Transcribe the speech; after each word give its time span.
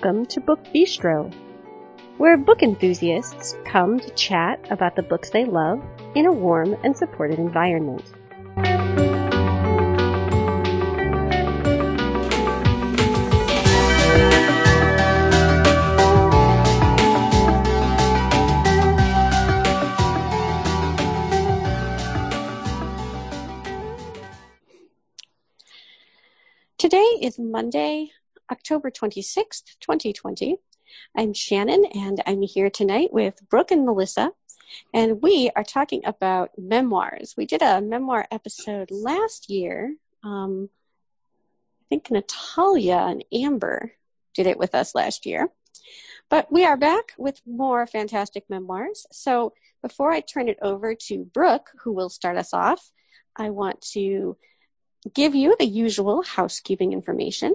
Welcome 0.00 0.26
to 0.26 0.40
Book 0.40 0.62
Bistro, 0.72 1.34
where 2.18 2.36
book 2.36 2.62
enthusiasts 2.62 3.56
come 3.64 3.98
to 3.98 4.08
chat 4.10 4.64
about 4.70 4.94
the 4.94 5.02
books 5.02 5.30
they 5.30 5.44
love 5.44 5.82
in 6.14 6.24
a 6.26 6.30
warm 6.30 6.76
and 6.84 6.96
supportive 6.96 7.40
environment. 7.40 8.04
Today 26.78 27.18
is 27.20 27.40
Monday, 27.40 28.12
October 28.50 28.90
26th, 28.90 29.76
2020. 29.80 30.56
I'm 31.16 31.34
Shannon 31.34 31.84
and 31.94 32.22
I'm 32.26 32.42
here 32.42 32.70
tonight 32.70 33.12
with 33.12 33.36
Brooke 33.50 33.70
and 33.70 33.84
Melissa, 33.84 34.32
and 34.94 35.20
we 35.20 35.50
are 35.54 35.64
talking 35.64 36.02
about 36.06 36.50
memoirs. 36.56 37.34
We 37.36 37.44
did 37.44 37.60
a 37.60 37.82
memoir 37.82 38.26
episode 38.30 38.90
last 38.90 39.50
year. 39.50 39.96
Um, 40.22 40.70
I 41.82 41.84
think 41.90 42.10
Natalia 42.10 42.96
and 42.96 43.24
Amber 43.32 43.92
did 44.34 44.46
it 44.46 44.58
with 44.58 44.74
us 44.74 44.94
last 44.94 45.26
year. 45.26 45.48
But 46.30 46.50
we 46.50 46.64
are 46.64 46.76
back 46.76 47.12
with 47.18 47.40
more 47.46 47.86
fantastic 47.86 48.44
memoirs. 48.48 49.06
So 49.12 49.52
before 49.82 50.12
I 50.12 50.20
turn 50.20 50.48
it 50.48 50.58
over 50.62 50.94
to 50.94 51.24
Brooke, 51.24 51.70
who 51.82 51.92
will 51.92 52.10
start 52.10 52.36
us 52.36 52.52
off, 52.54 52.90
I 53.36 53.50
want 53.50 53.80
to 53.92 54.36
give 55.14 55.34
you 55.34 55.54
the 55.58 55.66
usual 55.66 56.22
housekeeping 56.22 56.92
information. 56.92 57.54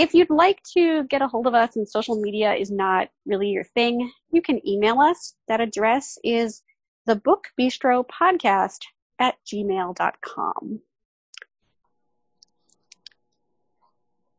If 0.00 0.14
you'd 0.14 0.30
like 0.30 0.62
to 0.72 1.04
get 1.04 1.20
a 1.20 1.28
hold 1.28 1.46
of 1.46 1.52
us 1.52 1.76
and 1.76 1.86
social 1.86 2.18
media 2.18 2.54
is 2.54 2.70
not 2.70 3.08
really 3.26 3.48
your 3.50 3.64
thing, 3.64 4.10
you 4.32 4.40
can 4.40 4.66
email 4.66 4.98
us. 4.98 5.34
That 5.46 5.60
address 5.60 6.16
is 6.24 6.62
the 7.04 7.16
book 7.16 7.48
bistro 7.60 8.02
podcast 8.08 8.78
at 9.18 9.34
gmail.com. 9.46 10.80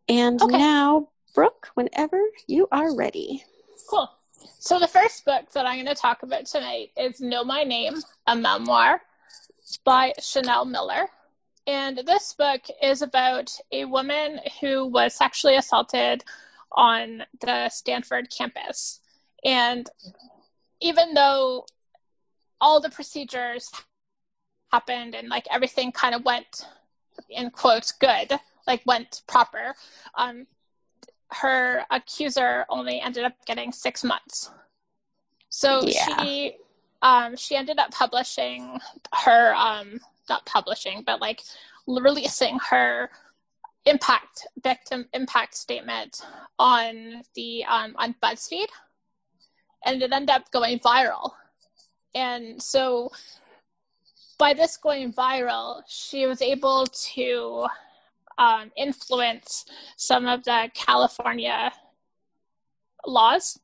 And 0.09 0.42
Okay. 0.42 0.58
now, 0.58 1.09
Brooke, 1.36 1.67
whenever 1.76 2.20
you 2.48 2.67
are 2.72 2.95
ready. 2.95 3.44
Cool. 3.88 4.09
So 4.58 4.80
the 4.80 4.88
first 4.88 5.26
book 5.26 5.52
that 5.54 5.67
I'm 5.67 5.76
going 5.76 5.86
to 5.86 5.94
talk 5.94 6.23
about 6.23 6.48
tonight 6.48 6.89
is 6.98 7.21
Know 7.21 7.44
My 7.44 7.64
Name, 7.64 8.02
a 8.26 8.36
memoir 8.36 9.04
by 9.86 10.14
Chanel 10.20 10.66
Miller. 10.66 11.08
And 11.67 12.02
this 12.05 12.33
book 12.33 12.61
is 12.82 13.02
about 13.02 13.55
a 13.72 13.86
woman 13.86 14.39
who 14.60 14.88
was 14.88 15.14
sexually 15.14 15.55
assaulted 15.55 16.23
on 16.72 17.23
the 17.39 17.70
Stanford 17.70 18.30
campus. 18.36 18.99
And 19.44 19.89
even 20.82 21.14
though 21.14 21.66
all 22.60 22.80
the 22.80 22.89
procedures 22.89 23.71
happened 24.71 25.16
and 25.16 25.30
like 25.30 25.45
everything 25.52 25.92
kind 25.92 26.16
of 26.16 26.26
went 26.26 26.66
in 27.30 27.50
quotes 27.52 27.92
good, 27.92 28.33
like 28.67 28.82
went 28.86 29.21
proper, 29.27 29.76
um, 30.16 30.48
her 31.32 31.86
accuser 31.89 32.66
only 32.70 33.00
ended 33.00 33.23
up 33.23 33.33
getting 33.45 33.71
six 33.71 34.04
months. 34.04 34.52
So 35.50 35.82
Yeah. 35.86 36.05
she 36.17 36.58
um, 37.04 37.36
she 37.36 37.55
ended 37.55 37.80
up 37.80 37.92
publishing 37.92 38.80
her 39.23 39.55
um, 39.55 40.00
not 40.31 40.45
publishing, 40.45 41.03
but 41.05 41.19
like 41.21 41.42
releasing 41.87 42.58
her 42.69 43.09
impact 43.86 44.47
victim 44.64 45.08
impact 45.14 45.55
statement 45.55 46.21
on 46.59 47.23
the 47.36 47.64
um, 47.65 47.95
on 47.97 48.15
BuzzFeed, 48.23 48.67
and 49.86 50.02
it 50.02 50.11
ended 50.11 50.30
up 50.30 50.52
going 50.52 50.80
viral. 50.80 51.31
And 52.14 52.61
so, 52.61 53.11
by 54.37 54.53
this 54.53 54.77
going 54.77 55.14
viral, 55.14 55.81
she 55.87 56.25
was 56.25 56.41
able 56.41 56.86
to 56.86 57.67
um, 58.37 58.71
influence 58.75 59.65
some 59.97 60.27
of 60.27 60.43
the 60.43 60.70
California 60.73 61.71
laws 63.05 63.59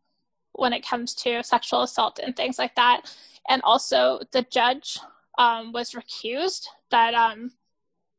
when 0.53 0.73
it 0.73 0.85
comes 0.85 1.13
to 1.13 1.43
sexual 1.43 1.83
assault 1.83 2.19
and 2.23 2.35
things 2.35 2.57
like 2.57 2.75
that. 2.75 3.01
And 3.49 3.61
also, 3.63 4.21
the 4.31 4.43
judge 4.43 4.99
um, 5.37 5.71
was 5.71 5.91
recused. 5.91 6.67
That 6.91 7.13
um, 7.13 7.51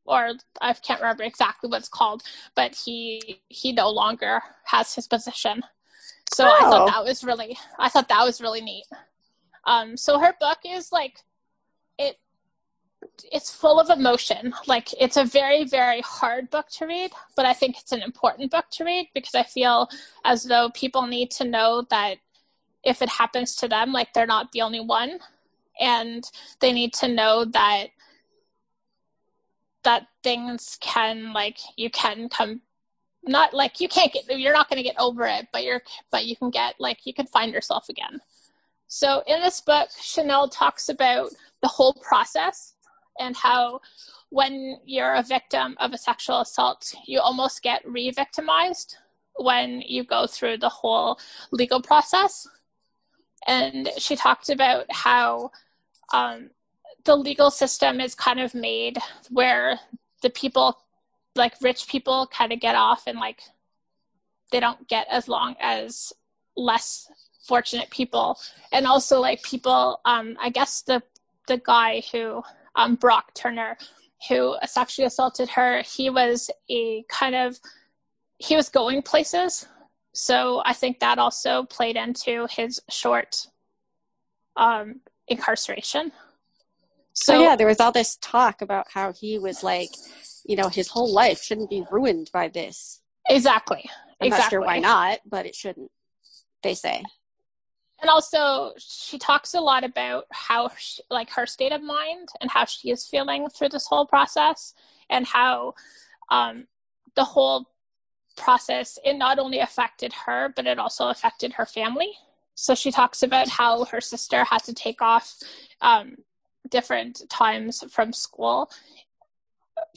or 0.04 0.32
I 0.60 0.72
can't 0.72 1.00
remember 1.00 1.24
exactly 1.24 1.68
what 1.68 1.80
it's 1.80 1.88
called, 1.88 2.22
but 2.54 2.74
he 2.74 3.40
he 3.48 3.72
no 3.72 3.90
longer 3.90 4.40
has 4.64 4.94
his 4.94 5.06
position. 5.06 5.62
So 6.32 6.44
I 6.48 6.60
Oh. 6.62 6.70
thought 6.70 6.86
that 6.86 7.04
was 7.04 7.24
really 7.24 7.58
I 7.78 7.88
thought 7.88 8.08
that 8.08 8.24
was 8.24 8.40
really 8.40 8.60
neat. 8.60 8.86
Um, 9.64 9.96
so 9.96 10.18
her 10.18 10.34
book 10.40 10.58
is 10.64 10.92
like 10.92 11.20
it 11.98 12.18
it's 13.32 13.50
full 13.50 13.78
of 13.78 13.90
emotion. 13.90 14.54
Like 14.66 14.88
it's 15.00 15.16
a 15.16 15.24
very 15.24 15.64
very 15.64 16.00
hard 16.00 16.50
book 16.50 16.68
to 16.78 16.86
read, 16.86 17.12
but 17.36 17.44
I 17.46 17.52
think 17.52 17.78
it's 17.78 17.92
an 17.92 18.02
important 18.02 18.50
book 18.50 18.66
to 18.72 18.84
read 18.84 19.08
because 19.14 19.34
I 19.34 19.42
feel 19.42 19.88
as 20.24 20.44
though 20.44 20.70
people 20.70 21.06
need 21.06 21.30
to 21.32 21.44
know 21.44 21.84
that 21.90 22.16
if 22.84 23.02
it 23.02 23.08
happens 23.08 23.56
to 23.56 23.68
them, 23.68 23.92
like 23.92 24.14
they're 24.14 24.26
not 24.26 24.52
the 24.52 24.62
only 24.62 24.80
one, 24.80 25.18
and 25.80 26.30
they 26.60 26.72
need 26.72 26.92
to 26.94 27.08
know 27.08 27.44
that 27.44 27.88
that 29.84 30.06
things 30.22 30.76
can 30.80 31.32
like 31.32 31.58
you 31.76 31.90
can 31.90 32.28
come 32.28 32.60
not 33.24 33.54
like 33.54 33.80
you 33.80 33.88
can't 33.88 34.12
get 34.12 34.24
you're 34.38 34.52
not 34.52 34.68
going 34.68 34.76
to 34.76 34.88
get 34.88 34.98
over 34.98 35.26
it 35.26 35.46
but 35.52 35.64
you're 35.64 35.82
but 36.10 36.26
you 36.26 36.36
can 36.36 36.50
get 36.50 36.74
like 36.78 36.98
you 37.04 37.14
can 37.14 37.26
find 37.26 37.52
yourself 37.52 37.88
again. 37.88 38.20
So 38.86 39.22
in 39.26 39.40
this 39.40 39.60
book 39.60 39.88
chanel 40.00 40.48
talks 40.48 40.88
about 40.88 41.30
the 41.62 41.68
whole 41.68 41.94
process 41.94 42.74
and 43.18 43.36
how 43.36 43.80
when 44.30 44.78
you're 44.84 45.14
a 45.14 45.22
victim 45.22 45.76
of 45.78 45.92
a 45.92 45.98
sexual 45.98 46.40
assault 46.40 46.94
you 47.06 47.20
almost 47.20 47.62
get 47.62 47.82
re-victimized 47.88 48.96
when 49.38 49.80
you 49.82 50.04
go 50.04 50.26
through 50.26 50.58
the 50.58 50.68
whole 50.68 51.18
legal 51.50 51.80
process. 51.80 52.46
And 53.46 53.88
she 53.96 54.16
talked 54.16 54.50
about 54.50 54.86
how 54.90 55.50
um, 56.12 56.50
the 57.04 57.16
legal 57.16 57.50
system 57.50 58.00
is 58.00 58.14
kind 58.14 58.40
of 58.40 58.54
made 58.54 58.98
where 59.30 59.78
the 60.22 60.30
people 60.30 60.78
like 61.34 61.54
rich 61.62 61.86
people 61.88 62.28
kind 62.32 62.52
of 62.52 62.60
get 62.60 62.74
off 62.74 63.04
and 63.06 63.18
like 63.18 63.40
they 64.50 64.60
don't 64.60 64.88
get 64.88 65.06
as 65.10 65.28
long 65.28 65.54
as 65.60 66.12
less 66.56 67.10
fortunate 67.46 67.88
people. 67.90 68.38
And 68.72 68.86
also 68.86 69.20
like 69.20 69.42
people 69.42 70.00
um 70.04 70.36
i 70.40 70.50
guess 70.50 70.82
the 70.82 71.02
the 71.46 71.58
guy 71.58 72.02
who 72.12 72.42
um 72.76 72.96
brock 72.96 73.32
turner 73.34 73.78
who 74.28 74.56
sexually 74.66 75.06
assaulted 75.06 75.48
her 75.48 75.82
he 75.82 76.10
was 76.10 76.50
a 76.68 77.04
kind 77.08 77.34
of 77.34 77.58
he 78.38 78.54
was 78.54 78.68
going 78.68 79.02
places. 79.02 79.66
So 80.12 80.62
i 80.64 80.74
think 80.74 81.00
that 81.00 81.18
also 81.18 81.62
played 81.64 81.96
into 81.96 82.46
his 82.50 82.80
short 82.90 83.46
um 84.56 85.00
incarceration 85.28 86.12
So 87.14 87.34
Oh, 87.36 87.44
yeah, 87.44 87.56
there 87.56 87.66
was 87.66 87.80
all 87.80 87.92
this 87.92 88.16
talk 88.20 88.62
about 88.62 88.86
how 88.92 89.12
he 89.12 89.38
was 89.38 89.62
like, 89.62 89.90
you 90.44 90.56
know, 90.56 90.68
his 90.68 90.88
whole 90.88 91.12
life 91.12 91.42
shouldn't 91.42 91.70
be 91.70 91.84
ruined 91.90 92.30
by 92.32 92.48
this. 92.48 93.02
exactly 93.28 93.88
I'm 94.20 94.26
exactly 94.28 94.42
not 94.42 94.50
sure 94.50 94.60
why 94.60 94.78
not, 94.78 95.18
but 95.26 95.46
it 95.46 95.54
shouldn't. 95.54 95.90
They 96.62 96.74
say. 96.74 97.02
and 98.00 98.10
also 98.10 98.72
she 98.78 99.18
talks 99.18 99.54
a 99.54 99.60
lot 99.60 99.84
about 99.84 100.24
how 100.32 100.70
she, 100.76 101.02
like 101.10 101.30
her 101.30 101.46
state 101.46 101.72
of 101.72 101.82
mind 101.82 102.28
and 102.40 102.50
how 102.50 102.64
she 102.64 102.90
is 102.90 103.06
feeling 103.06 103.48
through 103.48 103.68
this 103.70 103.86
whole 103.86 104.06
process 104.06 104.74
and 105.10 105.26
how 105.26 105.74
um, 106.30 106.66
the 107.16 107.24
whole 107.24 107.66
process 108.36 108.98
it 109.04 109.14
not 109.14 109.38
only 109.38 109.58
affected 109.58 110.12
her 110.12 110.52
but 110.54 110.66
it 110.66 110.78
also 110.78 111.08
affected 111.08 111.52
her 111.54 111.66
family 111.66 112.12
so 112.60 112.74
she 112.74 112.90
talks 112.90 113.22
about 113.22 113.48
how 113.48 113.84
her 113.86 114.00
sister 114.00 114.44
had 114.44 114.62
to 114.64 114.74
take 114.74 115.00
off 115.00 115.34
um, 115.80 116.16
different 116.70 117.22
times 117.28 117.84
from 117.90 118.12
school 118.12 118.70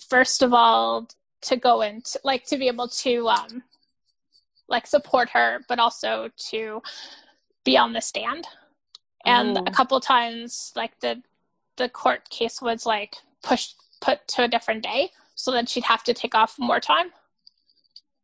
first 0.10 0.42
of 0.42 0.54
all 0.54 1.08
to 1.42 1.56
go 1.56 1.82
into 1.82 2.20
like 2.24 2.46
to 2.46 2.58
be 2.58 2.68
able 2.68 2.88
to 2.88 3.28
um 3.28 3.64
like 4.72 4.88
support 4.88 5.30
her, 5.30 5.60
but 5.68 5.78
also 5.78 6.30
to 6.50 6.82
be 7.64 7.78
on 7.78 7.94
the 7.94 8.02
stand. 8.02 8.48
And 9.26 9.58
oh. 9.58 9.64
a 9.68 9.72
couple 9.72 10.00
times, 10.00 10.72
like 10.76 11.00
the 11.02 11.22
the 11.76 11.90
court 11.90 12.30
case 12.30 12.62
was 12.62 12.86
like 12.86 13.18
pushed 13.44 13.76
put 14.00 14.28
to 14.30 14.46
a 14.46 14.48
different 14.48 14.82
day, 14.82 15.12
so 15.36 15.52
that 15.52 15.70
she'd 15.70 15.84
have 15.84 16.04
to 16.06 16.14
take 16.14 16.34
off 16.34 16.58
more 16.58 16.80
time. 16.80 17.12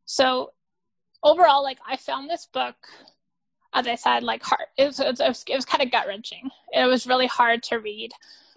So 0.05 0.53
overall, 1.21 1.61
like 1.61 1.79
I 1.87 1.97
found 1.97 2.29
this 2.29 2.47
book, 2.51 2.75
as 3.73 3.87
I 3.87 3.95
said, 3.95 4.23
like 4.23 4.43
hard. 4.43 4.67
It 4.77 4.85
was 4.85 4.99
it 4.99 5.19
was, 5.19 5.43
it 5.47 5.55
was 5.55 5.65
kind 5.65 5.83
of 5.83 5.91
gut 5.91 6.07
wrenching. 6.07 6.49
It 6.73 6.85
was 6.85 7.07
really 7.07 7.27
hard 7.27 7.63
to 7.63 7.77
read, 7.77 8.11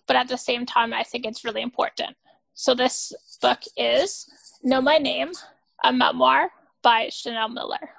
but 0.07 0.17
at 0.17 0.29
the 0.29 0.39
same 0.39 0.67
time, 0.67 0.93
I 0.93 1.03
think 1.03 1.27
it's 1.27 1.45
really 1.45 1.63
important. 1.63 2.17
So 2.55 2.75
this 2.75 3.13
book 3.41 3.61
is 3.77 4.29
Know 4.63 4.81
My 4.81 4.99
Name, 4.99 5.33
a 5.85 5.93
memoir 5.93 6.51
by 6.83 7.09
Chanel 7.11 7.49
Miller. 7.49 7.91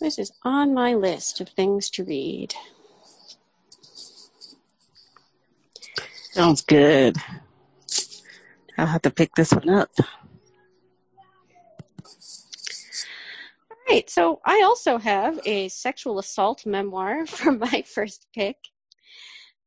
This 0.00 0.18
is 0.18 0.32
on 0.42 0.74
my 0.74 0.94
list 0.94 1.40
of 1.40 1.48
things 1.48 1.88
to 1.90 2.04
read. 2.04 2.54
Sounds 6.32 6.60
good. 6.60 7.16
I'll 8.76 8.86
have 8.86 9.00
to 9.02 9.10
pick 9.10 9.34
this 9.36 9.52
one 9.52 9.70
up. 9.70 9.90
Right, 13.88 14.10
so 14.10 14.40
I 14.44 14.62
also 14.64 14.98
have 14.98 15.38
a 15.46 15.68
sexual 15.68 16.18
assault 16.18 16.66
memoir 16.66 17.24
for 17.26 17.52
my 17.52 17.82
first 17.86 18.26
pick. 18.34 18.56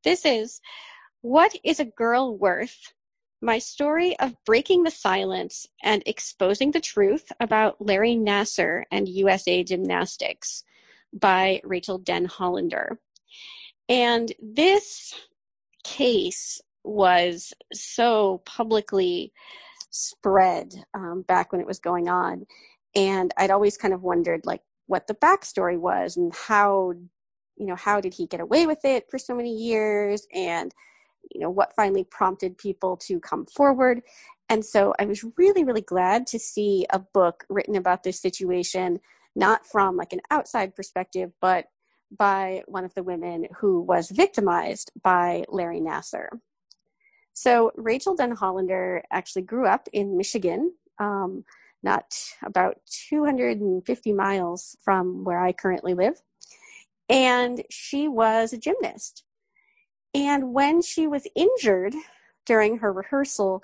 This 0.04 0.26
is 0.26 0.60
What 1.22 1.56
is 1.64 1.80
a 1.80 1.86
Girl 1.86 2.38
Worth? 2.38 2.94
My 3.42 3.60
story 3.60 4.20
of 4.20 4.36
breaking 4.46 4.84
the 4.84 4.92
silence 4.92 5.66
and 5.82 6.04
exposing 6.06 6.72
the 6.72 6.82
truth 6.82 7.32
about 7.40 7.80
Larry 7.80 8.16
Nassar 8.16 8.84
and 8.92 9.08
USA 9.08 9.64
Gymnastics 9.64 10.66
by 11.14 11.62
Rachael 11.64 12.02
Denhollander. 12.02 12.98
And 13.88 14.34
this 14.42 15.16
case 15.86 16.62
was 16.84 17.54
so 17.72 18.42
publicly 18.46 19.32
spread 19.90 20.74
um, 20.94 21.24
back 21.26 21.52
when 21.54 21.62
it 21.62 21.68
was 21.68 21.80
going 21.80 22.10
on. 22.10 22.46
And 23.00 23.34
I'd 23.38 23.52
always 23.52 23.78
kind 23.78 23.94
of 23.94 24.04
wondered, 24.04 24.46
like, 24.46 24.62
what 24.88 25.08
the 25.08 25.16
backstory 25.16 25.78
was 25.78 26.18
and 26.18 26.34
how, 26.36 26.94
you 27.58 27.66
know, 27.66 27.76
how 27.76 28.02
did 28.02 28.14
he 28.14 28.26
get 28.26 28.42
away 28.42 28.68
with 28.68 28.84
it 28.84 29.10
for 29.10 29.18
so 29.18 29.36
many 29.36 29.56
years? 29.56 30.28
And 30.34 30.74
you 31.32 31.40
know 31.40 31.50
what 31.50 31.76
finally 31.76 32.04
prompted 32.04 32.58
people 32.58 32.98
to 32.98 33.20
come 33.20 33.46
forward 33.46 34.02
and 34.50 34.66
so 34.66 34.94
i 35.00 35.06
was 35.06 35.24
really 35.38 35.64
really 35.64 35.82
glad 35.82 36.26
to 36.28 36.40
see 36.40 36.86
a 36.92 37.00
book 37.00 37.46
written 37.50 37.76
about 37.76 38.04
this 38.04 38.20
situation 38.20 39.00
not 39.36 39.66
from 39.66 39.96
like 39.96 40.14
an 40.14 40.22
outside 40.32 40.76
perspective 40.76 41.32
but 41.42 41.66
by 42.18 42.64
one 42.66 42.86
of 42.86 42.94
the 42.96 43.04
women 43.04 43.46
who 43.60 43.82
was 43.82 44.10
victimized 44.10 44.92
by 45.04 45.44
larry 45.50 45.80
nassar 45.80 46.28
so 47.34 47.72
rachael 47.76 48.18
denhollander 48.18 49.02
actually 49.12 49.44
grew 49.44 49.68
up 49.68 49.88
in 49.94 50.18
michigan 50.18 50.74
um, 51.00 51.46
not 51.84 52.16
about 52.44 52.78
250 53.10 54.14
miles 54.14 54.76
from 54.84 55.24
where 55.24 55.40
i 55.40 55.52
currently 55.52 55.94
live 55.94 56.22
and 57.10 57.64
she 57.70 58.08
was 58.08 58.54
a 58.54 58.58
gymnast 58.58 59.24
and 60.14 60.54
when 60.54 60.82
she 60.82 61.08
was 61.08 61.28
injured 61.36 61.94
during 62.46 62.80
her 62.80 62.92
rehearsal, 62.92 63.62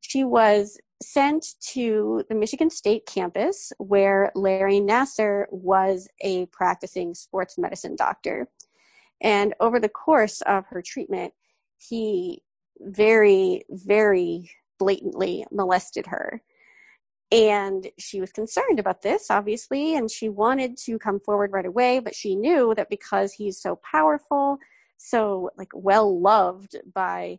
she 0.00 0.22
was 0.24 0.78
sent 1.02 1.54
to 1.60 2.24
the 2.28 2.34
Michigan 2.34 2.70
State 2.70 3.06
campus 3.06 3.72
where 3.78 4.30
Larry 4.34 4.80
Nassar 4.80 5.46
was 5.50 6.08
a 6.20 6.46
practicing 6.46 7.14
sports 7.14 7.58
medicine 7.58 7.96
doctor. 7.96 8.48
And 9.20 9.54
over 9.58 9.80
the 9.80 9.88
course 9.88 10.40
of 10.42 10.66
her 10.66 10.82
treatment, 10.82 11.34
he 11.76 12.42
very, 12.80 13.64
very 13.70 14.50
blatantly 14.78 15.44
molested 15.50 16.06
her. 16.06 16.42
And 17.30 17.88
she 17.98 18.20
was 18.20 18.32
concerned 18.32 18.78
about 18.78 19.02
this, 19.02 19.30
obviously, 19.30 19.94
and 19.94 20.10
she 20.10 20.30
wanted 20.30 20.78
to 20.78 20.98
come 20.98 21.20
forward 21.20 21.52
right 21.52 21.66
away, 21.66 21.98
but 21.98 22.14
she 22.14 22.34
knew 22.34 22.74
that 22.74 22.88
because 22.88 23.34
he's 23.34 23.60
so 23.60 23.76
powerful 23.76 24.58
so 24.98 25.50
like 25.56 25.70
well 25.72 26.20
loved 26.20 26.76
by 26.92 27.38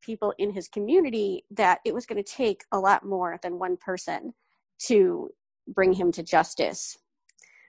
people 0.00 0.32
in 0.38 0.52
his 0.52 0.68
community 0.68 1.44
that 1.50 1.80
it 1.84 1.92
was 1.92 2.06
going 2.06 2.22
to 2.22 2.32
take 2.32 2.64
a 2.72 2.78
lot 2.78 3.04
more 3.04 3.38
than 3.42 3.58
one 3.58 3.76
person 3.76 4.32
to 4.78 5.28
bring 5.68 5.92
him 5.92 6.10
to 6.10 6.22
justice. 6.22 6.96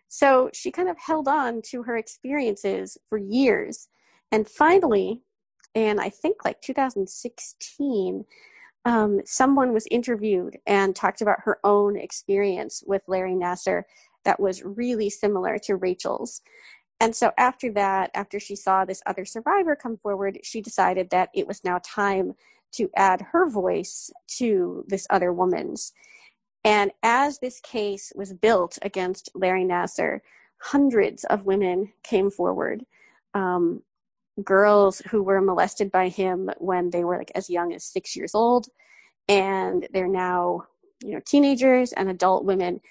So 0.07 0.49
she 0.53 0.71
kind 0.71 0.87
of 0.87 0.97
held 0.97 1.27
on 1.27 1.61
to 1.67 1.83
her 1.83 1.97
experiences 1.97 2.97
for 3.09 3.17
years. 3.17 3.89
And 4.31 4.47
finally, 4.47 5.21
and 5.75 5.99
I 5.99 6.09
think 6.09 6.45
like 6.45 6.61
2016, 6.61 8.25
um, 8.85 9.21
someone 9.25 9.73
was 9.73 9.87
interviewed 9.91 10.57
and 10.65 10.95
talked 10.95 11.21
about 11.21 11.41
her 11.43 11.59
own 11.63 11.97
experience 11.97 12.83
with 12.85 13.03
Larry 13.07 13.35
Nassar 13.35 13.83
that 14.25 14.39
was 14.39 14.63
really 14.63 15.09
similar 15.09 15.57
to 15.59 15.75
Rachel's. 15.75 16.41
And 16.99 17.15
so 17.15 17.31
after 17.37 17.71
that, 17.73 18.11
after 18.13 18.39
she 18.39 18.55
saw 18.55 18.85
this 18.85 19.01
other 19.05 19.25
survivor 19.25 19.75
come 19.75 19.97
forward, 19.97 20.39
she 20.43 20.61
decided 20.61 21.09
that 21.09 21.29
it 21.33 21.47
was 21.47 21.63
now 21.63 21.79
time 21.83 22.33
to 22.73 22.89
add 22.95 23.21
her 23.31 23.49
voice 23.49 24.11
to 24.37 24.85
this 24.87 25.07
other 25.09 25.33
woman's. 25.33 25.93
And 26.63 26.91
as 27.01 27.39
this 27.39 27.59
case 27.59 28.13
was 28.15 28.33
built 28.33 28.77
against 28.83 29.29
Larry 29.33 29.65
Nassar, 29.65 30.19
hundreds 30.61 31.23
of 31.23 31.45
women 31.45 31.91
came 32.03 32.29
forward. 32.29 32.85
Um, 33.33 33.81
girls 34.43 34.99
who 35.09 35.23
were 35.23 35.41
molested 35.41 35.91
by 35.91 36.09
him 36.09 36.49
when 36.57 36.89
they 36.89 37.03
were 37.03 37.17
like 37.17 37.31
as 37.35 37.49
young 37.49 37.73
as 37.73 37.83
six 37.83 38.15
years 38.15 38.35
old, 38.35 38.67
and 39.27 39.87
they're 39.93 40.07
now, 40.07 40.65
you 41.03 41.13
know, 41.13 41.21
teenagers 41.25 41.93
and 41.93 42.09
adult 42.09 42.45
women. 42.45 42.81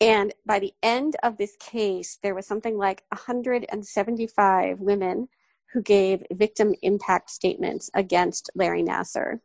And 0.00 0.32
by 0.44 0.58
the 0.58 0.74
end 0.82 1.16
of 1.22 1.36
this 1.36 1.56
case, 1.60 2.18
there 2.22 2.34
was 2.34 2.46
something 2.46 2.76
like 2.76 3.04
175 3.10 4.80
women 4.80 5.28
who 5.72 5.80
gave 5.80 6.24
victim 6.32 6.74
impact 6.82 7.30
statements 7.30 7.90
against 7.94 8.50
Larry 8.54 8.82
Nassar. 8.82 9.40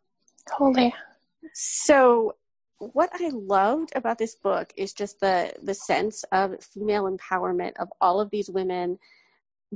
Holy. 0.52 0.94
So 1.54 2.36
what 2.80 3.10
I 3.14 3.30
loved 3.30 3.92
about 3.96 4.18
this 4.18 4.36
book 4.36 4.72
is 4.76 4.94
just 4.94 5.20
the 5.20 5.54
the 5.64 5.74
sense 5.74 6.24
of 6.32 6.64
female 6.64 7.10
empowerment 7.10 7.74
of 7.80 7.90
all 8.02 8.20
of 8.20 8.30
these 8.30 8.50
women 8.50 9.00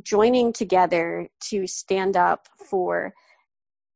joining 0.04 0.54
together 0.54 1.28
to 1.50 1.68
stand 1.68 2.16
up 2.16 2.48
for 2.58 3.14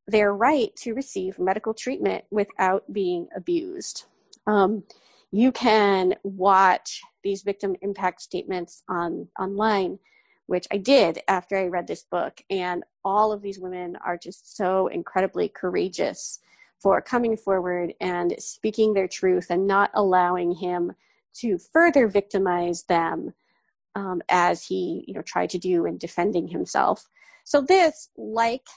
their 0.07 0.33
right 0.33 0.75
to 0.77 0.93
receive 0.93 1.39
medical 1.39 1.73
treatment 1.73 2.25
without 2.29 2.91
being 2.93 3.27
abused. 3.35 4.05
Um, 4.45 4.83
you 5.31 5.51
can 5.51 6.15
watch 6.23 7.01
these 7.23 7.41
victim 7.41 7.75
impact 7.81 8.21
statements 8.21 8.83
on 8.87 9.27
online 9.39 9.99
which 10.45 10.67
i 10.71 10.77
did 10.77 11.19
after 11.27 11.57
i 11.57 11.65
read 11.65 11.87
this 11.87 12.03
book 12.03 12.41
and 12.49 12.83
all 13.03 13.31
of 13.31 13.41
these 13.41 13.59
women 13.59 13.97
are 14.05 14.17
just 14.17 14.55
so 14.55 14.87
incredibly 14.87 15.49
courageous 15.49 16.39
for 16.79 17.01
coming 17.01 17.35
forward 17.35 17.93
and 17.99 18.35
speaking 18.37 18.93
their 18.93 19.07
truth 19.07 19.47
and 19.49 19.65
not 19.65 19.89
allowing 19.93 20.51
him 20.53 20.93
to 21.33 21.57
further 21.57 22.07
victimize 22.07 22.83
them 22.83 23.33
um, 23.95 24.21
as 24.29 24.65
he 24.65 25.03
you 25.07 25.13
know 25.13 25.21
tried 25.21 25.49
to 25.49 25.57
do 25.57 25.85
in 25.85 25.97
defending 25.97 26.47
himself 26.47 27.07
so 27.43 27.61
this 27.61 28.09
like 28.17 28.67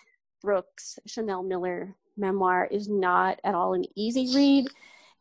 brooks 0.42 0.98
chanel 1.06 1.42
miller 1.42 1.94
memoir 2.16 2.66
is 2.70 2.88
not 2.88 3.38
at 3.44 3.54
all 3.54 3.74
an 3.74 3.84
easy 3.94 4.34
read 4.34 4.66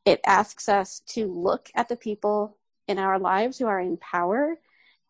it 0.05 0.21
asks 0.25 0.69
us 0.69 1.01
to 1.07 1.27
look 1.27 1.69
at 1.75 1.89
the 1.89 1.95
people 1.95 2.57
in 2.87 2.97
our 2.97 3.19
lives 3.19 3.57
who 3.57 3.67
are 3.67 3.79
in 3.79 3.97
power 3.97 4.57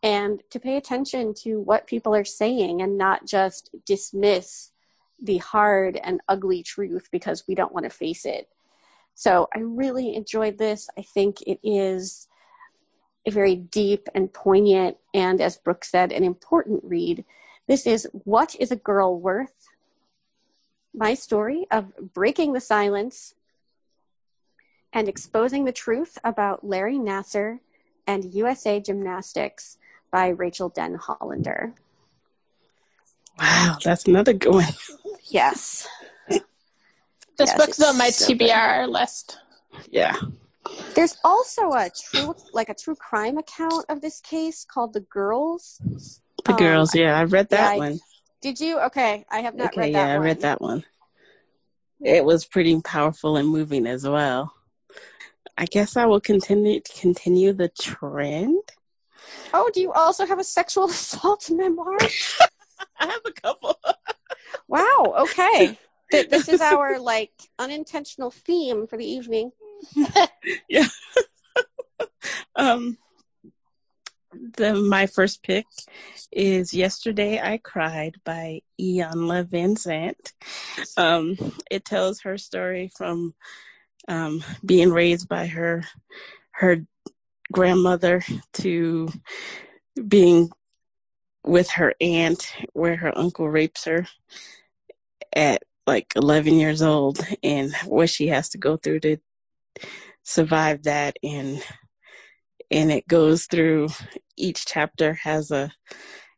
and 0.03 0.41
to 0.49 0.59
pay 0.59 0.77
attention 0.77 1.33
to 1.33 1.59
what 1.59 1.87
people 1.87 2.15
are 2.15 2.25
saying 2.25 2.81
and 2.81 2.97
not 2.97 3.25
just 3.25 3.69
dismiss 3.85 4.71
the 5.21 5.37
hard 5.37 5.99
and 6.03 6.21
ugly 6.27 6.61
truth 6.63 7.09
because 7.11 7.43
we 7.47 7.55
don't 7.55 7.73
want 7.73 7.83
to 7.83 7.89
face 7.89 8.25
it. 8.25 8.47
So 9.15 9.47
I 9.55 9.59
really 9.59 10.15
enjoyed 10.15 10.57
this. 10.57 10.89
I 10.97 11.01
think 11.01 11.41
it 11.41 11.59
is 11.63 12.26
a 13.27 13.31
very 13.31 13.55
deep 13.55 14.07
and 14.15 14.31
poignant 14.33 14.97
and, 15.13 15.41
as 15.41 15.57
Brooke 15.57 15.83
said, 15.83 16.11
an 16.13 16.23
important 16.23 16.83
read. 16.83 17.25
This 17.67 17.85
is 17.85 18.07
What 18.23 18.55
is 18.57 18.71
a 18.71 18.77
Girl 18.77 19.19
Worth? 19.19 19.67
My 20.93 21.13
story 21.13 21.67
of 21.69 22.13
breaking 22.13 22.53
the 22.53 22.61
silence 22.61 23.35
and 24.93 25.09
exposing 25.09 25.65
the 25.65 25.73
truth 25.73 26.17
about 26.23 26.65
Larry 26.65 26.97
Nassar 26.97 27.59
and 28.07 28.33
USA 28.33 28.79
Gymnastics 28.79 29.77
by 30.09 30.29
Rachael 30.29 30.71
Denhollander. 30.71 31.73
Wow, 33.37 33.77
that's 33.83 34.07
another 34.07 34.33
good 34.33 34.53
one. 34.53 34.65
Yes. 35.25 35.85
This 36.29 36.41
yes, 37.37 37.57
book's 37.57 37.81
on 37.81 37.97
my 37.97 38.09
so 38.09 38.33
TBR 38.33 38.85
good. 38.85 38.91
list. 38.93 39.37
Yeah. 39.91 40.15
There's 40.95 41.17
also 41.23 41.71
a 41.73 41.89
true, 41.89 42.35
like 42.53 42.69
a 42.69 42.73
true 42.73 42.95
crime 42.95 43.37
account 43.37 43.85
of 43.89 44.01
this 44.01 44.19
case 44.21 44.65
called 44.65 44.93
"The 44.93 45.01
Girls." 45.01 45.81
The 46.45 46.53
Um, 46.53 46.57
girls, 46.57 46.95
yeah, 46.95 47.17
I 47.17 47.23
read 47.25 47.49
that 47.49 47.59
yeah, 47.59 47.69
I- 47.69 47.77
one. 47.77 47.99
Did 48.41 48.59
you? 48.59 48.79
Okay, 48.81 49.25
I 49.29 49.39
have 49.41 49.55
not 49.55 49.67
Okay, 49.73 49.81
read 49.81 49.93
that. 49.95 49.99
yeah, 49.99 50.05
that 50.07 50.11
I 50.13 50.17
read 50.17 50.41
that 50.41 50.61
one. 50.61 50.83
It 52.01 52.23
was 52.23 52.45
pretty 52.45 52.79
powerful 52.81 53.37
and 53.37 53.47
moving 53.49 53.87
as 53.87 54.07
well. 54.07 54.53
I 55.57 55.65
guess 55.65 55.97
I 55.97 56.05
will 56.05 56.21
continue 56.21 56.79
to 56.79 56.93
continue 56.93 57.51
the 57.53 57.69
trend. 57.69 58.61
Oh, 59.53 59.69
do 59.73 59.81
you 59.81 59.91
also 59.91 60.25
have 60.27 60.37
a 60.39 60.43
sexual 60.43 60.85
assault 60.89 61.49
memoir? 61.49 61.97
I 62.99 63.07
have 63.07 63.21
a 63.25 63.31
couple. 63.31 63.75
Wow. 64.67 65.15
Okay. 65.19 65.79
Th- 66.11 66.29
This 66.29 66.47
is 66.47 66.61
our 66.61 66.99
like 66.99 67.31
unintentional 67.57 68.29
theme 68.31 68.85
for 68.87 68.97
the 68.97 69.05
evening. 69.05 69.51
Um, 72.57 72.97
the 74.57 74.73
my 74.73 75.05
first 75.05 75.43
pick 75.43 75.65
is 76.31 76.73
"Yesterday 76.73 77.39
I 77.39 77.59
Cried" 77.59 78.15
by 78.25 78.61
Iyanla 78.81 79.45
Vanzant. 79.45 80.33
Um, 80.97 81.37
it 81.69 81.85
tells 81.85 82.21
her 82.21 82.37
story 82.37 82.91
from 82.97 83.35
um, 84.07 84.43
being 84.65 84.91
raised 84.91 85.29
by 85.29 85.47
her 85.47 85.83
her 86.51 86.83
grandmother 87.51 88.23
to 88.53 89.09
being 90.07 90.49
with 91.43 91.69
her 91.71 91.93
aunt, 92.01 92.53
where 92.73 92.97
her 92.97 93.15
uncle 93.17 93.47
rapes 93.47 93.85
her 93.85 94.07
at 95.33 95.61
like 95.85 96.11
11 96.15 96.55
years 96.55 96.81
old, 96.81 97.19
and 97.43 97.73
what 97.85 98.09
she 98.09 98.27
has 98.27 98.49
to 98.49 98.57
go 98.57 98.75
through 98.75 98.99
to 99.01 99.17
survive 100.23 100.83
that 100.83 101.17
and 101.23 101.63
and 102.69 102.91
it 102.91 103.07
goes 103.07 103.45
through 103.45 103.87
each 104.35 104.65
chapter 104.65 105.13
has 105.13 105.51
a 105.51 105.71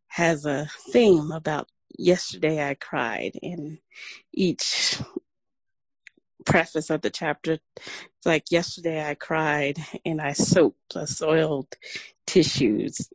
has 0.07 0.45
a 0.45 0.69
theme 0.91 1.31
about 1.31 1.67
yesterday 1.97 2.67
I 2.67 2.75
cried 2.75 3.37
and 3.41 3.79
each 4.33 5.01
preface 6.45 6.89
of 6.89 7.01
the 7.01 7.09
chapter 7.09 7.59
it's 8.19 8.25
like 8.25 8.51
yesterday 8.51 9.07
I 9.07 9.15
cried 9.15 9.77
and 10.05 10.21
I 10.21 10.33
soaked 10.33 10.93
the 10.93 11.07
soiled 11.07 11.75
tissues 12.27 13.09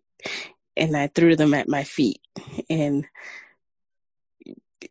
and 0.76 0.96
I 0.96 1.08
threw 1.08 1.36
them 1.36 1.54
at 1.54 1.68
my 1.68 1.84
feet. 1.84 2.20
And 2.68 3.06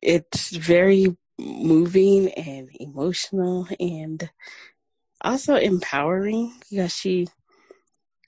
it's 0.01 0.55
very 0.55 1.15
moving 1.39 2.29
and 2.33 2.69
emotional 2.79 3.67
and 3.79 4.29
also 5.23 5.55
empowering 5.55 6.53
because 6.69 6.95
she 6.95 7.27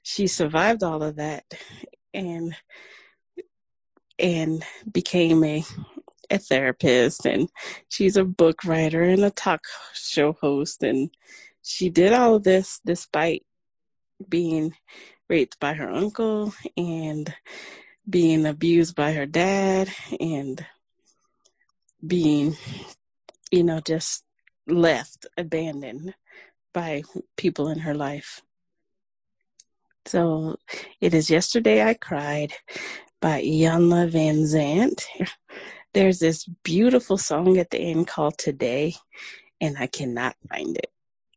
she 0.04 0.28
survived 0.28 0.84
all 0.84 1.02
of 1.04 1.16
that 1.16 1.44
and 2.14 2.56
and 4.20 4.64
became 4.92 5.44
a 5.44 5.64
a 6.30 6.38
therapist. 6.38 7.26
And 7.26 7.50
she's 7.90 8.18
a 8.18 8.24
book 8.24 8.64
writer 8.64 9.04
and 9.04 9.24
a 9.24 9.32
talk 9.32 9.66
show 9.94 10.34
host. 10.34 10.84
And 10.84 11.10
she 11.62 11.90
did 11.90 12.14
all 12.14 12.36
of 12.36 12.44
this 12.44 12.80
despite 12.86 13.44
being 14.28 14.76
raped 15.30 15.60
by 15.60 15.74
her 15.74 15.90
uncle 15.90 16.54
and 16.78 17.34
being 18.08 18.46
abused 18.46 18.96
by 18.96 19.14
her 19.14 19.26
dad 19.26 19.90
and 20.20 20.66
being 22.06 22.56
you 23.52 23.64
know 23.64 23.80
just 23.80 24.24
left 24.68 25.26
abandoned 25.38 26.14
by 26.76 27.02
people 27.38 27.70
in 27.70 27.80
her 27.80 27.96
life 27.96 28.44
so 30.06 30.58
it 31.02 31.14
is 31.16 31.30
Yesterday 31.32 31.84
I 31.84 31.96
Cried 31.96 32.54
by 33.22 33.42
Iyanla 33.42 34.12
Vanzant. 34.12 35.04
There's 35.94 36.20
this 36.20 36.46
beautiful 36.64 37.18
song 37.18 37.58
at 37.58 37.72
the 37.72 37.80
end 37.80 38.08
called 38.08 38.38
Today, 38.38 38.96
and 39.60 39.78
I 39.80 39.88
cannot 39.88 40.36
find 40.48 40.78
it. 40.78 40.92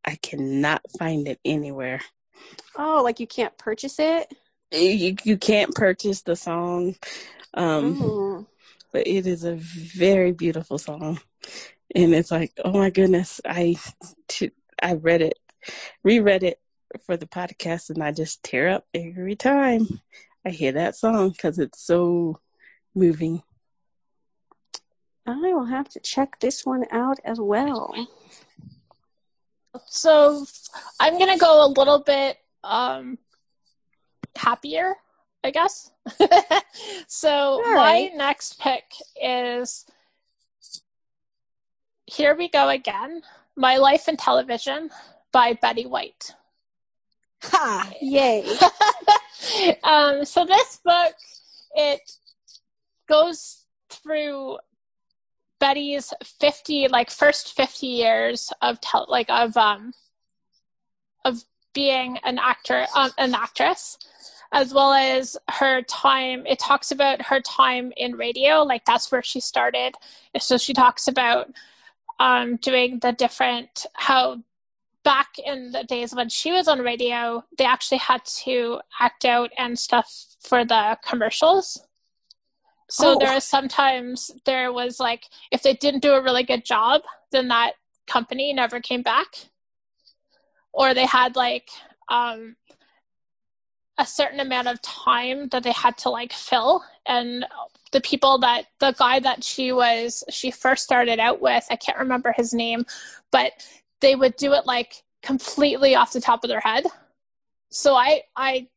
I 0.04 0.16
cannot 0.16 0.83
find 0.99 1.26
it 1.28 1.40
anywhere. 1.47 2.02
Oh, 2.76 3.00
like 3.02 3.21
you 3.21 3.26
can't 3.26 3.57
purchase 3.57 3.99
it? 3.99 4.35
You, 4.71 5.16
you 5.25 5.38
can't 5.38 5.75
purchase 5.75 6.23
the 6.23 6.37
song, 6.37 6.97
um, 7.54 7.97
Mm. 7.97 8.47
but 8.92 9.07
it 9.07 9.26
is 9.26 9.45
a 9.45 9.54
very 9.54 10.33
beautiful 10.33 10.76
song. 10.76 11.21
And 11.95 12.14
it's 12.14 12.30
like, 12.30 12.52
oh 12.62 12.73
my 12.73 12.90
goodness, 12.90 13.40
I, 13.47 13.76
I 14.82 14.94
read 14.94 15.23
it, 15.23 15.38
reread 16.02 16.42
it 16.42 16.61
for 17.04 17.16
the 17.16 17.26
podcast 17.26 17.90
and 17.90 18.02
I 18.02 18.12
just 18.12 18.42
tear 18.42 18.68
up 18.68 18.87
every 18.94 19.37
time 19.37 20.00
I 20.47 20.50
hear 20.50 20.73
that 20.73 20.97
song 20.97 21.30
because 21.30 21.58
it's 21.58 21.82
so 21.82 22.40
moving. 22.94 23.42
I 25.26 25.37
will 25.37 25.66
have 25.66 25.88
to 25.90 26.00
check 26.00 26.40
this 26.40 26.64
one 26.64 26.85
out 26.90 27.18
as 27.25 27.38
well. 27.38 27.94
So 29.87 30.47
I'm 30.99 31.18
gonna 31.18 31.37
go 31.37 31.66
a 31.66 31.68
little 31.68 31.99
bit 31.99 32.38
um 32.64 33.18
happier, 34.37 34.94
I 35.44 35.50
guess. 35.50 35.90
so 37.06 37.62
All 37.64 37.75
my 37.75 38.11
next 38.14 38.58
pick 38.58 38.85
is 39.23 39.85
Here 42.06 42.35
We 42.35 42.49
Go 42.49 42.70
Again, 42.70 43.23
My 43.58 43.76
Life 43.76 44.08
in 44.08 44.16
Television 44.16 44.88
by 45.32 45.52
Betty 45.54 45.84
White. 45.84 46.34
Ha! 47.42 47.92
Yay. 48.00 48.46
um, 49.84 50.24
so 50.24 50.46
this 50.46 50.80
book 50.84 51.14
it 51.74 52.00
goes 53.08 53.64
through 53.90 54.58
Betty's 55.58 56.12
fifty 56.22 56.88
like 56.88 57.10
first 57.10 57.54
fifty 57.56 57.88
years 57.88 58.52
of 58.62 58.80
tel- 58.80 59.06
like 59.08 59.28
of 59.28 59.56
um 59.56 59.92
of 61.24 61.42
being 61.74 62.18
an 62.24 62.38
actor 62.38 62.86
um, 62.94 63.10
an 63.18 63.34
actress 63.34 63.98
as 64.52 64.72
well 64.72 64.92
as 64.92 65.36
her 65.50 65.82
time 65.82 66.46
it 66.46 66.58
talks 66.58 66.90
about 66.90 67.20
her 67.22 67.40
time 67.40 67.92
in 67.96 68.14
radio 68.14 68.62
like 68.62 68.84
that's 68.84 69.12
where 69.12 69.22
she 69.22 69.40
started 69.40 69.94
so 70.38 70.56
she 70.56 70.72
talks 70.72 71.06
about 71.08 71.50
um 72.18 72.56
doing 72.56 72.98
the 73.00 73.12
different 73.12 73.87
how 73.94 74.42
back 75.04 75.38
in 75.38 75.70
the 75.72 75.84
days 75.84 76.14
when 76.14 76.28
she 76.28 76.52
was 76.52 76.68
on 76.68 76.80
radio, 76.80 77.42
they 77.56 77.64
actually 77.64 77.98
had 77.98 78.22
to 78.25 78.80
act 79.00 79.25
out 79.25 79.50
and 79.56 79.78
stuff 79.78 80.12
for 80.40 80.64
the 80.64 80.98
commercials. 81.02 81.80
So 82.90 83.14
Oh. 83.14 83.18
there 83.18 83.34
was 83.34 83.44
sometimes 83.44 84.30
there 84.44 84.72
was 84.72 84.98
like 85.00 85.25
if 85.50 85.62
they 85.62 85.75
didn't 85.75 86.00
do 86.00 86.12
a 86.12 86.22
really 86.22 86.42
good 86.42 86.64
job, 86.64 87.02
then 87.32 87.48
that 87.48 87.72
company 88.06 88.52
never 88.52 88.80
came 88.80 89.02
back. 89.02 89.28
Or 90.72 90.94
they 90.94 91.06
had 91.06 91.37
like 91.37 91.68
um 92.08 92.56
a 93.99 94.07
certain 94.07 94.40
amount 94.40 94.69
of 94.69 94.81
time 94.83 95.49
that 95.49 95.64
they 95.64 95.73
had 95.73 95.99
to 95.99 96.09
like 96.09 96.33
fill 96.33 96.85
and 97.07 97.45
the 97.90 98.00
people 98.00 98.38
that 98.38 98.67
the 98.81 98.93
guy 98.99 99.19
that 99.19 99.43
she 99.43 99.73
was 99.73 100.23
she 100.31 100.50
first 100.50 100.85
started 100.85 101.19
out 101.19 101.40
with, 101.40 101.67
I 101.71 101.76
can't 101.76 101.99
remember 101.99 102.33
his 102.37 102.52
name, 102.52 102.85
but 103.31 103.52
they 104.00 104.14
would 104.14 104.37
do 104.37 104.52
it 104.52 104.67
like 104.67 105.02
completely 105.23 105.95
off 105.95 106.12
the 106.12 106.21
top 106.21 106.45
of 106.45 106.49
their 106.49 106.61
head. 106.61 106.85
So 107.71 107.95
I 107.95 108.23
I 108.37 108.69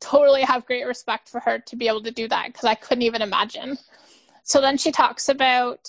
totally 0.00 0.42
have 0.42 0.66
great 0.66 0.86
respect 0.86 1.28
for 1.28 1.40
her 1.40 1.58
to 1.58 1.76
be 1.76 1.88
able 1.88 2.02
to 2.02 2.10
do 2.10 2.28
that 2.28 2.48
because 2.48 2.64
I 2.64 2.74
couldn't 2.74 3.02
even 3.02 3.22
imagine. 3.22 3.78
So 4.42 4.60
then 4.60 4.78
she 4.78 4.90
talks 4.92 5.28
about 5.28 5.88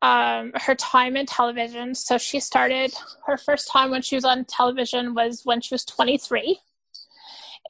um, 0.00 0.52
her 0.54 0.74
time 0.74 1.16
in 1.16 1.26
television. 1.26 1.94
So 1.94 2.18
she 2.18 2.40
started 2.40 2.92
her 3.26 3.36
first 3.36 3.68
time 3.70 3.90
when 3.90 4.02
she 4.02 4.16
was 4.16 4.24
on 4.24 4.44
television 4.44 5.14
was 5.14 5.42
when 5.44 5.60
she 5.60 5.74
was 5.74 5.84
23, 5.84 6.58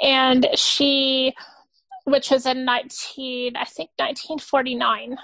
and 0.01 0.47
she, 0.55 1.35
which 2.05 2.31
was 2.31 2.47
in 2.47 2.65
19, 2.65 3.57
I 3.57 3.65
think 3.65 3.91
1949, 3.97 5.17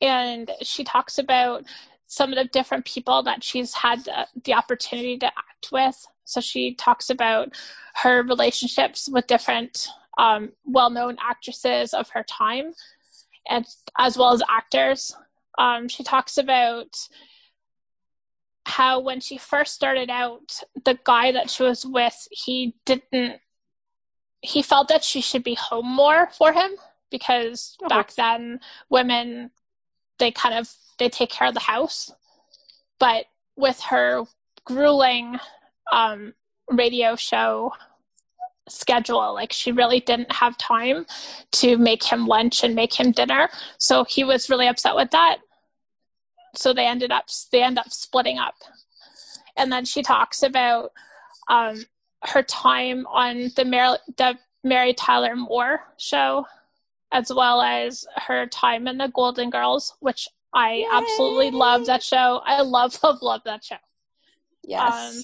and 0.00 0.50
she 0.62 0.84
talks 0.84 1.18
about 1.18 1.64
some 2.06 2.30
of 2.30 2.36
the 2.36 2.44
different 2.44 2.84
people 2.84 3.22
that 3.24 3.42
she's 3.42 3.74
had 3.74 4.04
the, 4.04 4.26
the 4.44 4.54
opportunity 4.54 5.18
to 5.18 5.26
act 5.26 5.68
with. 5.72 6.06
So 6.24 6.40
she 6.40 6.74
talks 6.74 7.10
about 7.10 7.54
her 7.94 8.22
relationships 8.22 9.08
with 9.08 9.26
different 9.26 9.88
um, 10.18 10.52
well-known 10.64 11.16
actresses 11.20 11.94
of 11.94 12.08
her 12.10 12.24
time, 12.24 12.72
and 13.48 13.66
as 13.98 14.16
well 14.16 14.32
as 14.32 14.42
actors. 14.48 15.16
Um, 15.58 15.88
she 15.88 16.02
talks 16.02 16.36
about 16.36 16.96
how 18.66 18.98
when 18.98 19.20
she 19.20 19.38
first 19.38 19.74
started 19.74 20.10
out, 20.10 20.60
the 20.84 20.98
guy 21.04 21.30
that 21.30 21.48
she 21.50 21.62
was 21.62 21.86
with, 21.86 22.26
he 22.32 22.74
didn't. 22.84 23.40
He 24.42 24.60
felt 24.60 24.88
that 24.88 25.04
she 25.04 25.20
should 25.20 25.44
be 25.44 25.54
home 25.54 25.86
more 25.86 26.28
for 26.36 26.52
him 26.52 26.72
because 27.10 27.76
Oh. 27.82 27.88
back 27.88 28.12
then 28.14 28.58
women 28.90 29.50
they 30.18 30.30
kind 30.32 30.54
of 30.56 30.68
they 30.98 31.08
take 31.08 31.30
care 31.30 31.46
of 31.46 31.54
the 31.54 31.60
house 31.60 32.10
but 32.98 33.26
with 33.56 33.80
her 33.82 34.24
grueling 34.64 35.38
um, 35.92 36.34
radio 36.70 37.14
show 37.16 37.72
schedule. 38.68 39.32
Like 39.34 39.52
she 39.52 39.72
really 39.72 40.00
didn't 40.00 40.32
have 40.32 40.58
time 40.58 41.06
to 41.52 41.76
make 41.78 42.02
him 42.02 42.26
lunch 42.26 42.64
and 42.64 42.74
make 42.74 42.92
him 42.98 43.12
dinner. 43.12 43.48
So 43.78 44.04
he 44.04 44.24
was 44.24 44.50
really 44.50 44.66
upset 44.66 44.94
with 44.96 45.10
that. 45.12 45.38
So 46.56 46.72
they 46.72 46.86
ended 46.86 47.12
up 47.12 47.28
they 47.52 47.62
end 47.62 47.78
up 47.78 47.90
splitting 47.90 48.38
up. 48.38 48.54
And 49.56 49.72
then 49.72 49.84
she 49.84 50.02
talks 50.02 50.42
about 50.42 50.92
um, 51.48 51.84
her 52.24 52.42
time 52.42 53.06
on 53.06 53.50
the 53.56 53.64
Mary, 53.64 53.96
the 54.16 54.38
Mary 54.62 54.92
Tyler 54.92 55.36
Moore 55.36 55.80
show, 55.96 56.46
as 57.12 57.32
well 57.32 57.62
as 57.62 58.06
her 58.16 58.46
time 58.46 58.86
in 58.86 58.98
the 58.98 59.08
Golden 59.08 59.48
Girls, 59.48 59.94
which 60.00 60.28
I 60.52 60.74
Yay! 60.74 60.88
absolutely 60.92 61.50
love 61.52 61.86
that 61.86 62.02
show. 62.02 62.42
I 62.44 62.62
love, 62.62 62.98
love, 63.02 63.22
love 63.22 63.42
that 63.44 63.64
show. 63.64 63.76
Yes. 64.62 65.16
Um, 65.16 65.22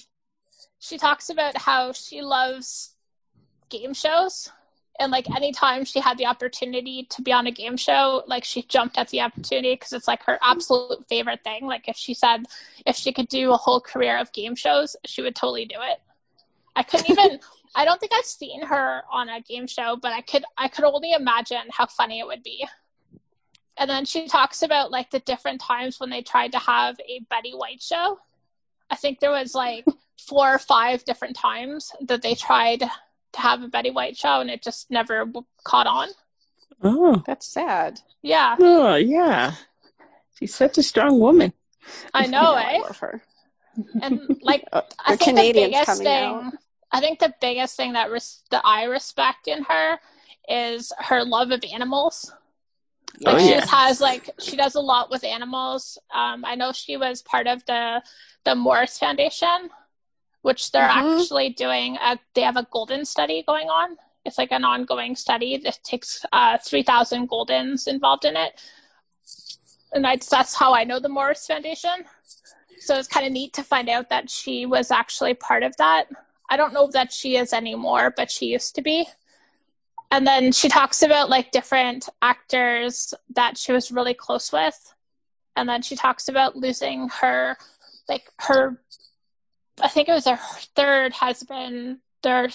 she 0.78 0.98
talks 0.98 1.28
about 1.28 1.56
how 1.56 1.92
she 1.92 2.22
loves 2.22 2.94
game 3.68 3.94
shows 3.94 4.50
and 4.98 5.10
like 5.10 5.28
anytime 5.34 5.84
she 5.84 6.00
had 6.00 6.18
the 6.18 6.26
opportunity 6.26 7.04
to 7.10 7.22
be 7.22 7.32
on 7.32 7.46
a 7.46 7.50
game 7.50 7.76
show 7.76 8.22
like 8.26 8.44
she 8.44 8.62
jumped 8.62 8.98
at 8.98 9.08
the 9.08 9.20
opportunity 9.20 9.74
because 9.74 9.92
it's 9.92 10.08
like 10.08 10.22
her 10.24 10.38
absolute 10.42 11.06
favorite 11.08 11.42
thing. 11.42 11.66
Like 11.66 11.88
if 11.88 11.96
she 11.96 12.14
said 12.14 12.44
if 12.84 12.96
she 12.96 13.12
could 13.12 13.28
do 13.28 13.52
a 13.52 13.56
whole 13.56 13.80
career 13.80 14.18
of 14.18 14.32
game 14.32 14.54
shows 14.54 14.96
she 15.04 15.22
would 15.22 15.34
totally 15.34 15.64
do 15.64 15.76
it. 15.78 16.00
I 16.76 16.82
couldn't 16.82 17.10
even 17.10 17.40
i 17.74 17.86
don't 17.86 17.98
think 17.98 18.12
i've 18.12 18.26
seen 18.26 18.62
her 18.66 19.00
on 19.10 19.30
a 19.30 19.40
game 19.40 19.66
show 19.66 19.96
but 19.96 20.12
i 20.12 20.20
could 20.20 20.44
i 20.58 20.68
could 20.68 20.84
only 20.84 21.12
imagine 21.12 21.62
how 21.70 21.86
funny 21.86 22.20
it 22.20 22.26
would 22.26 22.42
be. 22.42 22.66
And 23.78 23.88
then 23.88 24.04
she 24.04 24.28
talks 24.28 24.62
about 24.62 24.90
like 24.90 25.10
the 25.10 25.20
different 25.20 25.60
times 25.60 25.98
when 25.98 26.10
they 26.10 26.22
tried 26.22 26.52
to 26.52 26.58
have 26.58 26.96
a 27.00 27.20
betty 27.30 27.52
white 27.52 27.80
show. 27.80 28.18
I 28.90 28.96
think 28.96 29.20
there 29.20 29.30
was 29.30 29.54
like 29.54 29.86
four 30.28 30.54
or 30.54 30.58
five 30.58 31.04
different 31.04 31.34
times 31.34 31.92
that 32.02 32.20
they 32.20 32.34
tried 32.34 32.84
to 33.32 33.40
have 33.40 33.62
a 33.62 33.68
Betty 33.68 33.90
White 33.90 34.16
show, 34.16 34.40
and 34.40 34.50
it 34.50 34.62
just 34.62 34.90
never 34.90 35.26
caught 35.64 35.86
on. 35.86 36.08
Oh, 36.82 37.22
that's 37.26 37.46
sad. 37.46 38.00
Yeah. 38.22 38.56
Oh, 38.58 38.96
yeah. 38.96 39.54
She's 40.38 40.54
such 40.54 40.78
a 40.78 40.82
strong 40.82 41.20
woman. 41.20 41.52
I 42.12 42.26
know, 42.26 42.54
I 42.54 42.74
eh? 42.74 42.78
love 42.78 42.98
her. 42.98 43.22
And 44.02 44.38
like, 44.42 44.64
uh, 44.72 44.82
I 44.98 45.16
think 45.16 45.36
Canadians 45.36 45.70
the 45.70 45.78
biggest 45.78 46.02
thing. 46.02 46.24
Out. 46.24 46.52
I 46.90 47.00
think 47.00 47.18
the 47.18 47.34
biggest 47.40 47.76
thing 47.76 47.94
that 47.94 48.10
res- 48.10 48.42
that 48.50 48.62
I 48.64 48.84
respect 48.84 49.48
in 49.48 49.64
her 49.64 49.98
is 50.48 50.92
her 50.98 51.24
love 51.24 51.50
of 51.50 51.64
animals. 51.72 52.32
Like 53.20 53.36
oh, 53.36 53.38
she 53.38 53.50
yeah. 53.50 53.66
has 53.66 54.00
like 54.00 54.30
she 54.38 54.56
does 54.56 54.74
a 54.74 54.80
lot 54.80 55.10
with 55.10 55.24
animals. 55.24 55.98
Um, 56.14 56.44
I 56.44 56.54
know 56.54 56.72
she 56.72 56.96
was 56.96 57.22
part 57.22 57.46
of 57.46 57.64
the 57.66 58.02
the 58.44 58.54
Morris 58.54 58.98
Foundation, 58.98 59.70
which 60.42 60.72
they're 60.72 60.88
mm-hmm. 60.88 61.20
actually 61.20 61.50
doing. 61.50 61.96
A, 62.02 62.18
they 62.34 62.42
have 62.42 62.56
a 62.56 62.66
golden 62.70 63.04
study 63.04 63.42
going 63.46 63.68
on. 63.68 63.96
It's 64.24 64.38
like 64.38 64.52
an 64.52 64.64
ongoing 64.64 65.16
study 65.16 65.56
that 65.58 65.78
takes 65.82 66.24
uh, 66.32 66.58
3,000 66.58 67.28
goldens 67.28 67.88
involved 67.88 68.24
in 68.24 68.36
it. 68.36 68.60
And 69.92 70.06
I, 70.06 70.16
that's 70.16 70.54
how 70.54 70.74
I 70.74 70.84
know 70.84 71.00
the 71.00 71.08
Morris 71.08 71.46
Foundation. 71.46 72.04
So 72.78 72.96
it's 72.96 73.08
kind 73.08 73.26
of 73.26 73.32
neat 73.32 73.52
to 73.54 73.62
find 73.62 73.88
out 73.88 74.10
that 74.10 74.30
she 74.30 74.66
was 74.66 74.90
actually 74.90 75.34
part 75.34 75.62
of 75.62 75.76
that. 75.76 76.06
I 76.50 76.56
don't 76.56 76.72
know 76.72 76.88
that 76.92 77.12
she 77.12 77.36
is 77.36 77.52
anymore, 77.52 78.12
but 78.16 78.30
she 78.30 78.46
used 78.46 78.74
to 78.74 78.82
be. 78.82 79.06
And 80.10 80.26
then 80.26 80.52
she 80.52 80.68
talks 80.68 81.02
about 81.02 81.30
like 81.30 81.52
different 81.52 82.08
actors 82.20 83.14
that 83.34 83.56
she 83.56 83.72
was 83.72 83.90
really 83.90 84.14
close 84.14 84.52
with. 84.52 84.94
And 85.56 85.68
then 85.68 85.82
she 85.82 85.96
talks 85.96 86.28
about 86.28 86.56
losing 86.56 87.08
her 87.20 87.56
like 88.08 88.24
her 88.40 88.80
I 89.82 89.88
think 89.88 90.08
it 90.08 90.12
was 90.12 90.26
her 90.26 90.38
third 90.76 91.12
husband, 91.12 91.98
their 92.22 92.48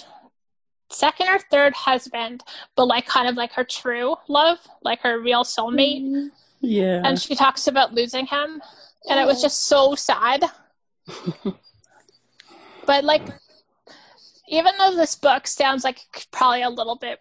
second 0.90 1.28
or 1.28 1.40
third 1.40 1.74
husband, 1.74 2.44
but 2.76 2.86
like 2.86 3.06
kind 3.06 3.28
of 3.28 3.36
like 3.36 3.52
her 3.54 3.64
true 3.64 4.16
love, 4.28 4.60
like 4.82 5.02
her 5.02 5.20
real 5.20 5.44
soulmate. 5.44 6.02
Mm-hmm. 6.04 6.28
Yeah. 6.62 7.02
And 7.04 7.20
she 7.20 7.36
talks 7.36 7.68
about 7.68 7.94
losing 7.94 8.26
him, 8.26 8.62
and 9.10 9.20
it 9.20 9.28
was 9.28 9.42
just 9.42 9.66
so 9.66 9.94
sad. 9.94 10.44
but 12.86 13.04
like, 13.04 13.22
even 14.48 14.74
though 14.78 14.96
this 14.96 15.16
book 15.16 15.46
sounds 15.46 15.84
like 15.84 16.00
probably 16.32 16.64
a 16.64 16.70
little 16.70 16.96
bit 16.96 17.20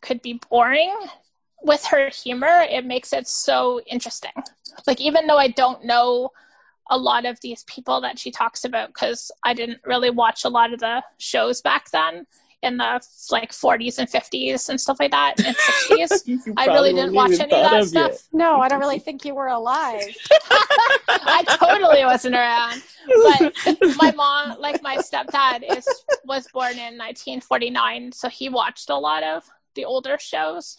could 0.00 0.22
be 0.22 0.40
boring, 0.50 0.96
with 1.62 1.84
her 1.86 2.08
humor, 2.08 2.66
it 2.68 2.84
makes 2.84 3.12
it 3.12 3.26
so 3.26 3.80
interesting. 3.86 4.32
Like, 4.86 5.00
even 5.00 5.26
though 5.26 5.38
I 5.38 5.48
don't 5.48 5.84
know 5.84 6.30
a 6.90 6.98
lot 6.98 7.24
of 7.24 7.40
these 7.40 7.64
people 7.64 8.00
that 8.00 8.18
she 8.18 8.30
talks 8.30 8.64
about 8.64 8.88
because 8.88 9.30
I 9.44 9.54
didn't 9.54 9.80
really 9.84 10.10
watch 10.10 10.44
a 10.44 10.48
lot 10.48 10.72
of 10.72 10.80
the 10.80 11.02
shows 11.18 11.60
back 11.60 11.90
then 11.90 12.26
in 12.62 12.76
the 12.76 13.00
like 13.30 13.50
40s 13.50 13.98
and 13.98 14.08
50s 14.08 14.68
and 14.68 14.80
stuff 14.80 14.98
like 15.00 15.10
that 15.10 15.34
and 15.44 15.56
60s. 15.90 16.54
I 16.56 16.66
really 16.66 16.92
didn't 16.92 17.14
watch 17.14 17.32
any 17.32 17.52
of 17.52 17.70
that 17.70 17.84
stuff. 17.84 18.12
Yet. 18.12 18.22
No, 18.32 18.60
I 18.60 18.68
don't 18.68 18.78
really 18.78 19.00
think 19.00 19.24
you 19.24 19.34
were 19.34 19.48
alive. 19.48 20.02
I 21.08 21.44
totally 21.58 22.04
wasn't 22.04 22.36
around. 22.36 22.82
But 23.06 23.52
my 24.00 24.12
mom, 24.12 24.60
like 24.60 24.82
my 24.82 24.96
stepdad, 24.98 25.62
is 25.76 25.86
was 26.24 26.46
born 26.52 26.72
in 26.72 26.96
1949, 26.98 28.12
so 28.12 28.28
he 28.28 28.48
watched 28.48 28.90
a 28.90 28.96
lot 28.96 29.22
of 29.22 29.44
the 29.74 29.84
older 29.84 30.16
shows. 30.20 30.78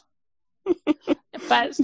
but 1.49 1.77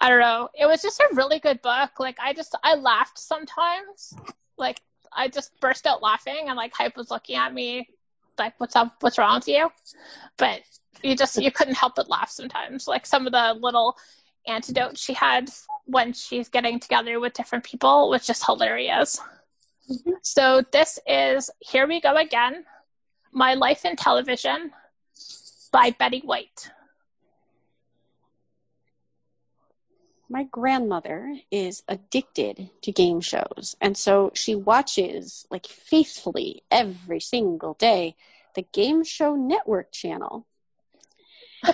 I 0.00 0.08
don't 0.08 0.20
know. 0.20 0.48
It 0.54 0.66
was 0.66 0.82
just 0.82 1.00
a 1.00 1.08
really 1.14 1.40
good 1.40 1.60
book. 1.62 1.98
Like 1.98 2.18
I 2.20 2.32
just 2.32 2.54
I 2.62 2.74
laughed 2.74 3.18
sometimes. 3.18 4.14
Like 4.56 4.80
I 5.12 5.28
just 5.28 5.58
burst 5.60 5.86
out 5.86 6.02
laughing 6.02 6.44
and 6.46 6.56
like 6.56 6.72
Hype 6.74 6.96
was 6.96 7.10
looking 7.10 7.36
at 7.36 7.52
me 7.52 7.88
like 8.38 8.54
what's 8.58 8.76
up 8.76 8.94
what's 9.00 9.18
wrong 9.18 9.36
with 9.36 9.48
you? 9.48 9.70
But 10.36 10.60
you 11.02 11.16
just 11.16 11.40
you 11.40 11.50
couldn't 11.50 11.74
help 11.74 11.96
but 11.96 12.08
laugh 12.08 12.30
sometimes. 12.30 12.86
Like 12.86 13.06
some 13.06 13.26
of 13.26 13.32
the 13.32 13.56
little 13.60 13.96
antidotes 14.46 15.00
she 15.00 15.12
had 15.12 15.50
when 15.84 16.12
she's 16.12 16.48
getting 16.48 16.80
together 16.80 17.20
with 17.20 17.34
different 17.34 17.64
people 17.64 18.08
was 18.08 18.26
just 18.26 18.44
hilarious. 18.44 19.20
Mm-hmm. 19.90 20.12
So 20.22 20.62
this 20.72 20.98
is 21.06 21.50
Here 21.60 21.86
We 21.86 22.00
Go 22.00 22.14
Again, 22.16 22.64
My 23.32 23.54
Life 23.54 23.84
in 23.84 23.96
Television 23.96 24.72
by 25.72 25.94
Betty 25.98 26.20
White. 26.20 26.70
My 30.28 30.44
grandmother 30.44 31.38
is 31.50 31.82
addicted 31.88 32.70
to 32.82 32.92
game 32.92 33.20
shows. 33.20 33.76
And 33.80 33.96
so 33.96 34.30
she 34.34 34.54
watches, 34.54 35.46
like, 35.50 35.66
faithfully 35.66 36.62
every 36.70 37.20
single 37.20 37.74
day, 37.74 38.14
the 38.54 38.66
Game 38.72 39.04
Show 39.04 39.36
Network 39.36 39.92
channel. 39.92 40.46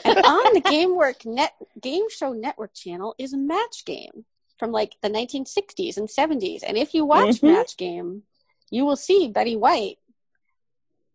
and 0.05 0.19
on 0.19 0.55
the 0.55 0.61
Game 0.61 0.97
Work 0.97 1.27
Net 1.27 1.53
Game 1.81 2.09
Show 2.09 2.33
Network 2.33 2.75
channel 2.75 3.14
is 3.19 3.35
Match 3.35 3.85
Game 3.85 4.25
from 4.59 4.73
like 4.73 4.95
the 5.03 5.11
1960s 5.11 5.97
and 5.99 6.09
70s. 6.09 6.62
And 6.67 6.79
if 6.79 6.95
you 6.95 7.05
watch 7.05 7.37
mm-hmm. 7.37 7.49
Match 7.49 7.77
Game, 7.77 8.23
you 8.71 8.85
will 8.85 8.97
see 8.97 9.29
Betty 9.29 9.57
White. 9.57 9.99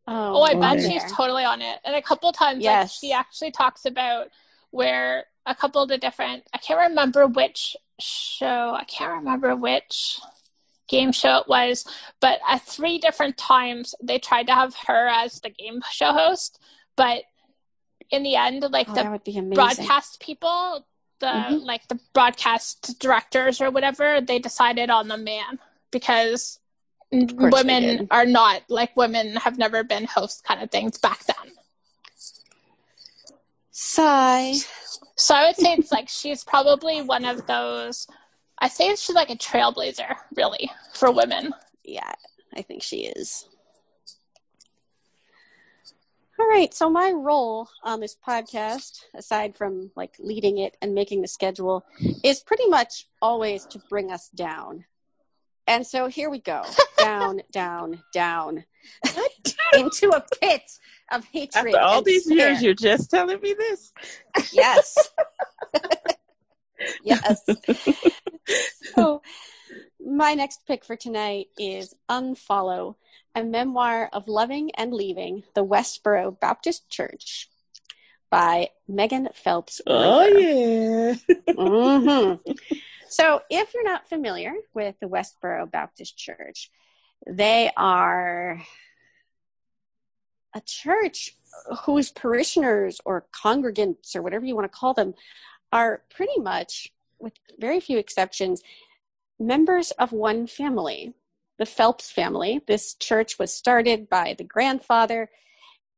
Oh, 0.08 0.38
oh 0.38 0.42
I 0.42 0.56
bet 0.56 0.82
she's 0.82 1.04
totally 1.12 1.46
on 1.46 1.62
it. 1.62 1.80
And 1.84 1.96
a 1.96 2.02
couple 2.02 2.32
times, 2.32 2.64
yes. 2.64 2.82
like, 2.82 2.92
she 2.92 3.14
actually 3.14 3.52
talks 3.52 3.86
about 3.86 4.28
where 4.72 5.26
a 5.46 5.56
couple 5.56 5.82
of 5.82 5.90
the 5.90 5.98
different 5.98 6.44
I 6.54 6.58
can't 6.58 6.90
remember 6.90 7.28
which 7.28 7.76
show 8.00 8.76
I 8.78 8.84
can't 8.86 9.24
remember 9.24 9.56
which 9.56 10.20
game 10.88 11.12
show 11.12 11.38
it 11.38 11.48
was, 11.48 11.86
but 12.20 12.40
at 12.48 12.62
three 12.64 12.98
different 12.98 13.38
times 13.38 13.96
they 14.02 14.20
tried 14.20 14.48
to 14.48 14.56
have 14.56 14.76
her 14.88 15.08
as 15.08 15.40
the 15.40 15.50
game 15.50 15.82
show 15.92 16.12
host, 16.12 16.60
but 16.96 17.24
in 18.12 18.24
the 18.24 18.36
end, 18.36 18.66
like 18.72 18.88
oh, 18.90 18.96
the 18.96 19.54
broadcast 19.54 20.20
people, 20.20 20.86
the 21.20 21.28
mm-hmm. 21.28 21.56
like 21.58 21.88
the 21.88 22.00
broadcast 22.14 23.00
directors 23.00 23.62
or 23.62 23.70
whatever, 23.72 24.20
they 24.22 24.40
decided 24.40 24.90
on 24.90 25.08
the 25.08 25.18
man 25.18 25.60
because 25.92 26.60
women 27.12 28.08
are 28.12 28.26
not 28.26 28.62
like 28.70 28.96
women 28.96 29.36
have 29.36 29.58
never 29.58 29.84
been 29.84 30.06
host 30.06 30.44
kind 30.44 30.62
of 30.62 30.72
things 30.72 30.98
back 30.98 31.24
then. 31.26 31.54
Sigh. 33.82 34.56
So 35.16 35.34
I 35.34 35.48
would 35.48 35.56
say 35.56 35.72
it's 35.72 35.90
like 35.90 36.10
she's 36.10 36.44
probably 36.44 37.02
one 37.02 37.24
of 37.24 37.48
those. 37.48 38.08
I 38.60 38.68
say 38.68 38.94
she's 38.98 39.16
like 39.16 39.30
a 39.30 39.38
trailblazer, 39.38 40.18
really, 40.36 40.70
for 40.96 41.10
women. 41.14 41.54
Yeah, 41.86 42.12
I 42.54 42.62
think 42.62 42.84
she 42.84 43.06
is. 43.06 43.48
All 46.38 46.50
right, 46.50 46.74
so 46.74 46.90
my 46.90 47.12
role 47.12 47.70
on 47.82 48.02
this 48.02 48.18
podcast, 48.28 49.06
aside 49.16 49.56
from 49.56 49.92
like 49.96 50.14
leading 50.20 50.58
it 50.58 50.76
and 50.82 50.94
making 50.94 51.22
the 51.22 51.30
schedule, 51.30 51.86
is 52.22 52.42
pretty 52.42 52.68
much 52.68 53.08
always 53.22 53.66
to 53.68 53.80
bring 53.90 54.12
us 54.12 54.28
down. 54.36 54.84
And 55.68 55.88
so 55.88 56.08
here 56.08 56.30
we 56.30 56.42
go 56.42 56.64
down, 56.98 57.44
down, 57.54 58.04
down 58.12 58.66
into 59.74 60.10
a 60.10 60.24
pit 60.42 60.64
of 61.12 61.26
hatred. 61.26 61.68
After 61.68 61.80
all 61.80 62.02
these 62.02 62.26
despair. 62.26 62.52
years, 62.52 62.64
you're 62.64 62.74
just 62.74 63.10
telling 63.10 63.40
me 63.42 63.54
this? 63.54 63.94
Yes. 64.52 64.98
yes. 67.04 67.46
so, 68.96 69.22
my 70.00 70.34
next 70.34 70.66
pick 70.66 70.84
for 70.86 70.96
tonight 70.96 71.48
is 71.58 71.94
Unfollow, 72.10 72.96
a 73.36 73.44
memoir 73.44 74.10
of 74.14 74.28
loving 74.28 74.72
and 74.76 74.94
leaving 74.94 75.44
the 75.56 75.66
Westboro 75.66 76.40
Baptist 76.40 76.90
Church 76.90 77.50
by 78.30 78.70
Megan 78.88 79.30
Phelps. 79.34 79.82
Oh, 79.88 80.26
yeah. 80.26 81.16
mm-hmm. 81.50 82.52
So, 83.10 83.42
if 83.50 83.74
you're 83.74 83.84
not 83.84 84.08
familiar 84.08 84.54
with 84.74 84.96
the 85.00 85.08
Westboro 85.08 85.70
Baptist 85.70 86.18
Church, 86.18 86.72
they 87.28 87.72
are 87.76 88.62
a 90.56 90.62
church 90.62 91.36
whose 91.86 92.12
parishioners 92.12 93.00
or 93.06 93.28
congregants 93.34 94.16
or 94.16 94.22
whatever 94.22 94.46
you 94.46 94.56
want 94.56 94.72
to 94.72 94.78
call 94.78 94.94
them 94.94 95.14
are 95.72 96.04
pretty 96.10 96.40
much, 96.40 96.92
with 97.20 97.34
very 97.60 97.80
few 97.80 97.98
exceptions, 97.98 98.62
members 99.40 99.92
of 99.92 100.12
one 100.12 100.48
family, 100.48 101.14
the 101.58 101.66
Phelps 101.66 102.12
family. 102.12 102.62
This 102.68 102.96
church 102.96 103.38
was 103.38 103.54
started 103.54 104.10
by 104.10 104.36
the 104.38 104.44
grandfather, 104.44 105.30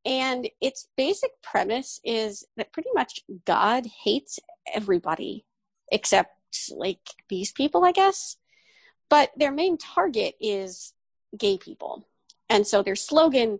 and 0.04 0.50
its 0.60 0.88
basic 0.98 1.42
premise 1.42 2.00
is 2.04 2.46
that 2.58 2.74
pretty 2.74 2.90
much 2.94 3.22
God 3.46 3.86
hates 4.04 4.40
everybody 4.74 5.46
except 5.92 6.36
like 6.76 7.00
these 7.30 7.52
people, 7.52 7.86
I 7.86 7.92
guess. 7.92 8.38
But 9.10 9.32
their 9.38 9.52
main 9.52 9.78
target 9.78 10.36
is 10.40 10.94
gay 11.38 11.58
people. 11.58 12.08
And 12.50 12.66
so 12.66 12.82
their 12.82 12.96
slogan 12.96 13.60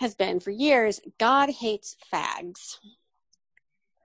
has 0.00 0.14
been 0.14 0.40
for 0.40 0.50
years 0.50 0.98
God 1.18 1.50
hates 1.50 1.96
fags. 2.12 2.78